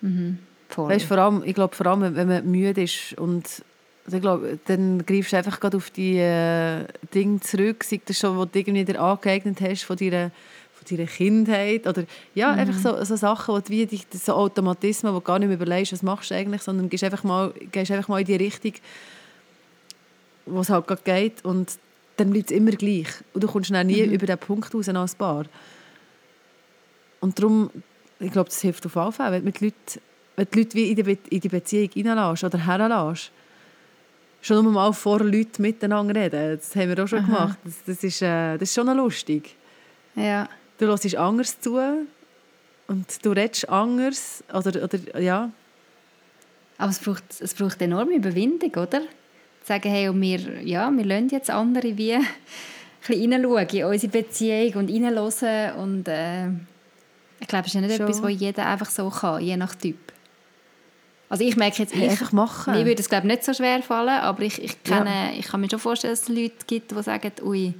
Mhm, 0.00 0.38
voll. 0.68 0.90
Weißt, 0.90 1.06
vor 1.06 1.18
allem, 1.18 1.44
ich 1.44 1.54
glaube, 1.54 1.76
vor 1.76 1.86
allem, 1.86 2.16
wenn 2.16 2.28
man 2.28 2.50
müde 2.50 2.82
ist 2.82 3.16
und 3.18 3.62
also 4.04 4.16
ich 4.18 4.22
glaube, 4.22 4.58
dann 4.66 5.04
greifst 5.06 5.32
du 5.32 5.36
einfach 5.38 5.58
gerade 5.58 5.76
auf 5.78 5.90
die 5.90 6.18
äh, 6.18 6.84
Dinge 7.14 7.40
zurück, 7.40 7.84
sei 7.84 8.00
das 8.04 8.18
schon, 8.18 8.38
was 8.38 8.50
du 8.50 8.58
irgendwie 8.58 8.84
dir 8.84 9.00
angeeignet 9.00 9.58
hast 9.62 9.84
von 9.84 9.96
deiner, 9.96 10.30
von 10.74 10.96
deiner 10.96 11.08
Kindheit 11.08 11.86
oder 11.86 12.04
ja, 12.34 12.52
mhm. 12.52 12.58
einfach 12.58 12.78
so, 12.78 13.04
so 13.04 13.16
Sachen, 13.16 13.54
wo 13.54 13.58
du 13.60 13.68
wie 13.70 13.86
dich, 13.86 14.06
so 14.12 14.34
Automatismen, 14.34 15.14
wo 15.14 15.20
du 15.20 15.24
gar 15.24 15.38
nicht 15.38 15.48
mehr 15.48 15.56
überlegst, 15.56 15.92
was 15.94 16.02
machst 16.02 16.30
du 16.30 16.34
eigentlich, 16.34 16.60
sondern 16.60 16.90
gehst 16.90 17.02
einfach 17.02 17.24
mal, 17.24 17.54
gehst 17.72 17.90
einfach 17.92 18.08
mal 18.08 18.20
in 18.20 18.26
die 18.26 18.36
Richtung, 18.36 18.74
wo 20.44 20.60
es 20.60 20.68
halt 20.68 20.86
gerade 20.86 21.02
geht 21.02 21.42
und 21.42 21.78
dann 22.18 22.30
bleibt 22.30 22.50
es 22.50 22.56
immer 22.56 22.72
gleich 22.72 23.08
und 23.32 23.42
du 23.42 23.48
kommst 23.48 23.70
dann 23.70 23.86
nie 23.86 24.06
mhm. 24.06 24.12
über 24.12 24.26
den 24.26 24.38
Punkt 24.38 24.74
raus 24.74 24.88
als 24.88 25.14
Paar. 25.14 25.46
Und 27.20 27.38
darum, 27.38 27.70
ich 28.20 28.30
glaube, 28.30 28.50
das 28.50 28.60
hilft 28.60 28.84
auf 28.84 28.94
jeden 28.94 29.12
Fall, 29.12 29.32
wenn 29.32 29.46
du 29.46 29.50
die 29.50 29.64
Leute, 29.64 30.00
wenn 30.36 30.46
die 30.52 30.58
Leute 30.58 30.74
wie 30.74 30.90
in 30.90 30.96
die, 30.96 31.02
Be 31.02 31.18
in 31.30 31.40
die 31.40 31.48
Beziehung 31.48 31.90
reinlässt 32.06 32.44
oder 32.44 32.58
herlässt 32.58 33.32
schon 34.44 34.72
mal 34.72 34.92
vor 34.92 35.20
Leuten 35.20 35.62
miteinander 35.62 36.14
reden. 36.14 36.58
Das 36.58 36.76
haben 36.76 36.94
wir 36.94 37.02
auch 37.02 37.08
schon 37.08 37.20
Aha. 37.20 37.26
gemacht. 37.26 37.58
Das, 37.64 37.74
das, 37.86 38.04
ist, 38.04 38.22
äh, 38.22 38.58
das 38.58 38.68
ist 38.68 38.74
schon 38.74 38.94
lustig. 38.96 39.56
Ja. 40.14 40.48
Du 40.78 40.86
hörst 40.86 41.16
anders 41.16 41.58
zu 41.60 41.78
und 42.86 43.24
du 43.24 43.30
redest 43.30 43.68
anders. 43.68 44.44
Oder, 44.52 44.84
oder, 44.84 45.20
ja. 45.20 45.50
Aber 46.76 46.90
es 46.90 46.98
braucht, 46.98 47.24
es 47.40 47.54
braucht 47.54 47.80
enorme 47.80 48.16
Überwindung, 48.16 48.70
oder? 48.70 49.00
Zu 49.00 49.68
sagen, 49.68 49.88
hey, 49.88 50.08
und 50.08 50.20
wir, 50.20 50.62
ja, 50.62 50.90
wir 50.90 51.04
lassen 51.04 51.28
jetzt 51.30 51.50
andere 51.50 51.96
wie 51.96 52.12
ein 52.12 52.26
bisschen 53.06 53.32
reinschauen 53.32 53.68
in 53.68 53.84
unsere 53.84 54.12
Beziehung 54.12 54.74
und 54.74 54.90
reinhören. 54.90 55.74
Und 55.76 56.08
äh, 56.08 56.48
ich 57.40 57.48
glaube, 57.48 57.66
es 57.66 57.68
ist 57.68 57.74
ja 57.74 57.80
nicht 57.80 57.96
schon. 57.96 58.06
etwas, 58.06 58.22
was 58.22 58.32
jeder 58.32 58.66
einfach 58.66 58.90
so 58.90 59.08
kann, 59.08 59.42
je 59.42 59.56
nach 59.56 59.74
Typ. 59.74 59.96
Also 61.28 61.44
ich 61.44 61.56
merke 61.56 61.82
jetzt, 61.82 61.94
ich, 61.94 62.02
einfach 62.02 62.32
machen. 62.32 62.74
mir 62.74 62.84
würde 62.84 63.00
es 63.00 63.08
glaube 63.08 63.26
nicht 63.26 63.44
so 63.44 63.54
schwer 63.54 63.82
fallen, 63.82 64.20
aber 64.20 64.42
ich, 64.42 64.62
ich, 64.62 64.82
kenne, 64.84 65.10
ja. 65.10 65.38
ich 65.38 65.46
kann 65.46 65.60
mir 65.60 65.70
schon 65.70 65.78
vorstellen, 65.78 66.12
dass 66.12 66.22
es 66.22 66.28
Leute 66.28 66.52
gibt, 66.66 66.90
die 66.90 67.02
sagen, 67.02 67.32
ui, 67.42 67.74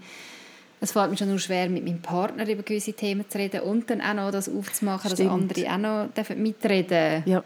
es 0.81 0.93
fällt 0.93 1.11
mir 1.11 1.17
schon 1.17 1.29
nur 1.29 1.39
schwer, 1.39 1.69
mit 1.69 1.85
meinem 1.85 2.01
Partner 2.01 2.49
über 2.49 2.63
gewisse 2.63 2.93
Themen 2.93 3.29
zu 3.29 3.39
reden 3.39 3.61
und 3.61 3.89
dann 3.91 4.01
auch 4.01 4.15
noch 4.15 4.31
das 4.31 4.49
aufzumachen, 4.49 5.11
Stimmt. 5.11 5.51
dass 5.51 5.65
andere 5.65 5.73
auch 5.73 6.09
noch 6.27 6.37
mitreden 6.37 7.23
Ja. 7.27 7.43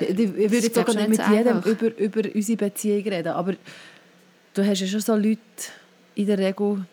Ich, 0.00 0.10
ich 0.10 0.18
würde 0.18 0.56
jetzt 0.56 0.74
sogar 0.74 0.94
nicht 0.94 1.08
mit 1.08 1.24
so 1.24 1.32
jedem 1.32 1.60
über, 1.62 1.98
über 1.98 2.22
unsere 2.34 2.56
Beziehung 2.56 3.02
reden, 3.02 3.32
aber 3.32 3.54
du 4.54 4.66
hast 4.66 4.80
ja 4.80 4.86
schon 4.86 5.00
so 5.00 5.16
Leute 5.16 5.38
in 6.14 6.26
der 6.26 6.38
Regel, 6.38 6.84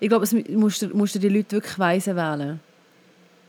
ich 0.00 0.08
glaube, 0.08 0.26
du 0.26 0.58
musst, 0.58 0.94
musst 0.94 1.14
du 1.14 1.18
die 1.18 1.28
Leute 1.28 1.52
wirklich 1.52 1.78
weise 1.78 2.16
wählen 2.16 2.60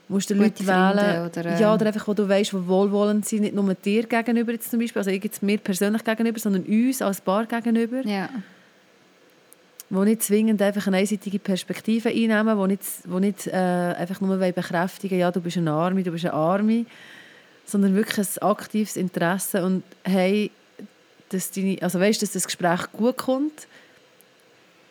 musst 0.08 0.30
du 0.30 0.34
Leute 0.34 0.66
wählen, 0.66 1.26
oder, 1.26 1.44
äh... 1.44 1.60
ja, 1.60 1.74
oder 1.74 1.86
einfach, 1.86 2.08
wo 2.08 2.14
du 2.14 2.28
weißt, 2.28 2.52
die 2.52 2.66
wohlwollend 2.66 3.26
sind, 3.26 3.42
nicht 3.42 3.54
nur 3.54 3.74
dir 3.74 4.04
gegenüber 4.04 4.52
jetzt 4.52 4.70
zum 4.70 4.80
Beispiel, 4.80 5.00
also 5.00 5.10
jetzt 5.10 5.42
mir 5.42 5.58
persönlich 5.58 6.02
gegenüber, 6.04 6.38
sondern 6.38 6.64
uns 6.64 7.02
als 7.02 7.20
Paar 7.20 7.46
gegenüber. 7.46 8.00
Ja. 8.06 8.28
wo 9.90 10.04
nicht 10.04 10.22
zwingend 10.22 10.60
einfach 10.60 10.86
eine 10.86 10.98
einseitige 10.98 11.38
Perspektive 11.38 12.08
einnehmen, 12.08 12.56
wo 12.58 12.66
nicht, 12.66 12.82
wo 13.04 13.18
nicht 13.18 13.46
äh, 13.46 13.52
einfach 13.52 14.20
nur 14.20 14.36
bekräftigen 14.36 15.18
ja, 15.18 15.30
du 15.30 15.40
bist 15.40 15.56
eine 15.56 15.72
Arme, 15.72 16.02
du 16.02 16.10
bist 16.10 16.24
eine 16.24 16.34
Arme, 16.34 16.84
sondern 17.64 17.94
wirklich 17.94 18.18
ein 18.18 18.42
aktives 18.42 18.96
Interesse 18.96 19.64
und 19.64 19.82
hey, 20.04 20.50
dass, 21.30 21.50
deine, 21.50 21.76
also 21.82 22.00
weißt, 22.00 22.22
dass 22.22 22.32
das 22.32 22.46
Gespräch 22.46 22.90
gut 22.92 23.16
kommt. 23.16 23.66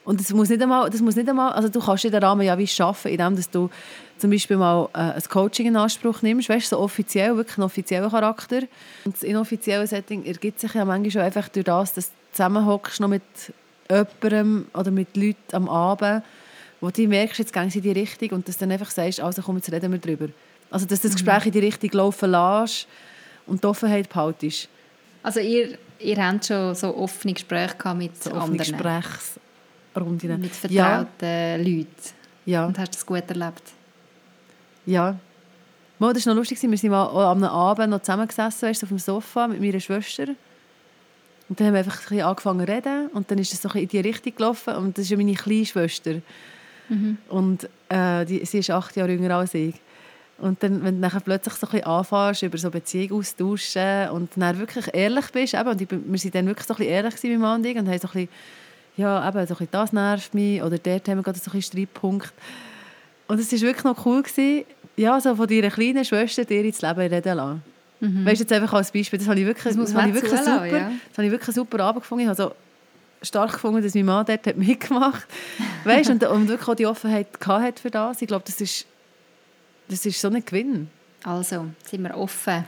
Und 0.08 0.22
das 0.22 0.32
muss 0.32 0.48
nicht 0.48 0.62
einmal, 0.62 0.90
das 0.90 1.02
muss 1.02 1.18
nicht 1.18 1.28
einmal 1.28 1.52
also 1.52 1.68
du 1.68 1.82
kannst 1.82 2.06
in 2.06 2.12
den 2.14 2.24
Rahmen 2.24 2.42
ja 2.42 2.58
wie 2.58 2.66
schaffen, 2.66 3.12
indem 3.12 3.36
dass 3.36 3.50
du 3.50 3.70
zum 4.18 4.32
Beispiel 4.32 4.56
mal 4.56 4.88
äh, 4.94 5.00
ein 5.00 5.24
Coaching 5.30 5.68
in 5.68 5.76
Anspruch 5.76 6.22
nimmst, 6.22 6.48
weißt, 6.48 6.70
so 6.70 6.80
offiziell, 6.80 7.36
wirklich 7.36 7.58
einen 7.58 7.66
offiziellen 7.66 8.10
Charakter. 8.10 8.62
Und 9.04 9.16
das 9.16 9.24
inoffizielle 9.24 9.86
Setting 9.86 10.24
ergibt 10.24 10.62
sich 10.62 10.74
ja 10.74 10.86
manchmal 10.86 11.12
schon 11.12 11.22
einfach 11.24 11.50
durch 11.50 11.66
das, 11.66 11.94
dass 11.94 12.06
du 12.08 12.14
zusammenhockst 12.32 13.02
noch 13.02 13.10
mit 13.10 13.22
jemandem 13.90 14.68
oder 14.74 14.92
mit 14.92 15.18
Leuten 15.18 15.36
am 15.52 15.68
Abend, 15.68 16.24
wo 16.80 16.90
du 16.90 17.06
merkst, 17.06 17.40
jetzt 17.40 17.52
gehen 17.52 17.70
sie 17.70 17.80
in 17.80 17.84
die 17.84 18.00
Richtung 18.00 18.30
und 18.30 18.48
dass 18.48 18.56
du 18.56 18.62
dann 18.62 18.72
einfach 18.72 18.92
sagst, 18.92 19.20
also 19.20 19.42
komm, 19.42 19.58
jetzt 19.58 19.70
reden 19.74 19.92
wir 19.92 20.00
darüber. 20.00 20.30
Also 20.72 20.86
dass 20.86 21.02
du 21.02 21.10
das 21.10 21.22
mhm. 21.22 21.26
Gespräch 21.26 21.48
in 21.48 21.52
die 21.52 21.60
Richtung 21.60 21.90
laufen 21.92 22.32
lässt 22.32 22.88
und 23.46 23.62
die 23.62 23.68
Offenheit 23.68 24.08
behaltest. 24.08 24.70
Also 25.22 25.42
ihr, 25.42 25.78
ihr 26.00 26.26
habt 26.26 26.46
schon 26.46 26.74
so 26.76 26.96
offene 26.96 27.34
Gespräche 27.34 27.94
mit 27.94 28.24
so 28.24 28.32
anderen? 28.32 29.04
Gesprächsrunden. 30.06 30.42
Mit 30.42 30.56
vertrauten 30.56 31.08
ja. 31.22 31.56
Leuten? 31.56 31.88
Ja. 32.46 32.66
Und 32.66 32.80
hast 32.80 32.96
das 32.96 33.06
gut 33.06 33.24
erlebt? 33.28 33.64
Ja. 34.86 35.18
Mal, 36.00 36.14
das 36.14 36.26
war 36.26 36.34
noch 36.34 36.42
lustig. 36.42 36.62
Wir 36.62 36.78
sind 36.78 36.92
mal 36.92 37.08
am 37.08 37.44
Abend 37.44 37.90
noch 37.90 38.02
zusammengesessen 38.02 38.70
weißt, 38.70 38.84
auf 38.84 38.90
dem 38.90 39.00
Sofa 39.00 39.48
mit 39.48 39.60
meiner 39.60 39.80
Schwester. 39.80 40.28
Und 41.50 41.60
dann 41.60 41.68
haben 41.68 41.74
wir 41.74 41.80
einfach 41.80 42.12
ein 42.12 42.22
angefangen 42.22 42.66
zu 42.66 42.72
reden. 42.72 43.08
Und 43.08 43.32
dann 43.32 43.38
ist 43.38 43.54
es 43.54 43.62
so 43.62 43.70
in 43.70 43.88
die 43.88 44.00
Richtung 44.00 44.36
gelaufen. 44.36 44.76
Und 44.76 44.98
das 44.98 45.06
ist 45.06 45.12
ja 45.12 45.18
meine 45.18 45.34
kleine 45.34 45.66
Schwester. 45.66 46.22
Mhm. 46.90 47.18
Und 47.30 47.70
äh, 47.90 48.26
die, 48.26 48.46
sie 48.46 48.60
ist 48.60 48.70
acht 48.70 48.96
Jahre 48.96 49.12
jünger 49.12 49.36
als 49.36 49.54
ich. 49.54 49.76
Und 50.38 50.62
dann, 50.62 50.84
wenn 50.84 51.02
du 51.02 51.10
dann 51.10 51.22
plötzlich 51.22 51.56
so 51.56 51.68
ein 51.68 51.84
anfängst, 51.84 52.44
über 52.44 52.58
so 52.58 52.70
Beziehungen 52.70 53.14
austauschen 53.14 54.10
und 54.12 54.30
dann 54.36 54.60
wirklich 54.60 54.86
ehrlich 54.94 55.32
bist, 55.32 55.56
eben, 55.56 55.68
und 55.68 55.82
ich, 55.82 55.90
wir 55.90 55.98
waren 56.00 56.32
dann 56.32 56.46
wirklich 56.46 56.68
so 56.68 56.76
ein 56.76 56.84
ehrlich 56.84 57.14
mit 57.24 57.40
meinem 57.40 57.42
Mann 57.42 57.66
und 57.66 57.88
haben 57.90 58.00
so 58.00 58.08
ein 58.08 58.14
bisschen, 58.14 58.30
ja, 58.98 59.28
eben, 59.30 59.48
so 59.48 59.56
ein 59.58 59.68
das 59.72 59.94
nervt 59.94 60.34
mich, 60.34 60.62
oder 60.62 60.78
dort 60.78 61.08
haben 61.08 61.20
wir 61.20 61.24
gerade 61.24 61.40
so 61.40 61.52
ein 61.52 61.62
Streitpunkt. 61.62 62.34
Und 63.28 63.40
es 63.40 63.52
war 63.52 63.62
wirklich 63.62 63.84
noch 63.84 64.06
cool, 64.06 64.24
gewesen, 64.24 64.66
ja, 64.96 65.20
so 65.22 65.36
von 65.36 65.48
deiner 65.48 65.70
kleinen 65.70 66.04
Schwester 66.04 66.44
dir 66.44 66.66
ins 66.66 66.82
Leben 66.82 67.00
reden 67.00 67.38
lassen. 67.38 67.64
Mhm. 68.00 68.26
Weißt 68.26 68.40
du, 68.40 68.44
jetzt 68.44 68.54
einfach 68.54 68.74
als 68.74 68.92
Beispiel, 68.92 69.20
das 69.20 69.28
habe 69.28 69.40
ich 69.40 69.46
wirklich, 69.46 69.76
das, 69.76 69.76
das 69.76 69.96
habe 69.96 70.10
ich 70.10 70.16
wirklich 70.16 70.40
super, 70.40 70.66
ja. 70.66 70.92
das 71.10 71.18
habe 71.18 71.26
ich 71.26 71.32
wirklich 71.32 71.56
super 71.56 71.84
Abend 71.84 72.02
gefunden. 72.02 72.24
Ich 72.24 72.28
habe 72.28 72.42
so 72.42 72.56
stark 73.22 73.54
gefunden, 73.54 73.84
dass 73.84 73.94
mein 73.96 74.06
Mann 74.06 74.26
dort 74.26 74.46
hat 74.46 74.58
mitgemacht 74.58 75.28
hat. 75.86 76.10
und, 76.10 76.24
und 76.24 76.48
wirklich 76.48 76.68
auch 76.68 76.76
die 76.76 76.86
Offenheit 76.86 77.28
hat 77.46 77.80
für 77.80 77.92
das. 77.92 78.22
Ich 78.22 78.28
glaube, 78.28 78.44
das 78.46 78.62
ist, 78.62 78.86
das 79.88 80.06
ist 80.06 80.20
so 80.20 80.28
ein 80.28 80.44
Gewinn. 80.44 80.90
Also, 81.24 81.66
sind 81.84 82.04
wir 82.04 82.16
offen 82.16 82.64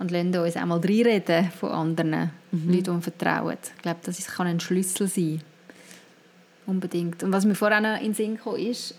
und 0.00 0.10
lassen 0.10 0.34
uns 0.34 0.56
auch 0.56 0.64
mal 0.64 0.80
reinreden 0.80 1.50
von 1.52 1.70
anderen 1.70 2.30
mhm. 2.50 2.70
Leuten, 2.70 2.84
die 2.84 2.90
uns 2.90 3.04
vertrauen. 3.04 3.58
Ich 3.76 3.82
glaube, 3.82 4.00
das 4.02 4.26
kann 4.26 4.46
ein 4.46 4.58
Schlüssel 4.58 5.06
sein. 5.06 5.42
Unbedingt. 6.66 7.22
Und 7.22 7.32
was 7.32 7.44
mir 7.44 7.54
vorhin 7.54 7.82
noch 7.82 7.98
in 7.98 8.06
den 8.06 8.14
Sinn 8.14 8.38
kam, 8.42 8.56
ist, 8.56 8.94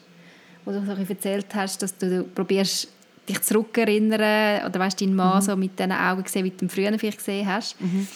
wo 0.63 0.71
du 0.71 0.85
so 0.85 0.91
erzählt 0.91 1.47
hast, 1.55 1.81
dass 1.81 1.97
du 1.97 2.23
probierst, 2.23 2.87
dich 3.27 3.41
zurückerinnern 3.41 4.65
oder 4.65 4.79
weißt, 4.79 5.01
deinen 5.01 5.15
Mann 5.15 5.37
mhm. 5.37 5.41
so 5.41 5.55
mit 5.55 5.77
diesen 5.77 5.91
Augen 5.91 6.23
gesehen, 6.23 6.45
wie 6.45 6.51
du 6.51 6.65
ihn 6.65 6.69
früher 6.69 6.97
vielleicht 6.99 7.17
gesehen 7.17 7.47
hast. 7.47 7.81
Mhm. 7.81 8.07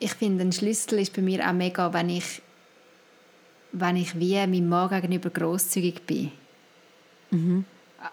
Ich 0.00 0.12
finde, 0.14 0.44
ein 0.44 0.52
Schlüssel 0.52 0.98
ist 0.98 1.14
bei 1.14 1.22
mir 1.22 1.48
auch 1.48 1.54
mega, 1.54 1.92
wenn 1.94 2.10
ich, 2.10 2.42
wenn 3.72 3.96
ich 3.96 4.18
wie 4.18 4.34
meinem 4.34 4.68
Mann 4.68 4.90
gegenüber 4.90 5.30
grosszügig 5.30 6.06
bin. 6.06 6.30
Mhm. 7.30 7.64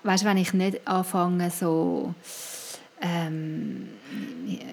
Weißt, 0.04 0.24
wenn 0.24 0.38
ich 0.38 0.54
nicht 0.54 0.88
anfange 0.88 1.52
so 1.52 2.15
ähm, 3.01 3.89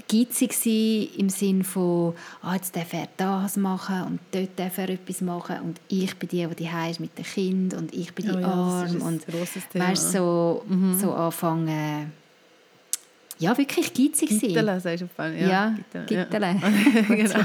geizig 0.09 0.53
sein 0.53 1.09
im 1.19 1.29
Sinne 1.29 1.65
von, 1.65 2.15
oh, 2.45 2.53
jetzt 2.55 2.77
darf 2.77 2.93
er 2.93 3.09
das 3.17 3.57
machen 3.57 4.03
und 4.03 4.21
dort 4.31 4.51
darf 4.57 4.79
er 4.79 4.91
etwas 4.91 5.21
machen 5.21 5.57
und 5.65 5.81
ich 5.89 6.15
bin 6.17 6.29
die, 6.29 6.47
die 6.47 6.55
die 6.55 6.91
ist 6.91 7.01
mit 7.01 7.17
dem 7.19 7.25
Kind 7.25 7.75
und 7.75 7.95
ich 7.95 8.15
bin 8.15 8.27
die 8.27 8.33
oh 8.33 8.39
ja, 8.39 8.49
Arm 8.49 9.03
und 9.03 9.23
weißt, 9.29 10.13
so, 10.13 10.65
mhm. 10.69 10.99
so 10.99 11.13
anfangen 11.13 12.13
ja, 13.39 13.59
wirklich 13.59 13.93
geizig 13.93 14.31
sein. 14.31 14.39
Gittele, 14.39 14.79
sagst 14.79 15.03
du 15.03 15.07
auf 15.07 15.11
Ja, 15.19 15.49
ja 15.49 15.75
Gittele. 16.07 16.57
Ja. 16.63 17.03
genau. 17.09 17.41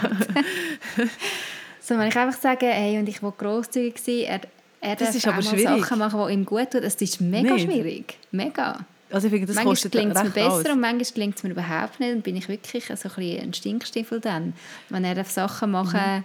so, 1.81 1.97
wenn 1.97 2.07
ich 2.07 2.15
einfach 2.15 2.39
sage, 2.39 2.67
hey, 2.67 2.99
und 2.99 3.09
ich 3.09 3.23
will 3.23 3.33
grosszügig 3.35 3.97
sein, 3.97 4.19
er, 4.19 4.41
er 4.79 4.95
das 4.95 5.07
darf 5.07 5.15
ist 5.15 5.27
aber 5.27 5.41
schwierig. 5.41 5.83
Sachen 5.85 5.97
machen, 5.97 6.27
die 6.27 6.33
ihm 6.33 6.45
gut 6.45 6.69
tun, 6.69 6.81
das 6.83 6.93
ist 6.95 7.19
mega 7.19 7.53
Nicht. 7.53 7.65
schwierig. 7.65 8.17
Mega. 8.31 8.85
Also 9.09 9.29
finde, 9.29 9.47
das 9.47 9.55
manchmal 9.55 9.89
gelingt 9.89 10.15
es 10.15 10.23
mir 10.23 10.29
besser 10.29 10.51
aus. 10.51 10.65
und 10.65 10.81
manchmal 10.81 11.13
gelingt 11.13 11.37
es 11.37 11.43
mir 11.43 11.51
überhaupt 11.51 11.99
nicht. 11.99 12.11
Dann 12.11 12.21
bin 12.21 12.35
ich 12.35 12.49
wirklich 12.49 12.85
so 12.85 13.09
ein, 13.15 13.39
ein 13.39 13.53
Stinkstiefel 13.53 14.19
dann. 14.19 14.53
Wenn 14.89 15.03
er 15.05 15.23
Sachen 15.23 15.71
machen 15.71 15.99
mhm. 15.99 16.23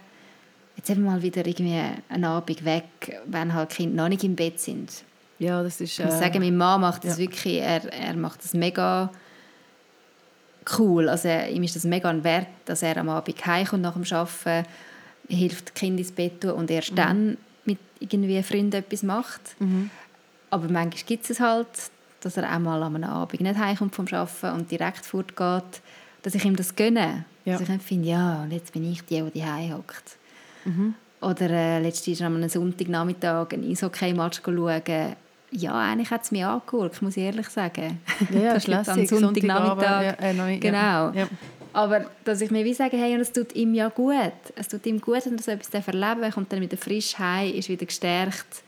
jetzt 0.76 0.90
eben 0.90 1.04
mal 1.04 1.22
wieder 1.22 1.46
irgendwie 1.46 1.80
einen 2.08 2.24
Abend 2.24 2.64
weg, 2.64 2.84
wenn 3.26 3.54
halt 3.54 3.70
Kinder 3.70 4.02
noch 4.02 4.08
nicht 4.08 4.24
im 4.24 4.34
Bett 4.34 4.58
sind. 4.60 4.90
Ja, 5.38 5.62
das 5.62 5.80
ist... 5.80 5.98
Ich 5.98 6.04
muss 6.04 6.14
äh, 6.14 6.18
sagen, 6.18 6.40
mein 6.40 6.56
Mann 6.56 6.80
macht 6.80 7.04
das 7.04 7.18
ja. 7.18 7.24
wirklich, 7.24 7.60
er, 7.60 7.92
er 7.92 8.14
macht 8.14 8.42
das 8.42 8.54
mega 8.54 9.10
cool. 10.78 11.08
Also 11.08 11.28
ihm 11.28 11.62
ist 11.62 11.76
das 11.76 11.84
mega 11.84 12.08
ein 12.08 12.24
Wert, 12.24 12.48
dass 12.64 12.82
er 12.82 12.96
am 12.96 13.08
Abend 13.08 13.44
heimkommt 13.44 13.82
nach 13.82 13.94
dem 13.94 14.04
Arbeiten, 14.12 14.68
hilft 15.28 15.74
Kind 15.74 15.98
ins 15.98 16.12
Bett 16.12 16.40
tun 16.40 16.52
und 16.52 16.70
erst 16.70 16.92
mhm. 16.92 16.96
dann 16.96 17.36
mit 17.64 17.78
irgendwie 18.00 18.42
Freunden 18.42 18.76
etwas 18.76 19.02
macht. 19.02 19.60
Mhm. 19.60 19.90
Aber 20.50 20.68
manchmal 20.68 21.04
gibt 21.06 21.30
es 21.30 21.40
halt, 21.40 21.68
dass 22.24 22.36
er 22.36 22.54
auch 22.54 22.58
mal 22.58 22.82
am 22.82 23.02
Abend 23.02 23.40
nicht 23.40 23.58
heimkommt 23.58 23.94
vom 23.94 24.06
Arbeiten 24.10 24.50
und 24.54 24.70
direkt 24.70 25.04
fortgeht, 25.04 25.82
dass 26.22 26.34
ich 26.34 26.44
ihm 26.44 26.56
das 26.56 26.74
gönne. 26.74 27.24
Ja. 27.44 27.58
Dass 27.58 27.68
ich 27.68 27.82
finde, 27.82 28.08
ja, 28.08 28.42
und 28.42 28.52
jetzt 28.52 28.72
bin 28.72 28.90
ich 28.90 29.04
die, 29.04 29.22
die 29.34 29.44
heimhockt. 29.44 30.16
Mhm. 30.64 30.94
Oder 31.20 31.50
äh, 31.50 31.80
letztens 31.80 32.22
am 32.22 32.48
Sonntagnachmittag 32.48 33.52
ein 33.52 33.64
Eishockey-Match 33.70 34.42
schauen. 34.44 35.16
Ja, 35.50 35.78
eigentlich 35.78 36.10
hat 36.10 36.22
es 36.22 36.30
mich 36.30 36.44
angehört, 36.44 37.02
muss 37.02 37.16
ich 37.16 37.24
ehrlich 37.24 37.48
sagen. 37.48 38.00
Ja, 38.32 38.54
das 38.54 38.66
ist 38.66 38.88
am 38.88 39.06
Sonntagnachmittag. 39.06 40.02
Ja, 40.20 40.46
äh, 40.46 40.58
genau. 40.58 41.10
Ja. 41.10 41.28
Aber 41.74 42.06
dass 42.24 42.40
ich 42.40 42.50
mir 42.50 42.64
wie 42.64 42.74
sage, 42.74 42.96
hey, 42.96 43.14
und 43.14 43.20
es 43.20 43.32
tut 43.32 43.54
ihm 43.54 43.74
ja 43.74 43.88
gut. 43.88 44.32
Es 44.56 44.68
tut 44.68 44.84
ihm 44.86 45.00
gut, 45.00 45.24
wenn 45.24 45.36
er 45.36 45.42
so 45.42 45.50
etwas 45.50 45.86
erleben 45.86 46.30
kommt 46.30 46.52
dann 46.52 46.60
wieder 46.60 46.76
frisch 46.76 47.18
heim, 47.18 47.52
ist 47.54 47.68
wieder 47.68 47.86
gestärkt 47.86 48.62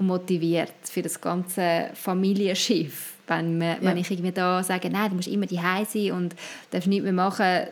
und 0.00 0.06
motiviert 0.06 0.72
für 0.84 1.02
das 1.02 1.20
ganze 1.20 1.90
Familienschiff. 1.94 3.12
Wenn, 3.26 3.58
man, 3.58 3.68
ja. 3.68 3.76
wenn 3.82 3.96
ich 3.98 4.10
irgendwie 4.10 4.32
da 4.32 4.62
sage, 4.62 4.90
nein, 4.90 5.10
du 5.10 5.16
musst 5.16 5.28
immer 5.28 5.46
die 5.46 5.60
sein 5.86 6.12
und 6.12 6.34
darfst 6.70 6.88
nichts 6.88 7.04
mehr 7.04 7.12
machen, 7.12 7.66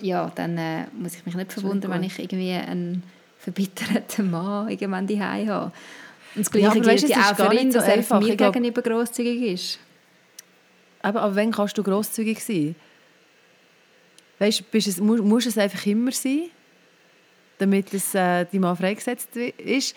ja, 0.00 0.30
dann 0.34 0.56
äh, 0.58 0.84
muss 0.92 1.16
ich 1.16 1.26
mich 1.26 1.34
nicht 1.34 1.52
verwundern, 1.52 1.90
wenn 1.90 2.04
ich 2.04 2.18
irgendwie 2.18 2.52
einen 2.52 3.02
verbitterten 3.38 4.30
Mann 4.30 4.68
irgendwann 4.68 5.06
die 5.06 5.20
habe. 5.20 5.72
Und 6.34 6.44
das 6.44 6.50
Gleiche 6.50 6.78
ja, 6.78 6.82
gilt 6.82 7.08
ja 7.08 7.30
auch 7.30 7.36
für 7.36 7.54
ihn, 7.54 7.72
dass 7.72 7.88
er 7.88 8.02
so 8.02 8.20
mir 8.20 8.36
gegenüber 8.36 8.82
grosszügig 8.82 9.42
ist. 9.42 9.78
Aber, 11.02 11.22
aber 11.22 11.36
wann 11.36 11.50
kannst 11.50 11.78
du 11.78 11.82
grosszügig 11.82 12.44
sein? 12.44 12.76
Weißt, 14.38 14.62
es, 14.72 15.00
muss, 15.00 15.20
muss 15.20 15.46
es 15.46 15.56
einfach 15.56 15.84
immer 15.86 16.12
sein, 16.12 16.50
damit 17.58 17.94
es, 17.94 18.14
äh, 18.14 18.44
die 18.52 18.58
Mann 18.58 18.76
freigesetzt 18.76 19.34
ist? 19.34 19.96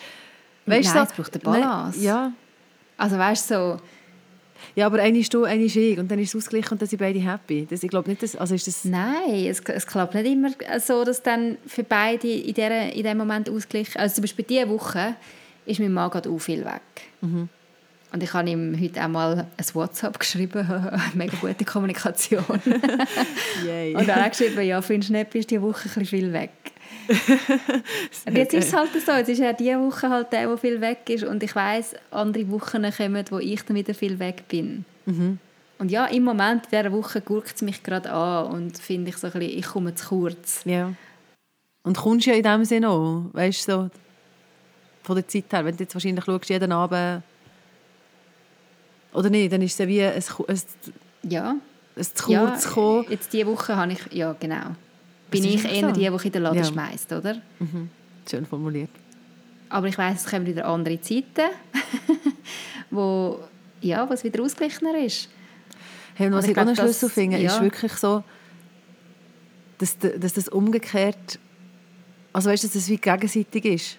Weißt, 0.69 0.93
Nein, 0.93 1.05
so, 1.05 1.11
es 1.11 1.17
braucht 1.17 1.33
eine 1.33 1.43
Balance. 1.43 1.99
Ja. 1.99 2.31
Also 2.97 3.17
weißt 3.17 3.47
so... 3.47 3.79
Ja, 4.75 4.87
aber 4.87 4.99
eine 5.01 5.17
ist 5.17 5.33
du, 5.33 5.45
eine 5.45 5.63
ist 5.63 5.75
ich 5.77 5.97
und 5.97 6.11
dann 6.11 6.19
ist 6.19 6.29
es 6.29 6.35
ausgeglichen 6.35 6.73
und 6.73 6.81
dann 6.81 6.87
sind 6.89 6.99
beide 6.99 7.19
happy. 7.19 7.65
Das, 7.69 7.81
ich 7.81 7.89
glaube 7.89 8.09
nicht, 8.09 8.21
dass, 8.21 8.35
also 8.35 8.55
ist 8.55 8.67
das... 8.67 8.83
Nein, 8.85 9.45
es, 9.45 9.61
es 9.61 9.87
klappt 9.87 10.13
nicht 10.15 10.25
immer 10.25 10.49
so, 10.79 11.03
dass 11.05 11.23
dann 11.23 11.57
für 11.65 11.83
beide 11.83 12.27
in, 12.27 12.53
der, 12.53 12.93
in 12.93 13.03
dem 13.03 13.17
Moment 13.17 13.49
ausgeglichen... 13.49 13.99
Also 13.99 14.15
zum 14.15 14.23
Beispiel 14.23 14.45
diese 14.47 14.67
Woche 14.69 15.15
ist 15.65 15.79
mein 15.79 15.93
Mann 15.93 16.09
gerade 16.09 16.29
auch 16.29 16.37
viel 16.39 16.65
weg. 16.65 16.81
Mhm. 17.21 17.47
Und 18.11 18.23
ich 18.23 18.33
habe 18.33 18.49
ihm 18.49 18.75
heute 18.79 19.03
auch 19.03 19.07
mal 19.07 19.47
ein 19.55 19.65
WhatsApp 19.73 20.19
geschrieben, 20.19 20.67
mega 21.13 21.37
gute 21.39 21.63
Kommunikation. 21.63 22.43
und 22.49 24.07
er 24.07 24.15
hat 24.15 24.31
geschrieben, 24.31 24.61
ja, 24.61 24.81
findest 24.81 25.09
du 25.09 25.13
nicht, 25.13 25.29
bist 25.29 25.51
diese 25.51 25.61
Woche 25.61 25.81
ein 25.81 25.83
bisschen 25.83 26.05
viel 26.05 26.33
weg. 26.33 26.51
jetzt 28.33 28.53
ist 28.53 28.67
es 28.67 28.73
halt 28.73 28.89
so, 28.93 29.11
jetzt 29.11 29.29
ist 29.29 29.39
ja 29.39 29.53
diese 29.53 29.79
Woche 29.79 30.09
halt 30.09 30.31
der, 30.31 30.47
der 30.47 30.57
viel 30.57 30.81
weg 30.81 31.09
ist 31.09 31.23
und 31.23 31.41
ich 31.43 31.55
weiß 31.55 31.95
andere 32.11 32.49
Wochen 32.51 32.89
kommen, 32.91 33.25
wo 33.29 33.39
ich 33.39 33.63
dann 33.63 33.75
wieder 33.75 33.93
viel 33.93 34.19
weg 34.19 34.47
bin. 34.47 34.85
Mhm. 35.05 35.39
Und 35.79 35.91
ja, 35.91 36.05
im 36.07 36.23
Moment 36.23 36.67
dieser 36.71 36.91
Woche 36.91 37.21
guckt 37.21 37.55
es 37.55 37.61
mich 37.61 37.81
gerade 37.83 38.11
an 38.11 38.47
und 38.47 38.77
finde 38.77 39.09
ich 39.09 39.17
so 39.17 39.27
ein 39.27 39.33
bisschen, 39.33 39.57
ich 39.57 39.65
komme 39.65 39.95
zu 39.95 40.09
kurz. 40.09 40.61
Ja. 40.65 40.93
Und 41.83 41.97
kommst 41.97 42.27
ja 42.27 42.33
in 42.33 42.43
dem 42.43 42.65
Sinne 42.65 42.89
auch, 42.89 43.25
weißt 43.31 43.67
du, 43.67 43.71
so, 43.71 43.89
von 45.03 45.15
der 45.15 45.27
Zeit 45.27 45.45
her, 45.51 45.65
wenn 45.65 45.75
du 45.75 45.83
jetzt 45.83 45.95
wahrscheinlich 45.95 46.25
schaust, 46.25 46.49
jeden 46.49 46.71
Abend 46.71 47.23
oder 49.13 49.29
nicht, 49.29 49.51
dann 49.51 49.61
ist 49.61 49.79
es 49.79 49.87
wie 49.87 50.03
ein, 50.03 50.13
ein, 50.13 50.61
ja. 51.23 51.55
ein 51.95 52.03
zu 52.03 52.23
kurz 52.25 52.65
ja, 52.65 52.71
kommen. 52.71 53.05
Jetzt 53.09 53.33
diese 53.33 53.47
Woche 53.47 53.75
habe 53.75 53.93
ich, 53.93 54.13
ja 54.13 54.35
genau, 54.39 54.75
bin 55.29 55.43
ich 55.43 55.65
eher 55.65 55.91
die, 55.91 55.99
die 55.99 56.05
in 56.05 56.31
den 56.31 56.43
Laden 56.43 56.57
ja. 56.57 56.63
schmeißt, 56.63 57.11
oder? 57.13 57.35
Mhm. 57.59 57.89
Schön 58.29 58.45
formuliert. 58.45 58.89
Aber 59.69 59.87
ich 59.87 59.97
weiß, 59.97 60.25
es 60.25 60.29
kommen 60.29 60.45
wieder 60.45 60.65
andere 60.65 60.99
Zeiten, 60.99 61.49
wo 62.89 63.39
ja, 63.81 64.09
was 64.09 64.23
wieder 64.23 64.43
ausgeglichener 64.43 64.97
ist. 64.97 65.29
Hey, 66.15 66.27
und 66.27 66.33
was 66.33 66.45
ich, 66.45 66.51
ich 66.51 66.57
auch 66.57 66.65
noch 66.65 66.75
Schlüssel 66.75 67.09
finde, 67.09 67.37
ja. 67.37 67.55
ist 67.55 67.61
wirklich 67.61 67.93
so, 67.93 68.23
dass, 69.77 69.97
dass 69.97 70.33
das 70.33 70.49
umgekehrt, 70.49 71.39
also 72.33 72.49
weißt 72.49 72.63
du, 72.63 72.67
dass 72.67 72.73
das 72.73 72.89
wie 72.89 72.97
gegenseitig 72.97 73.65
ist. 73.65 73.97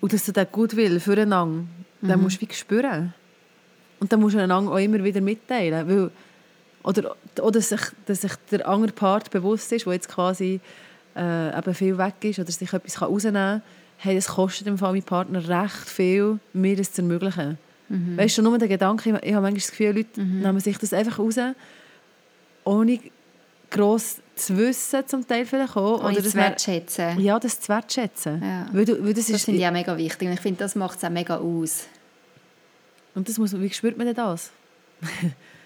Und 0.00 0.12
dass 0.12 0.24
du 0.24 0.32
das 0.32 0.50
gut 0.50 0.76
will 0.76 1.00
füreinander, 1.00 1.64
mhm. 2.00 2.08
dann 2.08 2.22
musst 2.22 2.40
du 2.40 2.48
wie 2.48 2.54
spüren. 2.54 3.12
Und 4.00 4.12
dann 4.12 4.20
musst 4.20 4.36
du 4.36 4.40
einander 4.40 4.70
auch 4.72 4.78
immer 4.78 5.02
wieder 5.02 5.20
mitteilen. 5.20 5.88
Weil, 5.88 6.10
oder 6.82 7.16
oder 7.40 7.60
sich, 7.60 7.80
dass 8.06 8.22
sich 8.22 8.32
der 8.50 8.66
andere 8.68 8.92
Part 8.92 9.30
bewusst 9.30 9.72
ist, 9.72 9.86
der 9.86 9.92
jetzt 9.92 10.08
quasi 10.08 10.60
äh, 11.16 11.58
eben 11.58 11.74
viel 11.74 11.98
weg 11.98 12.14
ist 12.22 12.38
oder 12.38 12.50
sich 12.50 12.72
etwas 12.72 13.02
rausnehmen 13.02 13.60
kann, 13.60 13.62
hey, 13.98 14.14
das 14.14 14.28
kostet 14.28 14.66
dem 14.66 14.78
Fall 14.78 14.92
meinen 14.92 15.02
Partner 15.02 15.46
recht 15.48 15.88
viel, 15.88 16.38
mir 16.52 16.76
das 16.76 16.92
zu 16.92 17.02
ermöglichen. 17.02 17.58
Mhm. 17.88 18.16
Weißt 18.16 18.38
du, 18.38 18.42
nur 18.42 18.58
der 18.58 18.68
Gedanke, 18.68 19.10
ich, 19.10 19.16
ich 19.22 19.34
habe 19.34 19.42
manchmal 19.42 19.54
das 19.54 19.70
Gefühl, 19.70 19.96
Leute 19.96 20.20
mhm. 20.20 20.40
nehmen 20.40 20.60
sich 20.60 20.78
das 20.78 20.92
einfach 20.92 21.18
raus, 21.18 21.36
ohne 22.64 23.00
gross 23.70 24.16
zu 24.34 24.56
wissen, 24.56 25.06
zum 25.06 25.26
Teil 25.26 25.44
vielleicht 25.44 25.76
auch. 25.76 26.04
Oder 26.04 26.22
das 26.22 26.34
wertschätzen. 26.34 27.20
Ja, 27.20 27.38
das 27.38 27.60
zu 27.60 27.68
wertschätzen. 27.68 28.42
Ja. 28.42 28.66
Weil 28.72 28.84
du, 28.84 29.04
weil 29.04 29.14
das 29.14 29.26
das 29.26 29.44
finde 29.44 29.60
ich 29.60 29.66
auch 29.66 29.72
mega 29.72 29.96
wichtig 29.96 30.28
und 30.28 30.34
ich 30.34 30.40
finde, 30.40 30.60
das 30.60 30.74
macht 30.74 30.98
es 30.98 31.04
auch 31.04 31.10
mega 31.10 31.36
aus. 31.36 31.86
Und 33.14 33.28
das 33.28 33.38
muss, 33.38 33.58
wie 33.58 33.70
spürt 33.70 33.96
man 33.96 34.06
denn 34.06 34.16
das? 34.16 34.50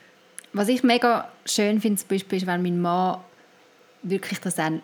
Was 0.52 0.68
ich 0.68 0.82
mega 0.82 1.28
schön 1.46 1.80
finde, 1.80 2.00
zum 2.00 2.08
Beispiel, 2.08 2.38
ist, 2.38 2.46
wenn 2.46 2.62
mein 2.62 2.80
Mann 2.80 3.18
wirklich 4.02 4.40
das 4.40 4.56
dann 4.56 4.82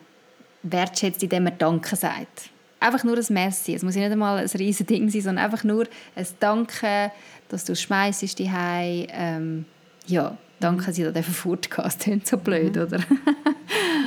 wertschätzt, 0.62 1.23
indem 1.23 1.47
er 1.47 1.53
Danke 1.53 1.97
sagt. 1.97 2.51
Einfach 2.81 3.05
nur 3.05 3.16
ein 3.16 3.25
Merci. 3.31 3.75
Es 3.75 3.83
muss 3.83 3.97
nicht 3.97 4.11
einmal 4.11 4.39
ein 4.39 4.47
riesiges 4.47 4.87
Ding 4.87 5.11
sein, 5.11 5.21
sondern 5.21 5.45
einfach 5.45 5.64
nur 5.64 5.87
ein 6.14 6.27
Danke, 6.39 7.11
dass 7.49 7.64
du 7.64 7.75
schmeißt 7.75 8.39
die 8.39 8.51
ähm, 8.53 9.64
Ja, 10.07 10.37
danke, 10.61 10.87
dass 10.87 10.99
ich 10.99 11.12
da 11.12 11.23
fortgehen 11.23 11.77
Das 11.85 11.99
klingt 11.99 12.27
so 12.27 12.37
blöd, 12.37 12.77
mhm. 12.77 12.83
oder? 12.83 13.01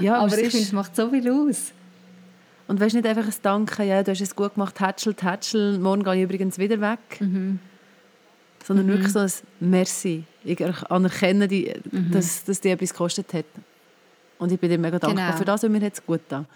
ja, 0.01 0.15
aber, 0.15 0.33
aber 0.33 0.37
ich 0.39 0.51
finde, 0.51 0.65
es 0.65 0.71
macht 0.71 0.95
so 0.95 1.09
viel 1.09 1.29
aus. 1.29 1.73
Und 2.67 2.79
weißt 2.79 2.95
nicht 2.95 3.05
einfach 3.05 3.25
ein 3.25 3.33
Danke, 3.41 3.83
ja, 3.83 4.01
du 4.01 4.11
hast 4.11 4.21
es 4.21 4.35
gut 4.35 4.53
gemacht, 4.53 4.75
tätschel, 4.75 5.13
tätschel, 5.13 5.77
morgen 5.77 6.03
gehe 6.03 6.15
ich 6.15 6.21
übrigens 6.23 6.57
wieder 6.57 6.79
weg. 6.79 7.19
Mhm. 7.19 7.59
Sondern 8.63 8.85
mhm. 8.85 8.91
wirklich 8.91 9.11
so 9.11 9.19
ein 9.19 9.31
Merci. 9.59 10.23
Ich 10.43 10.59
anerkenne, 10.89 11.47
die, 11.47 11.73
mhm. 11.91 12.11
dass, 12.11 12.43
dass 12.43 12.59
die 12.59 12.69
etwas 12.69 12.91
gekostet 12.91 13.33
hat. 13.33 13.45
Und 14.39 14.51
ich 14.51 14.59
bin 14.59 14.69
dir 14.69 14.79
mega 14.79 14.97
dankbar 14.97 15.27
genau. 15.27 15.37
für 15.37 15.45
das, 15.45 15.63
und 15.63 15.71
mir 15.71 15.81
hat 15.85 15.93
es 15.93 16.05
gut 16.05 16.21
getan. 16.21 16.47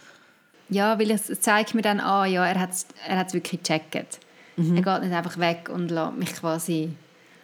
Ja, 0.69 0.97
weil 0.97 1.11
es 1.11 1.27
zeigt 1.39 1.75
mir 1.75 1.83
dann 1.83 1.99
an, 1.99 2.05
ah, 2.05 2.25
ja, 2.25 2.45
er 2.45 2.59
hat 2.59 2.71
es 2.71 2.87
er 3.07 3.33
wirklich 3.33 3.61
gecheckt. 3.61 4.19
Mhm. 4.57 4.77
Er 4.77 4.81
geht 4.81 5.03
nicht 5.03 5.15
einfach 5.15 5.37
weg 5.37 5.69
und 5.71 5.91
lässt 5.91 6.15
mich 6.17 6.33
quasi... 6.33 6.89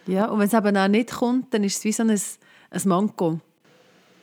Ja, 0.06 0.26
und 0.26 0.40
wenn 0.40 0.48
es 0.48 0.54
eben 0.54 0.76
auch 0.76 0.88
nicht 0.88 1.12
kommt, 1.12 1.54
dann 1.54 1.62
ist 1.62 1.78
es 1.78 1.84
wie 1.84 1.92
so 1.92 2.02
ein, 2.02 2.10
ein 2.10 2.80
Manko. 2.86 3.38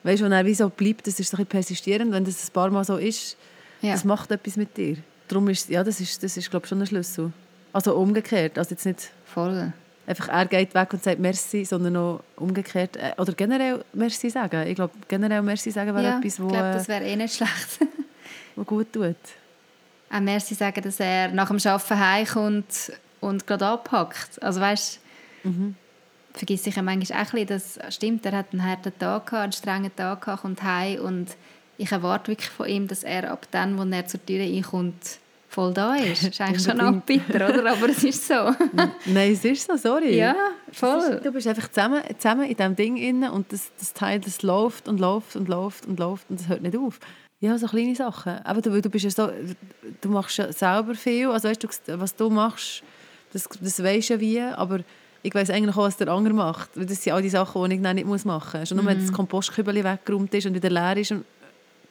Weißt 0.04 0.20
du, 0.20 0.26
wenn 0.26 0.34
er 0.34 0.46
wie 0.46 0.54
so 0.54 0.70
bleibt, 0.70 1.08
das 1.08 1.20
ist 1.20 1.30
so 1.30 1.38
ein 1.38 1.46
bisschen 1.46 1.48
persistierend, 1.48 2.12
wenn 2.12 2.26
das 2.26 2.50
ein 2.50 2.52
paar 2.52 2.70
Mal 2.70 2.84
so 2.84 2.98
ist, 2.98 3.38
ja. 3.82 3.94
das 3.94 4.04
macht 4.04 4.30
etwas 4.32 4.58
mit 4.58 4.76
dir. 4.76 4.98
Darum 5.30 5.48
ist, 5.48 5.70
ja, 5.70 5.84
das 5.84 6.02
ist, 6.02 6.22
das 6.22 6.36
ist 6.36 6.50
glaube 6.50 6.66
ich, 6.66 6.70
schon 6.70 6.82
ein 6.82 6.88
Schlüssel. 6.88 7.32
Also 7.72 7.96
umgekehrt, 7.96 8.58
also 8.58 8.72
jetzt 8.72 8.86
nicht... 8.86 9.12
Voll 9.24 9.72
einfach 10.10 10.28
er 10.28 10.46
geht 10.48 10.74
weg 10.74 10.92
und 10.92 11.04
sagt 11.04 11.20
Merci, 11.20 11.64
sondern 11.64 11.96
auch 11.96 12.22
umgekehrt. 12.36 12.98
Äh, 12.98 13.14
oder 13.18 13.34
generell 13.34 13.84
Merci 13.94 14.30
sagen. 14.30 14.68
Ich 14.68 14.76
glaube, 14.76 14.94
generell 15.08 15.42
Merci 15.42 15.72
sagen 15.72 15.94
wäre 15.94 16.04
ja, 16.04 16.18
etwas, 16.18 16.40
wo... 16.40 16.48
ich 16.48 16.54
glaube, 16.54 16.72
das 16.74 16.88
wäre 16.88 17.06
eh 17.06 17.16
nicht 17.16 17.36
schlecht. 17.36 17.80
wo 18.56 18.64
gut 18.64 18.92
tut. 18.92 19.16
Auch 20.12 20.20
Merci 20.20 20.56
sagen, 20.56 20.82
dass 20.82 21.00
er 21.00 21.30
nach 21.30 21.50
dem 21.50 21.60
Arbeiten 21.64 22.00
heimkommt 22.00 22.92
und 23.20 23.46
gerade 23.46 23.68
abpackt. 23.68 24.42
Also 24.42 24.60
weißt 24.60 25.00
mhm. 25.44 25.76
vergisst 26.34 26.64
sich 26.64 26.76
ja 26.76 26.82
manchmal 26.82 27.22
auch 27.22 27.34
ein 27.34 27.46
bisschen, 27.46 27.78
das 27.78 27.96
stimmt, 27.96 28.26
er 28.26 28.38
hat 28.38 28.48
einen 28.52 28.66
harten 28.66 28.98
Tag 28.98 29.28
gehabt, 29.28 29.44
einen 29.44 29.52
strengen 29.52 29.96
Tag 29.96 30.22
gehabt, 30.22 30.42
kommt 30.42 30.64
heim 30.64 31.00
und 31.02 31.28
ich 31.78 31.92
erwarte 31.92 32.32
wirklich 32.32 32.50
von 32.50 32.68
ihm, 32.68 32.88
dass 32.88 33.04
er 33.04 33.32
ab 33.32 33.48
dann, 33.52 33.78
wo 33.78 33.84
er 33.84 34.08
zur 34.08 34.26
Tür 34.26 34.42
reinkommt, 34.42 35.20
voll 35.50 35.74
da 35.74 35.96
ist. 35.96 36.24
Das 36.24 36.30
ist 36.30 36.42
eigentlich 36.42 36.64
schon 36.64 36.80
auch 36.80 37.02
bitter, 37.02 37.50
oder? 37.50 37.72
Aber 37.72 37.90
es 37.90 38.04
ist 38.04 38.26
so. 38.26 38.34
Nein, 39.06 39.34
es 39.34 39.44
ist 39.44 39.68
so, 39.68 39.76
sorry. 39.76 40.16
Ja, 40.16 40.36
voll. 40.72 41.00
Ist, 41.00 41.26
du 41.26 41.32
bist 41.32 41.48
einfach 41.48 41.68
zusammen, 41.70 42.02
zusammen 42.18 42.44
in 42.44 42.56
diesem 42.56 42.76
Ding 42.76 42.98
inne 42.98 43.32
und 43.32 43.52
das, 43.52 43.72
das 43.78 43.94
Teil, 43.94 44.20
das 44.20 44.44
läuft 44.44 44.88
und 44.88 45.00
läuft 45.00 45.36
und 45.36 45.50
läuft 45.50 45.88
und 45.88 46.00
läuft 46.00 46.30
und 46.30 46.40
es 46.40 46.48
hört 46.48 46.62
nicht 46.62 46.78
auf. 46.78 47.00
Ja, 47.42 47.58
so 47.58 47.68
kleine 47.68 47.96
Sachen. 47.96 48.38
Aber 48.46 48.62
du, 48.62 48.82
du 48.82 48.90
bist 48.90 49.06
ja 49.06 49.12
so, 49.12 49.32
du 50.02 50.10
machst 50.10 50.38
ja 50.38 50.52
selber 50.54 50.94
viel, 50.94 51.28
also 51.30 51.50
weißt 51.50 51.64
du, 51.64 52.00
was 52.00 52.16
du 52.16 52.30
machst, 52.30 52.84
das, 53.34 53.50
das 53.60 53.84
weisst 53.84 54.10
ja 54.10 54.20
wie, 54.20 54.40
aber 54.42 54.82
ich 55.24 55.34
weiß 55.34 55.50
eigentlich 55.50 55.76
auch, 55.76 55.84
was 55.84 55.98
der 55.98 56.10
andere 56.10 56.34
macht. 56.34 56.70
Das 56.76 57.04
sind 57.04 57.14
all 57.14 57.22
die 57.22 57.30
Sachen, 57.30 57.70
die 57.70 57.76
ich 57.76 57.82
nicht 57.82 58.26
machen 58.26 58.60
muss. 58.60 58.70
Schon 58.70 58.78
nur, 58.78 58.86
wenn 58.86 59.00
das 59.00 59.12
mhm. 59.12 59.16
Kompostkübel 59.16 59.84
weggeräumt 59.84 60.34
ist 60.34 60.46
und 60.46 60.54
wieder 60.54 60.70
leer 60.70 60.98
ist, 60.98 61.14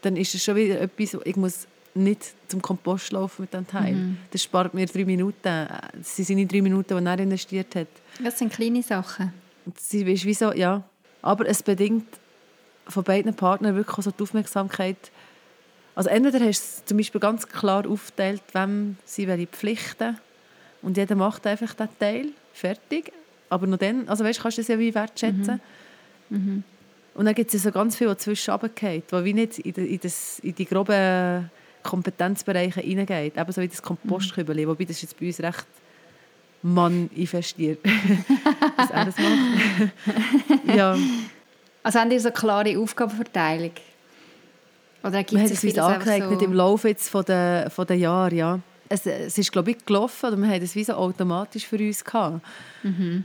dann 0.02 0.16
ist 0.16 0.34
es 0.34 0.44
schon 0.44 0.54
wieder 0.56 0.80
etwas, 0.80 1.16
ich 1.24 1.36
muss 1.36 1.66
nicht 1.98 2.34
zum 2.48 2.62
Kompost 2.62 3.12
laufen 3.12 3.42
mit 3.42 3.54
dem 3.54 3.66
Teil. 3.66 3.94
Mhm. 3.94 4.18
Das 4.30 4.42
spart 4.42 4.74
mir 4.74 4.86
drei 4.86 5.04
Minuten. 5.04 5.42
Das 5.42 6.16
sind 6.16 6.26
seine 6.26 6.46
drei 6.46 6.62
Minuten, 6.62 6.96
die 6.96 7.06
er 7.06 7.18
investiert 7.18 7.74
hat. 7.74 7.88
Das 8.22 8.38
sind 8.38 8.52
kleine 8.52 8.82
Sachen. 8.82 9.32
Das 9.66 9.92
ist 9.92 10.24
wie 10.24 10.34
so, 10.34 10.52
ja. 10.52 10.82
Aber 11.22 11.46
es 11.46 11.62
bedingt 11.62 12.06
von 12.86 13.04
beiden 13.04 13.34
Partnern 13.34 13.76
wirklich 13.76 14.04
so 14.04 14.10
die 14.10 14.22
Aufmerksamkeit. 14.22 15.10
Also 15.94 16.10
entweder 16.10 16.40
hast 16.44 16.80
du 16.80 16.86
zum 16.86 16.96
Beispiel 16.96 17.20
ganz 17.20 17.46
klar 17.46 17.86
aufgeteilt, 17.86 18.42
wem 18.52 18.96
sie 19.04 19.26
welche 19.26 19.46
Pflichten 19.46 20.16
und 20.82 20.96
jeder 20.96 21.16
macht 21.16 21.46
einfach 21.46 21.74
den 21.74 21.88
Teil, 21.98 22.26
fertig. 22.52 23.12
Aber 23.50 23.66
noch 23.66 23.78
dann, 23.78 24.08
also 24.08 24.24
weißt, 24.24 24.40
kannst 24.40 24.58
du 24.58 24.62
das 24.62 24.68
ja 24.68 24.78
wie 24.78 24.94
wertschätzen. 24.94 25.60
Mhm. 26.28 26.38
Mhm. 26.38 26.64
Und 27.14 27.24
dann 27.24 27.34
gibt 27.34 27.52
es 27.52 27.62
so 27.62 27.72
ganz 27.72 27.96
viel, 27.96 28.06
was 28.06 28.18
zwischen 28.18 28.52
runterfällt, 28.52 29.06
was 29.10 29.24
wie 29.24 29.32
nicht 29.32 29.58
in 29.58 29.72
die, 29.72 29.94
in, 29.94 30.00
das, 30.00 30.38
in 30.38 30.54
die 30.54 30.64
groben 30.66 31.50
Kompetenzbereiche 31.82 32.80
hineingeht. 32.80 33.36
Ebenso 33.36 33.60
wie 33.60 33.68
das 33.68 33.82
Kompostkübel, 33.82 34.66
wobei 34.66 34.84
das 34.84 35.02
jetzt 35.02 35.18
bei 35.18 35.26
uns 35.26 35.40
recht 35.40 35.66
manifestiert, 36.62 37.78
was 38.76 38.90
er 38.90 39.04
das 39.04 39.14
macht. 39.16 40.76
ja. 40.76 40.96
Also 41.82 42.00
haben 42.00 42.10
ihr 42.10 42.20
so 42.20 42.28
eine 42.28 42.34
klare 42.34 42.78
Aufgabenverteilung? 42.78 43.72
Oder 45.02 45.22
gibt 45.22 45.50
es 45.50 45.62
uns 45.62 45.78
angeeignet 45.78 46.40
so? 46.40 46.44
im 46.44 46.52
Laufe 46.52 46.88
jetzt 46.88 47.08
von 47.08 47.24
den, 47.24 47.70
von 47.70 47.86
den 47.86 48.00
Jahren, 48.00 48.36
ja. 48.36 48.60
Es, 48.88 49.06
es 49.06 49.38
ist, 49.38 49.52
glaube 49.52 49.70
ich, 49.70 49.84
gelaufen, 49.84 50.26
oder 50.26 50.36
wir 50.36 50.48
haben 50.48 50.62
es 50.62 50.74
wie 50.74 50.84
so 50.84 50.94
automatisch 50.94 51.66
für 51.66 51.76
uns 51.76 52.04
gehabt. 52.04 52.44
Mhm. 52.82 53.24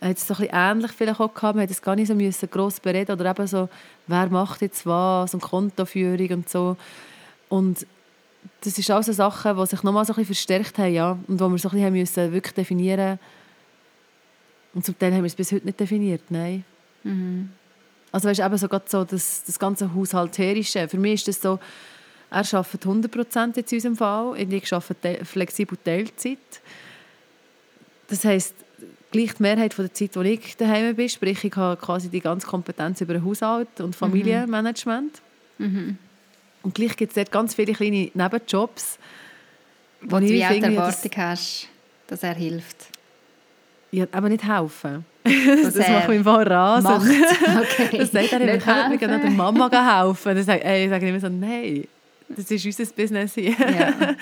Hat 0.00 0.16
es 0.16 0.26
so 0.26 0.34
ein 0.34 0.40
bisschen 0.40 0.54
ähnlich 0.54 0.92
vielleicht 0.92 1.20
auch 1.20 1.32
gehabt, 1.32 1.56
wir 1.56 1.62
mussten 1.62 1.72
es 1.72 1.82
gar 1.82 1.96
nicht 1.96 2.08
so 2.08 2.14
müssen 2.14 2.50
gross 2.50 2.80
bereden 2.80 3.12
oder 3.12 3.30
eben 3.30 3.46
so, 3.46 3.68
wer 4.06 4.28
macht 4.28 4.60
jetzt 4.60 4.84
was 4.84 5.32
und 5.32 5.40
Kontoführung 5.40 6.28
und 6.30 6.48
so. 6.48 6.76
Und 7.48 7.86
das 8.60 8.78
ist 8.78 8.90
alles 8.90 9.06
so 9.06 9.12
Sachen, 9.12 9.56
die 9.56 9.66
sich 9.66 9.82
nochmal 9.82 10.04
so 10.04 10.12
ein 10.12 10.16
bisschen 10.16 10.34
verstärkt 10.34 10.78
haben, 10.78 10.92
ja, 10.92 11.18
und 11.26 11.40
wo 11.40 11.48
wir 11.48 11.58
so 11.58 11.68
ein 11.68 11.74
bisschen 11.74 11.92
müssen 11.92 12.32
wirklich 12.32 12.54
definieren 12.54 13.18
und 14.76 14.84
zum 14.84 14.98
Teil 14.98 15.10
haben 15.12 15.22
wir 15.22 15.28
es 15.28 15.34
bis 15.34 15.52
heute 15.52 15.64
nicht 15.64 15.80
definiert, 15.80 16.20
nein. 16.28 16.62
Mhm. 17.02 17.48
Also 18.12 18.28
weißt, 18.28 18.40
eben 18.40 18.58
so, 18.58 18.68
so 18.84 19.04
das, 19.04 19.42
das 19.44 19.58
ganze 19.58 19.94
Haushalterische, 19.94 20.86
für 20.86 20.98
mich 20.98 21.14
ist 21.14 21.28
das 21.28 21.40
so, 21.40 21.58
er 22.30 22.44
arbeitet 22.54 22.84
100% 22.84 23.56
in 23.56 23.64
unserem 23.72 23.96
Fall, 23.96 24.26
und 24.26 24.52
ich 24.52 24.72
arbeite 24.74 25.24
flexibel 25.24 25.78
Teilzeit. 25.82 26.38
Das 28.08 28.22
heisst, 28.26 28.54
gleich 29.10 29.32
die 29.32 29.42
Mehrheit 29.42 29.72
von 29.72 29.86
der 29.86 29.94
Zeit, 29.94 30.14
wo 30.14 30.20
ich 30.20 30.58
daheim 30.58 30.94
bin, 30.94 31.08
sprich 31.08 31.42
ich 31.42 31.56
habe 31.56 31.80
quasi 31.80 32.10
die 32.10 32.20
ganze 32.20 32.46
Kompetenz 32.46 33.00
über 33.00 33.22
Haushalt 33.24 33.80
und 33.80 33.96
Familienmanagement. 33.96 35.22
Mhm. 35.56 35.96
Und 36.66 36.74
gleich 36.74 36.96
gibt 36.96 37.12
es 37.12 37.14
dort 37.14 37.30
ganz 37.30 37.54
viele 37.54 37.74
kleine 37.74 38.10
Nebenjobs. 38.12 38.98
Wo 40.00 40.18
du 40.18 40.26
wie 40.26 40.44
auch 40.44 40.50
die 40.50 40.62
Erwartung 40.62 41.12
hast, 41.16 41.68
dass 42.08 42.24
er 42.24 42.34
hilft. 42.34 42.88
Ja, 43.92 44.06
aber 44.10 44.28
nicht 44.28 44.42
helfen. 44.44 45.04
Das, 45.62 45.74
das 45.74 45.88
macht 45.88 46.08
mich 46.08 46.22
voll 46.22 46.42
rasend. 46.42 47.02
Okay. 47.60 47.98
Das 47.98 48.10
sagt 48.10 48.32
er 48.32 48.40
immer, 48.40 48.58
können 48.58 49.00
wir 49.00 49.18
der 49.18 49.30
Mama 49.30 49.70
helfen? 50.02 50.34
Dann 50.34 50.42
sage, 50.42 50.64
ey, 50.64 50.84
ich 50.84 50.90
sage 50.90 51.08
immer 51.08 51.20
so, 51.20 51.28
nein, 51.28 51.84
das 52.28 52.50
ist 52.50 52.66
unser 52.66 52.92
Business 52.92 53.34
hier. 53.34 53.54
Ja. 53.58 54.14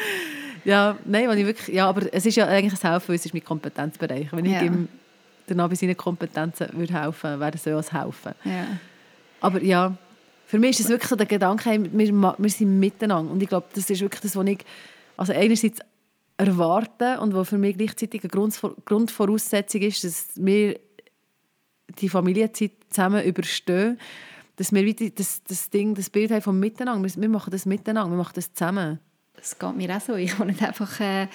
ja, 0.66 0.96
nein, 1.06 1.26
weil 1.26 1.38
ich 1.38 1.46
wirklich, 1.46 1.74
ja, 1.74 1.88
aber 1.88 2.02
es 2.12 2.26
ist 2.26 2.36
ja 2.36 2.46
eigentlich 2.46 2.78
ein 2.84 2.90
Helfen, 2.90 3.14
es 3.14 3.24
ist 3.24 3.32
mein 3.32 3.44
Kompetenzbereich. 3.44 4.28
Wenn 4.32 4.44
ja. 4.44 4.58
ich 4.60 4.66
ihm 4.66 4.88
dann 5.46 5.68
bei 5.68 5.74
seinen 5.74 5.96
Kompetenzen 5.96 6.68
würde 6.72 6.92
helfen, 6.92 7.40
wäre 7.40 7.52
es 7.54 7.64
ja 7.64 7.78
ein 7.78 8.02
Helfen. 8.02 8.34
Ja. 8.44 8.66
Aber 9.40 9.62
ja, 9.62 9.96
für 10.46 10.58
mich 10.58 10.78
ist 10.78 10.80
es 10.80 10.88
wirklich 10.88 11.08
so 11.08 11.16
der 11.16 11.26
Gedanke, 11.26 11.70
wir, 11.92 12.34
wir 12.38 12.50
sind 12.50 12.78
miteinander. 12.78 13.32
Und 13.32 13.42
ich 13.42 13.48
glaube, 13.48 13.66
das 13.74 13.88
ist 13.88 14.00
wirklich 14.00 14.20
das, 14.20 14.36
was 14.36 14.46
ich 14.46 14.58
also 15.16 15.32
einerseits 15.32 15.80
erwarte 16.36 17.20
und 17.20 17.34
was 17.34 17.48
für 17.48 17.58
mich 17.58 17.76
gleichzeitig 17.76 18.22
eine 18.22 18.48
Grundvoraussetzung 18.84 19.82
ist, 19.82 20.04
dass 20.04 20.28
wir 20.34 20.78
die 22.00 22.08
Familienzeit 22.08 22.72
zusammen 22.90 23.24
überstehen, 23.24 23.98
dass 24.56 24.72
wir 24.72 24.94
das, 25.10 25.42
das 25.44 25.70
Ding, 25.70 25.94
das 25.94 26.10
Bild 26.10 26.30
haben 26.30 26.42
vom 26.42 26.58
Miteinander. 26.58 27.08
Wir 27.16 27.28
machen 27.28 27.50
das 27.50 27.66
miteinander, 27.66 28.10
wir 28.10 28.18
machen 28.18 28.32
das 28.34 28.52
zusammen. 28.52 28.98
Das 29.36 29.58
geht 29.58 29.76
mir 29.76 29.96
auch 29.96 30.00
so. 30.00 30.14
Ich 30.14 30.38
will 30.38 30.46
nicht 30.46 30.62
einfach 30.62 31.00
äh, 31.00 31.28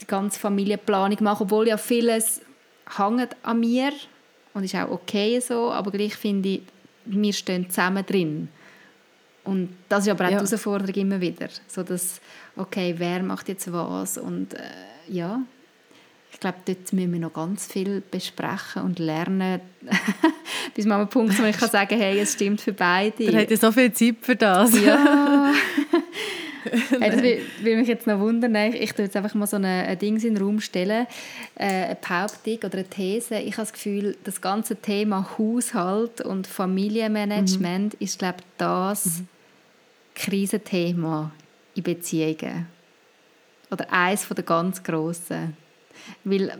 die 0.00 0.06
ganze 0.06 0.38
Familienplanung 0.38 1.18
machen, 1.22 1.44
obwohl 1.44 1.68
ja 1.68 1.76
vieles 1.76 2.40
hängt 2.96 3.36
an 3.42 3.60
mir 3.60 3.92
und 4.54 4.64
ist 4.64 4.74
auch 4.74 4.90
okay 4.90 5.40
so, 5.40 5.70
aber 5.72 5.90
gleich 5.90 6.16
finde 6.16 6.48
ich, 6.48 6.62
wir 7.08 7.32
stehen 7.32 7.68
zusammen 7.70 8.04
drin. 8.04 8.48
Und 9.44 9.70
das 9.88 10.06
ist 10.06 10.10
aber 10.10 10.26
auch 10.26 10.30
ja. 10.30 10.38
die 10.38 10.44
Herausforderung 10.44 10.94
immer 10.94 11.20
wieder. 11.20 11.48
So 11.66 11.82
dass, 11.82 12.20
okay, 12.56 12.94
wer 12.98 13.22
macht 13.22 13.48
jetzt 13.48 13.72
was? 13.72 14.18
Und 14.18 14.54
äh, 14.54 14.60
ja, 15.08 15.40
ich 16.32 16.40
glaube, 16.40 16.58
dort 16.66 16.92
müssen 16.92 17.12
wir 17.12 17.20
noch 17.20 17.32
ganz 17.32 17.66
viel 17.66 18.02
besprechen 18.10 18.82
und 18.82 18.98
lernen, 18.98 19.60
bis 20.74 20.84
man 20.84 21.00
einen 21.00 21.08
Punkt, 21.08 21.38
wo 21.38 21.44
ich 21.44 21.56
kann 21.56 21.70
sagen 21.70 21.98
hey, 21.98 22.20
es 22.20 22.34
stimmt 22.34 22.60
für 22.60 22.72
beide. 22.72 23.22
Ihr 23.22 23.38
habt 23.38 23.50
ja 23.50 23.56
so 23.56 23.72
viel 23.72 23.92
Zeit 23.92 24.16
für 24.20 24.36
das. 24.36 24.78
Ja. 24.80 25.52
hey, 27.00 27.10
das 27.10 27.22
will, 27.62 27.76
mich 27.76 27.88
jetzt 27.88 28.06
noch 28.06 28.18
wundern. 28.18 28.54
Ich, 28.54 28.82
ich 28.82 28.92
tue 28.92 29.04
jetzt 29.04 29.16
einfach 29.16 29.34
mal 29.34 29.46
so 29.46 29.56
ein, 29.56 29.64
ein 29.64 29.98
Ding 29.98 30.16
in 30.16 30.34
den 30.34 30.36
Raum 30.42 30.60
stellen, 30.60 31.06
äh, 31.56 31.64
eine 31.64 31.96
Behauptung 31.96 32.58
oder 32.58 32.78
eine 32.78 32.88
These. 32.88 33.38
Ich 33.38 33.52
habe 33.52 33.62
das 33.62 33.72
Gefühl, 33.72 34.16
das 34.24 34.40
ganze 34.40 34.76
Thema 34.76 35.36
Haushalt 35.38 36.20
und 36.20 36.46
Familienmanagement 36.46 37.94
mhm. 37.94 38.04
ist, 38.04 38.18
glaube 38.18 38.38
ich, 38.40 38.46
das 38.58 39.20
mhm. 39.20 39.28
Krisenthema 40.14 41.32
in 41.74 41.82
Beziehungen. 41.82 42.66
Oder 43.70 43.92
eines 43.92 44.28
der 44.28 44.44
ganz 44.44 44.82
grossen. 44.82 45.56
Weil, 46.24 46.56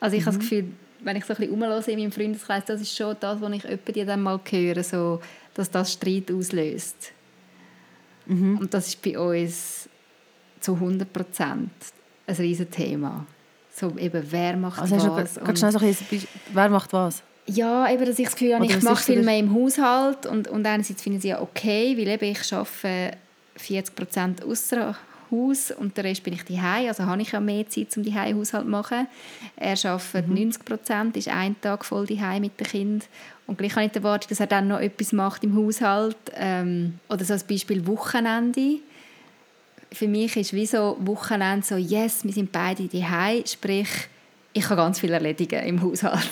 also 0.00 0.16
ich 0.16 0.22
mhm. 0.22 0.26
habe 0.26 0.36
das 0.38 0.44
mhm. 0.44 0.50
Gefühl, 0.50 0.64
wenn 1.04 1.16
ich 1.16 1.24
so 1.24 1.32
ein 1.32 1.36
bisschen 1.36 1.54
umhöre 1.54 1.82
in 1.90 1.98
meinem 1.98 2.12
Freundeskreis, 2.12 2.64
das 2.64 2.80
ist 2.80 2.96
schon 2.96 3.16
das, 3.18 3.40
was 3.40 3.52
ich 3.52 3.64
öppe 3.64 3.92
die 3.92 4.04
dann 4.04 4.22
mal 4.22 4.40
höre, 4.48 4.82
so, 4.82 5.20
dass 5.54 5.70
das 5.70 5.92
Streit 5.92 6.30
auslöst. 6.30 7.12
Mhm. 8.26 8.58
Und 8.58 8.74
das 8.74 8.88
ist 8.88 9.02
bei 9.02 9.18
uns 9.18 9.88
zu 10.60 10.74
100 10.74 11.12
Prozent 11.12 11.70
ein 12.26 12.34
riesiges 12.36 12.74
Thema. 12.74 13.26
So 13.74 13.96
eben, 13.98 14.22
wer 14.30 14.56
macht 14.56 14.80
also 14.80 14.96
was. 14.96 15.40
Kannst 15.42 15.62
du 15.62 15.70
so 15.72 15.78
ein 15.78 15.96
wer 16.52 16.68
macht 16.68 16.92
was? 16.92 17.22
Ja, 17.46 17.90
eben, 17.90 18.04
dass 18.04 18.18
ich 18.18 18.26
das 18.26 18.34
Gefühl 18.34 18.54
habe, 18.54 18.66
ich 18.66 18.82
mache 18.82 19.02
viel 19.02 19.22
mehr 19.22 19.38
im 19.38 19.52
Haushalt 19.52 20.26
und, 20.26 20.46
und 20.46 20.64
einerseits 20.64 21.02
finde 21.02 21.18
ich 21.18 21.24
es 21.24 21.30
ja 21.30 21.40
okay, 21.40 21.96
weil 21.96 22.06
eben 22.06 22.24
ich 22.24 22.52
arbeite 22.52 23.16
40 23.56 23.94
Prozent 23.96 24.44
außer 24.44 24.96
Haus 25.30 25.72
und 25.72 25.96
der 25.96 26.04
Rest 26.04 26.22
bin 26.22 26.34
ich 26.34 26.44
daheim, 26.44 26.88
also 26.88 27.04
habe 27.04 27.20
ich 27.22 27.32
ja 27.32 27.40
mehr 27.40 27.68
Zeit, 27.68 27.96
um 27.96 28.02
die 28.02 28.14
Haushalt 28.14 28.64
zu 28.64 28.70
machen. 28.70 29.08
Er 29.56 29.76
arbeitet 29.84 30.28
mhm. 30.28 30.34
90 30.34 30.64
Prozent, 30.64 31.16
ist 31.16 31.28
einen 31.28 31.60
Tag 31.60 31.84
voll 31.84 32.06
daheim 32.06 32.42
mit 32.42 32.60
dem 32.60 32.66
Kind 32.66 33.08
und 33.52 33.58
gleich 33.58 33.76
habe 33.76 33.84
ich 33.84 33.92
die 33.92 33.98
Erwartung, 33.98 34.30
dass 34.30 34.40
er 34.40 34.46
dann 34.46 34.68
noch 34.68 34.80
etwas 34.80 35.12
macht 35.12 35.44
im 35.44 35.54
Haushalt. 35.54 36.16
Ähm, 36.34 36.98
oder 37.10 37.22
so 37.22 37.34
als 37.34 37.44
Beispiel 37.44 37.86
Wochenende. 37.86 38.78
Für 39.92 40.08
mich 40.08 40.34
ist 40.38 40.54
wie 40.54 40.64
so 40.64 40.96
Wochenende 41.00 41.66
so, 41.66 41.76
yes, 41.76 42.24
wir 42.24 42.32
sind 42.32 42.50
beide 42.50 42.88
daheim, 42.88 43.44
sprich, 43.46 43.88
ich 44.54 44.64
kann 44.64 44.78
ganz 44.78 45.00
viel 45.00 45.12
erledigen 45.12 45.62
im 45.64 45.82
Haushalt. 45.82 46.18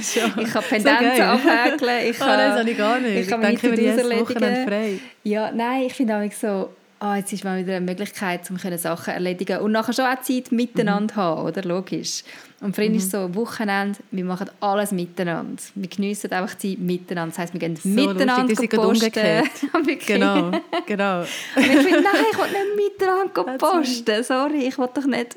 ich 0.00 0.52
kann 0.52 0.62
Pendenzen 0.62 1.16
so 1.16 1.22
abhäkeln. 1.22 2.10
Ich 2.10 2.18
kann, 2.18 2.30
oh, 2.30 2.36
das 2.36 2.58
habe 2.60 2.70
ich 2.70 2.78
gar 2.78 2.98
nicht. 2.98 3.14
Ich, 3.14 3.28
kann 3.28 3.42
ich 3.42 3.60
denke, 3.60 3.76
wir 3.76 3.98
erledigen. 3.98 4.66
frei. 4.66 4.98
Ja, 5.24 5.52
nein, 5.52 5.82
ich 5.82 5.92
finde 5.92 6.16
auch 6.16 6.32
so, 6.32 6.70
oh, 6.98 7.12
jetzt 7.12 7.30
ist 7.30 7.44
mal 7.44 7.58
wieder 7.58 7.76
eine 7.76 7.84
Möglichkeit, 7.84 8.50
um 8.50 8.56
Sachen 8.56 9.04
zu 9.04 9.10
erledigen 9.12 9.58
und 9.58 9.72
nachher 9.72 9.92
schon 9.92 10.06
auch 10.06 10.20
Zeit 10.22 10.50
miteinander 10.50 11.14
mhm. 11.14 11.20
haben, 11.20 11.42
oder? 11.42 11.62
Logisch. 11.62 12.24
Und 12.62 12.76
für 12.76 12.84
ihn 12.84 12.92
mhm. 12.92 12.98
ist 12.98 13.10
so, 13.10 13.34
Wochenende, 13.34 13.98
wir 14.12 14.24
machen 14.24 14.48
alles 14.60 14.92
miteinander. 14.92 15.60
Wir 15.74 15.88
geniessen 15.88 16.30
einfach 16.30 16.56
Zeit 16.56 16.78
miteinander. 16.78 17.30
Das 17.32 17.38
heisst, 17.38 17.52
wir 17.54 17.60
gehen 17.60 17.74
so 17.74 17.88
miteinander 17.88 18.48
lustig, 18.48 18.70
posten. 18.70 19.12
genau, 20.06 20.52
genau. 20.86 21.20
Und 21.20 21.26
ich 21.56 21.64
finde, 21.64 22.02
nein, 22.02 22.24
ich 22.30 22.38
will 22.38 22.76
nicht 22.76 23.00
miteinander 23.00 23.58
posten. 23.58 24.22
Sorry, 24.22 24.68
ich 24.68 24.78
will 24.78 24.88
doch 24.94 25.06
nicht 25.06 25.36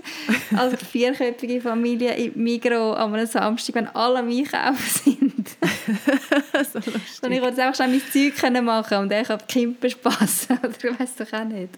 als 0.56 0.84
vierköpfige 0.84 1.62
Familie 1.62 2.14
im 2.14 2.44
Migro 2.44 2.94
am 2.94 3.26
Samstag, 3.26 3.74
wenn 3.74 3.88
alle 3.88 4.20
am 4.20 4.30
Einkaufen 4.30 5.02
sind. 5.04 5.50
so 6.72 7.26
und 7.26 7.32
ich 7.32 7.42
jetzt 7.42 7.60
einfach 7.60 7.76
schon 7.76 7.92
mein 7.92 8.02
Zeug 8.14 8.64
machen 8.64 8.98
und 9.00 9.12
ich 9.12 9.30
habe 9.30 9.44
Kinder 9.48 9.90
spassen. 9.90 10.60
Oder 10.60 10.92
ich 10.92 11.00
weiß 11.00 11.16
doch 11.16 11.34
auch 11.34 11.44
nicht. 11.44 11.70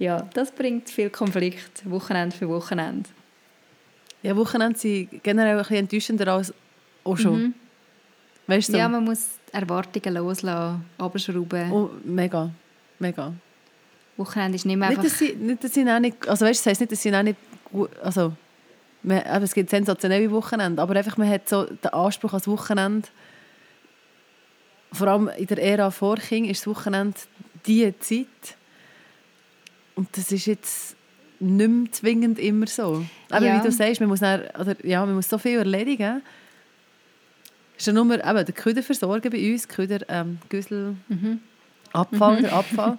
Ja, 0.00 0.28
das 0.34 0.50
bringt 0.50 0.90
viel 0.90 1.10
Konflikt, 1.10 1.88
Wochenende 1.88 2.36
für 2.36 2.48
Wochenende. 2.48 3.08
Ja, 4.22 4.36
Wochenende 4.36 4.78
sind 4.78 5.22
generell 5.22 5.52
ein 5.52 5.58
bisschen 5.58 5.76
enttäuschender 5.76 6.32
als 6.32 6.52
auch 7.04 7.16
schon. 7.16 7.42
Mhm. 7.42 7.54
Weißt 8.46 8.70
du? 8.70 8.78
Ja, 8.78 8.88
man 8.88 9.04
muss 9.04 9.28
Erwartungen 9.52 10.14
loslassen, 10.14 10.84
abschrauben. 10.98 11.72
Oh, 11.72 11.90
mega, 12.04 12.50
mega. 12.98 13.32
Wochenende 14.16 14.56
ist 14.56 14.66
nicht 14.66 14.76
mehr 14.76 14.88
einfach... 14.88 15.02
Nicht, 15.02 15.12
dass 15.12 15.18
sie, 15.18 15.34
nicht, 15.34 15.62
dass 15.62 15.74
sie 15.74 15.88
auch 15.88 16.00
nicht... 16.00 16.28
Also 16.28 16.44
weißt, 16.44 16.60
das 16.60 16.70
heisst 16.70 16.80
nicht, 16.80 16.92
dass 16.92 17.02
sie 17.02 17.14
auch 17.14 17.22
nicht 17.22 17.38
gut... 17.70 17.90
Also, 18.02 18.32
man, 19.02 19.18
es 19.18 19.54
gibt 19.54 19.70
sensationelle 19.70 20.30
Wochenende, 20.30 20.82
aber 20.82 20.96
einfach 20.96 21.16
man 21.16 21.28
hat 21.28 21.48
so 21.48 21.64
den 21.64 21.92
Anspruch 21.92 22.32
als 22.32 22.48
Wochenende, 22.48 23.06
vor 24.92 25.06
allem 25.06 25.28
in 25.36 25.46
der 25.46 25.62
Ära 25.62 25.90
vor 25.90 26.16
Kind, 26.16 26.50
ist 26.50 26.62
das 26.62 26.66
Wochenende 26.66 27.16
die 27.66 27.94
Zeit. 28.00 28.56
Und 29.94 30.08
das 30.16 30.32
ist 30.32 30.46
jetzt 30.46 30.96
nicht 31.40 31.68
mehr 31.68 31.92
zwingend 31.92 32.38
immer 32.38 32.66
so. 32.66 33.04
Aber 33.30 33.46
ja. 33.46 33.58
wie 33.58 33.66
du 33.66 33.72
sagst, 33.72 34.00
man 34.00 34.08
muss, 34.08 34.20
dann, 34.20 34.42
oder, 34.58 34.74
ja, 34.84 35.04
man 35.04 35.14
muss 35.14 35.28
so 35.28 35.38
viel 35.38 35.58
erledigen. 35.58 36.22
Ist 37.76 37.86
ja 37.86 37.92
nur 37.92 38.12
eben, 38.12 38.20
der 38.22 38.44
Köderversorger 38.44 39.30
bei 39.30 39.52
uns, 39.52 39.68
Köder, 39.68 40.00
ähm, 40.08 40.38
Güssel, 40.48 40.96
mhm. 41.08 41.40
Abfall, 41.92 42.38
mhm. 42.38 42.42
der 42.42 42.52
Abfall. 42.54 42.98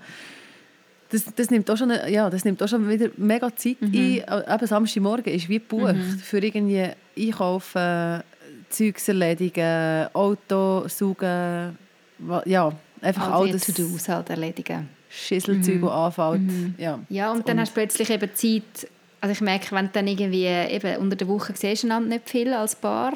Das, 1.09 1.25
das, 1.35 1.49
nimmt 1.49 1.69
auch 1.69 1.75
schon, 1.75 1.91
ja, 2.07 2.29
das 2.29 2.45
nimmt 2.45 2.61
auch 2.61 2.67
schon 2.67 2.87
wieder 2.87 3.09
mega 3.17 3.53
Zeit 3.55 3.81
mhm. 3.81 3.87
ein. 3.87 4.53
Eben 4.53 4.67
Samstagmorgen 4.67 5.33
ist 5.33 5.49
wie 5.49 5.59
gebucht 5.59 5.95
mhm. 5.95 6.19
für 6.19 6.37
irgendwie 6.37 6.87
Einkaufen, 7.17 8.21
Zeugs 8.69 9.07
erledigen, 9.07 10.07
Auto 10.13 10.87
saugen, 10.87 11.77
ja, 12.45 12.71
einfach 13.01 13.31
all, 13.31 13.47
all 13.47 13.51
das. 13.51 13.65
To-dos 13.65 14.07
halt 14.07 14.29
erledigen. 14.29 14.87
Schisselzeug, 15.09 15.81
mhm. 15.81 15.87
anfällt. 15.87 16.41
Mhm. 16.41 16.75
Ja. 16.77 16.99
ja, 17.09 17.31
und 17.31 17.47
dann 17.47 17.57
und 17.57 17.61
hast 17.61 17.71
du 17.71 17.73
plötzlich 17.73 18.09
eben 18.09 18.29
Zeit, 18.33 18.89
also 19.19 19.31
ich 19.31 19.41
merke, 19.41 19.75
wenn 19.75 19.87
du 19.87 19.91
dann 19.93 20.07
irgendwie 20.07 20.45
eben 20.45 20.97
unter 20.97 21.15
der 21.15 21.27
Woche 21.27 21.53
siehst 21.55 21.83
du 21.83 21.99
nicht 21.99 22.29
viel 22.29 22.53
als 22.53 22.75
Paar, 22.75 23.13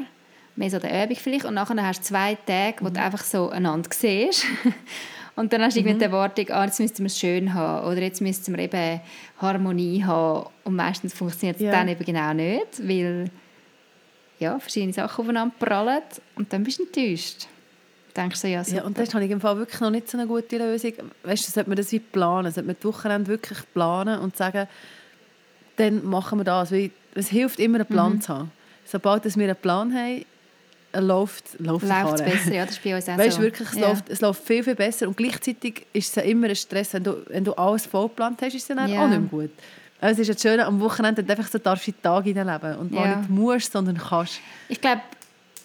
mehr 0.56 0.70
so 0.70 0.80
der 0.80 1.06
Übung 1.06 1.18
vielleicht, 1.18 1.46
und 1.46 1.54
nachher 1.54 1.86
hast 1.86 2.00
du 2.00 2.04
zwei 2.06 2.36
Tage, 2.36 2.78
wo 2.82 2.90
mhm. 2.90 2.94
du 2.96 3.02
einfach 3.02 3.24
so 3.24 3.50
einander 3.50 3.90
siehst. 3.94 4.46
und 5.36 5.54
dann 5.54 5.62
hast 5.62 5.76
du 5.76 5.80
irgendwie 5.80 5.96
mhm. 5.96 6.00
die 6.00 6.06
Erwartung, 6.06 6.50
ah, 6.50 6.66
jetzt 6.66 6.80
müssten 6.80 7.00
wir 7.00 7.08
es 7.08 7.20
schön 7.20 7.54
haben 7.54 7.88
oder 7.88 8.02
jetzt 8.02 8.22
müssten 8.22 8.56
wir 8.56 8.64
eben 8.64 9.00
Harmonie 9.38 10.04
haben. 10.04 10.50
Und 10.64 10.76
meistens 10.76 11.14
funktioniert 11.14 11.58
es 11.58 11.64
ja. 11.64 11.72
dann 11.72 11.88
eben 11.88 12.04
genau 12.04 12.34
nicht, 12.34 12.80
weil 12.88 13.30
ja, 14.40 14.60
verschiedene 14.60 14.94
Sachen 14.94 15.22
aufeinander 15.22 15.56
prallen 15.60 16.02
und 16.36 16.52
dann 16.52 16.64
bist 16.64 16.80
du 16.80 16.84
enttäuscht 16.84 17.48
denkst 18.16 18.42
du, 18.42 18.48
ja, 18.48 18.64
super. 18.64 18.78
ja, 18.78 18.84
und 18.84 18.98
das 18.98 19.14
habe 19.14 19.26
ich 19.26 19.32
im 19.32 19.42
Fall 19.42 19.58
wirklich 19.58 19.82
noch 19.82 19.90
nicht 19.90 20.10
so 20.10 20.18
eine 20.18 20.28
gute 20.28 20.58
Lösung. 20.58 20.94
Weißt 21.24 21.48
du, 21.48 21.52
sollte 21.52 21.70
man 21.70 21.78
das 21.78 21.92
wie 21.92 22.00
planen, 22.00 22.52
sollte 22.52 22.68
man 22.68 22.76
die 22.82 22.88
Wochenende 22.88 23.28
wirklich 23.28 23.60
planen 23.74 24.20
und 24.20 24.38
sagen, 24.38 24.68
dann 25.78 26.06
machen 26.06 26.40
wir 26.40 26.44
das, 26.44 26.72
weil 26.72 26.92
es 27.16 27.30
hilft 27.30 27.60
immer, 27.60 27.80
einen 27.80 27.88
Plan 27.88 28.14
mhm. 28.14 28.22
zu 28.22 28.34
haben. 28.34 28.52
Sobald 28.86 29.24
wir 29.24 29.44
einen 29.44 29.56
Plan 29.56 29.94
haben, 29.94 30.26
läuft, 30.96 31.60
läuft 31.60 31.86
es 31.86 32.22
besser, 32.22 32.54
ja, 32.54 32.66
das 32.66 32.76
ist 32.76 32.84
bei 32.84 32.96
uns 32.96 33.10
auch 33.10 33.18
weißt, 33.18 33.38
so. 33.38 33.42
Wirklich, 33.42 33.70
es, 33.70 33.76
ja. 33.76 33.88
läuft, 33.88 34.10
es 34.10 34.22
läuft 34.22 34.44
viel, 34.44 34.64
viel 34.64 34.76
besser 34.76 35.08
und 35.08 35.18
gleichzeitig 35.18 35.88
ist 35.94 36.16
es 36.16 36.24
immer 36.24 36.48
ein 36.48 36.56
Stress, 36.56 36.94
wenn 36.94 37.04
du, 37.04 37.24
wenn 37.28 37.44
du 37.44 37.54
alles 37.54 37.86
vollgeplant 37.86 38.42
hast, 38.42 38.54
ist 38.54 38.70
es 38.70 38.76
dann 38.76 38.90
ja. 38.90 39.04
auch 39.04 39.08
nicht 39.08 39.20
mehr 39.20 39.30
gut. 39.30 39.52
Also 40.00 40.22
es 40.22 40.28
ist 40.28 40.36
das 40.36 40.42
Schöne, 40.52 40.66
am 40.66 40.80
Wochenende 40.82 41.26
einfach 41.28 41.48
so 41.48 41.58
darfst 41.58 41.88
du 41.88 41.92
den 41.92 42.02
Tag 42.02 42.26
hineinleben 42.26 42.78
und 42.78 42.94
ja. 42.94 43.16
nicht 43.16 43.30
musst, 43.30 43.72
sondern 43.72 43.98
kannst. 43.98 44.40
Ich 44.68 44.82
glaube, 44.82 45.02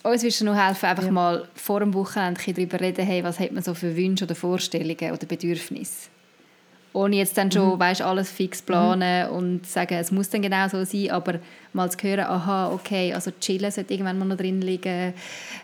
uns 0.02 0.22
würde 0.22 0.28
es 0.28 0.40
noch 0.40 0.56
helfen, 0.56 0.86
einfach 0.86 1.04
ja. 1.04 1.10
mal 1.10 1.48
vor 1.54 1.80
dem 1.80 1.92
Wochenende 1.94 2.40
darüber 2.46 2.80
reden, 2.80 3.04
hey, 3.04 3.22
was 3.24 3.38
hat 3.38 3.52
man 3.52 3.62
so 3.62 3.74
für 3.74 3.96
Wünsche 3.96 4.24
oder 4.24 4.34
Vorstellungen 4.34 5.12
oder 5.12 5.26
Bedürfnisse. 5.26 6.08
Ohne 6.94 7.16
jetzt 7.16 7.36
dann 7.36 7.52
schon 7.52 7.74
mhm. 7.74 7.78
weißt, 7.78 8.02
alles 8.02 8.30
fix 8.30 8.62
planen 8.62 9.28
mhm. 9.28 9.36
und 9.36 9.66
sagen, 9.66 9.94
es 9.94 10.10
muss 10.10 10.30
dann 10.30 10.42
genau 10.42 10.68
so 10.68 10.84
sein, 10.84 11.10
aber 11.10 11.34
mal 11.72 11.90
zu 11.90 11.98
hören, 12.02 12.24
aha, 12.24 12.72
okay, 12.72 13.12
also 13.12 13.30
chillen 13.38 13.70
sollte 13.70 13.92
irgendwann 13.92 14.18
mal 14.18 14.24
noch 14.24 14.36
drin 14.36 14.62
liegen, 14.62 15.12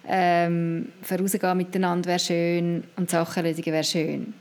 ähm, 0.06 0.88
vorausgehen 1.02 1.56
miteinander 1.56 2.08
wäre 2.08 2.18
schön 2.18 2.84
und 2.96 3.10
Sachen 3.10 3.44
erledigen 3.44 3.72
wäre 3.72 3.84
schön. 3.84 4.34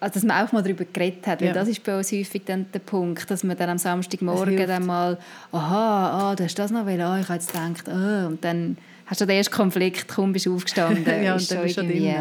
Also, 0.00 0.14
dass 0.14 0.22
man 0.22 0.46
auch 0.46 0.52
mal 0.52 0.62
darüber 0.62 0.84
geredet 0.84 1.26
hat, 1.26 1.42
weil 1.42 1.52
das 1.52 1.66
ist 1.66 1.82
bei 1.82 1.96
uns 1.96 2.12
häufig 2.12 2.42
dann 2.46 2.66
der 2.72 2.78
Punkt, 2.78 3.28
dass 3.28 3.42
man 3.42 3.56
dann 3.56 3.70
am 3.70 3.78
Samstagmorgen 3.78 4.66
dann 4.66 4.86
mal, 4.86 5.18
aha, 5.50 6.30
ah, 6.30 6.36
du 6.36 6.44
hast 6.44 6.54
das 6.54 6.70
noch 6.70 6.86
will, 6.86 7.00
ah, 7.00 7.18
ich 7.18 7.28
habe 7.28 7.34
jetzt 7.34 7.52
gedacht, 7.52 7.88
ah, 7.88 8.28
und 8.28 8.44
dann 8.44 8.78
hast 9.08 9.20
du 9.20 9.26
den 9.26 9.36
ersten 9.36 9.54
Konflikt, 9.54 10.06
kaum 10.06 10.32
bist 10.32 10.46
du 10.46 10.54
aufgestanden. 10.54 11.04
ja, 11.24 11.34
und 11.34 11.50
dann 11.50 11.62
bist 11.62 11.76
du 11.76 11.82
irgendwie 11.82 12.14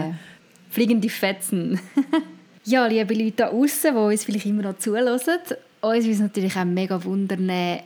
fliegende 0.70 1.10
Fetzen. 1.10 1.80
ja, 2.64 2.88
liebe 2.88 3.14
Leute 3.14 3.34
da 3.38 3.50
draußen, 3.50 3.94
die 3.94 4.00
uns 4.00 4.24
vielleicht 4.24 4.46
immer 4.46 4.64
noch 4.64 4.78
zuhören, 4.78 5.08
uns 5.14 5.26
würde 5.26 6.12
es 6.12 6.20
natürlich 6.20 6.56
auch 6.56 6.66
mega 6.66 7.04
wundern, 7.04 7.82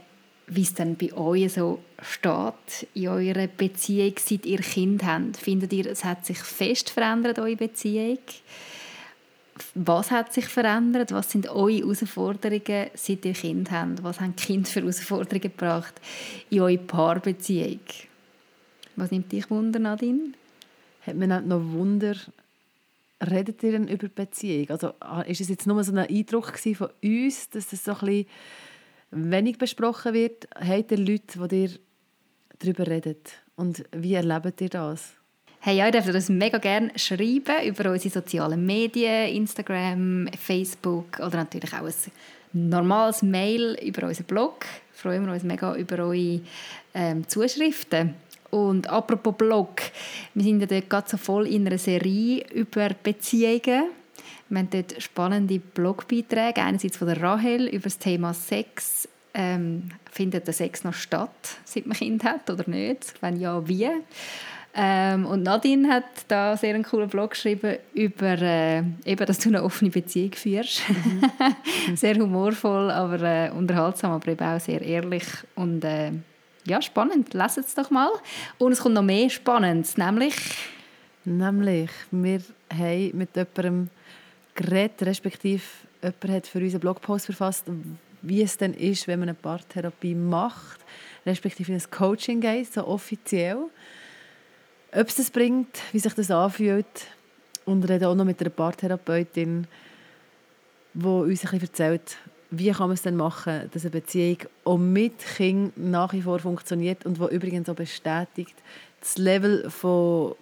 wie 0.47 0.61
es 0.61 0.73
dann 0.73 0.95
bei 0.95 1.13
euch 1.13 1.53
so 1.53 1.79
steht 2.01 2.87
in 2.93 3.07
eurer 3.07 3.47
Beziehung, 3.47 4.13
seit 4.17 4.45
ihr 4.45 4.59
Kind 4.59 5.03
habt. 5.03 5.37
Findet 5.37 5.73
ihr, 5.73 5.87
es 5.87 6.03
hat 6.03 6.25
sich 6.25 6.39
fest 6.39 6.89
verändert, 6.89 7.39
eure 7.39 7.55
Beziehung? 7.55 8.19
was 9.75 10.11
hat 10.11 10.33
sich 10.33 10.45
verändert? 10.45 11.11
Was 11.11 11.31
sind 11.31 11.47
eure 11.49 11.77
Herausforderungen, 11.77 12.89
seit 12.93 13.25
ihr 13.25 13.33
Kind 13.33 13.71
habt? 13.71 14.03
Was 14.03 14.19
haben 14.19 14.35
die 14.35 14.43
Kinder 14.43 14.69
für 14.69 14.81
Herausforderungen 14.81 15.41
gebracht 15.41 15.93
in 16.49 16.61
eure 16.61 16.77
Paarbeziehung? 16.77 17.79
Was 19.01 19.09
nimmt 19.09 19.31
dich 19.31 19.49
Wunder, 19.49 19.79
Nadine? 19.79 20.33
Hat 21.07 21.15
man 21.15 21.47
noch 21.47 21.59
Wunder, 21.71 22.15
redet 23.19 23.63
ihr 23.63 23.71
denn 23.71 23.87
über 23.87 24.07
Beziehung? 24.09 24.69
Also 24.69 24.93
ah, 24.99 25.21
ist 25.21 25.41
es 25.41 25.49
jetzt 25.49 25.65
nur 25.65 25.83
so 25.83 25.91
ein 25.91 25.97
Eindruck 25.97 26.59
von 26.59 26.89
uns, 27.03 27.49
dass 27.49 27.69
das 27.69 27.83
so 27.83 27.93
ein 27.93 27.97
bisschen 27.97 28.25
wenig 29.09 29.57
besprochen 29.57 30.13
wird? 30.13 30.47
Habt 30.53 30.91
ihr 30.91 30.99
Leute, 30.99 31.47
die 31.47 31.63
ihr 31.63 31.71
darüber 32.59 32.85
redet? 32.85 33.31
Und 33.55 33.83
wie 33.91 34.13
erlebt 34.13 34.61
ihr 34.61 34.69
das? 34.69 35.13
Hey, 35.61 35.77
ja, 35.77 35.87
ihr 35.87 35.91
dürft 35.91 36.13
uns 36.13 36.29
mega 36.29 36.59
gerne 36.59 36.91
schreiben 36.95 37.65
über 37.65 37.89
unsere 37.89 38.13
sozialen 38.13 38.63
Medien, 38.67 39.29
Instagram, 39.35 40.27
Facebook 40.39 41.17
oder 41.17 41.37
natürlich 41.37 41.73
auch 41.73 41.87
ein 41.87 42.69
normales 42.69 43.23
Mail 43.23 43.79
über 43.81 44.05
unseren 44.05 44.27
Blog. 44.27 44.63
Freuen 44.93 45.25
wir 45.25 45.33
uns 45.33 45.41
mega 45.41 45.75
über 45.75 45.97
eure 46.03 46.41
ähm, 46.93 47.27
Zuschriften. 47.27 48.13
Und 48.51 48.89
apropos 48.89 49.35
Blog, 49.35 49.81
wir 50.33 50.43
sind 50.43 50.59
ja 50.59 50.67
dort 50.67 50.89
gerade 50.89 51.09
so 51.09 51.17
voll 51.17 51.47
in 51.47 51.65
einer 51.65 51.77
Serie 51.77 52.45
über 52.53 52.89
Beziehungen. 53.01 53.89
Wir 54.49 54.59
haben 54.59 54.69
dort 54.69 55.01
spannende 55.01 55.59
Blogbeiträge, 55.59 56.61
einerseits 56.61 56.97
von 56.97 57.07
der 57.07 57.21
Rahel 57.21 57.67
über 57.67 57.83
das 57.83 57.97
Thema 57.97 58.33
Sex. 58.33 59.07
Ähm, 59.33 59.91
findet 60.11 60.45
der 60.45 60.53
Sex 60.53 60.83
noch 60.83 60.93
statt, 60.93 61.57
seit 61.63 61.85
man 61.85 61.95
Kind 61.95 62.25
hat 62.25 62.49
oder 62.49 62.69
nicht? 62.69 63.13
Wenn 63.21 63.39
ja, 63.39 63.65
wie? 63.65 63.87
Ähm, 64.73 65.25
und 65.25 65.43
Nadine 65.43 65.87
hat 65.93 66.03
da 66.27 66.55
sehr 66.55 66.75
einen 66.75 66.83
coolen 66.83 67.09
Blog 67.09 67.31
geschrieben 67.31 67.77
über, 67.93 68.41
äh, 68.41 68.79
eben, 69.05 69.25
dass 69.25 69.39
du 69.39 69.49
eine 69.49 69.63
offene 69.63 69.89
Beziehung 69.89 70.33
führst. 70.33 70.83
Mhm. 70.89 71.29
sehr 71.95 72.15
humorvoll, 72.15 72.91
aber 72.91 73.21
äh, 73.21 73.51
unterhaltsam, 73.51 74.11
aber 74.11 74.31
eben 74.31 74.45
auch 74.45 74.59
sehr 74.59 74.81
ehrlich 74.81 75.25
und 75.55 75.83
äh, 75.83 76.11
ja, 76.65 76.81
spannend. 76.81 77.33
Leset 77.33 77.65
es 77.65 77.75
doch 77.75 77.89
mal. 77.89 78.09
Und 78.57 78.71
es 78.71 78.79
kommt 78.79 78.95
noch 78.95 79.03
mehr 79.03 79.29
Spannendes, 79.29 79.97
nämlich... 79.97 80.35
Nämlich, 81.23 81.91
wir 82.09 82.41
haben 82.73 83.17
mit 83.17 83.35
jemandem 83.35 83.89
geredet, 84.55 85.03
respektive 85.03 85.61
jemand 86.01 86.29
hat 86.29 86.47
für 86.47 86.59
uns 86.59 86.73
einen 86.73 86.79
Blogpost 86.79 87.27
verfasst, 87.27 87.65
wie 88.23 88.41
es 88.41 88.57
denn 88.57 88.73
ist, 88.73 89.07
wenn 89.07 89.19
man 89.19 89.29
eine 89.29 89.37
Paartherapie 89.37 90.15
macht, 90.15 90.79
respektive 91.23 91.73
ein 91.73 91.83
Coaching 91.91 92.41
geht, 92.41 92.73
so 92.73 92.87
offiziell 92.87 93.67
ob 94.93 95.07
es 95.07 95.15
das 95.15 95.31
bringt, 95.31 95.81
wie 95.91 95.99
sich 95.99 96.13
das 96.13 96.31
anfühlt. 96.31 96.85
Und 97.65 97.87
rede 97.87 98.07
auch 98.07 98.15
noch 98.15 98.25
mit 98.25 98.41
einer 98.41 98.49
Paartherapeutin, 98.49 99.67
die 100.93 101.05
uns 101.05 101.45
ein 101.45 101.51
bisschen 101.51 101.61
erzählt, 101.61 102.17
wie 102.51 102.71
kann 102.71 102.87
man 102.87 102.91
es 102.91 103.01
denn 103.01 103.15
machen, 103.15 103.69
dass 103.73 103.83
eine 103.83 103.91
Beziehung 103.91 104.37
auch 104.65 104.77
mit 104.77 105.17
Kind 105.19 105.77
nach 105.77 106.13
wie 106.13 106.21
vor 106.21 106.39
funktioniert 106.39 107.05
und 107.05 107.19
wo 107.19 107.27
übrigens 107.27 107.69
auch 107.69 107.75
bestätigt, 107.75 108.55
das 108.99 109.17
Level 109.17 109.69
von, 109.69 110.35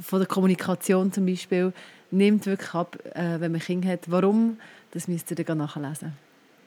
von 0.00 0.20
der 0.20 0.28
Kommunikation 0.28 1.10
zum 1.10 1.26
Beispiel 1.26 1.72
nimmt 2.10 2.46
wirklich 2.46 2.74
ab, 2.74 2.98
äh, 3.14 3.40
wenn 3.40 3.52
man 3.52 3.60
Kind 3.60 3.86
hat. 3.86 4.10
Warum? 4.10 4.58
Das 4.92 5.08
müsst 5.08 5.30
ihr 5.30 5.36
dann 5.36 5.58
nachlesen. 5.58 6.12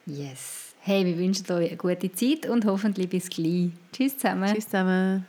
Yes. 0.05 0.73
Hey, 0.79 1.05
wir 1.05 1.17
wünschen 1.17 1.49
euch 1.51 1.69
eine 1.69 1.77
gute 1.77 2.11
Zeit 2.11 2.47
und 2.47 2.65
hoffentlich 2.65 3.07
bis 3.07 3.29
gleich. 3.29 3.69
Tschüss 3.91 4.17
zusammen. 4.17 4.51
Tschüss 4.51 4.65
zusammen. 4.65 5.25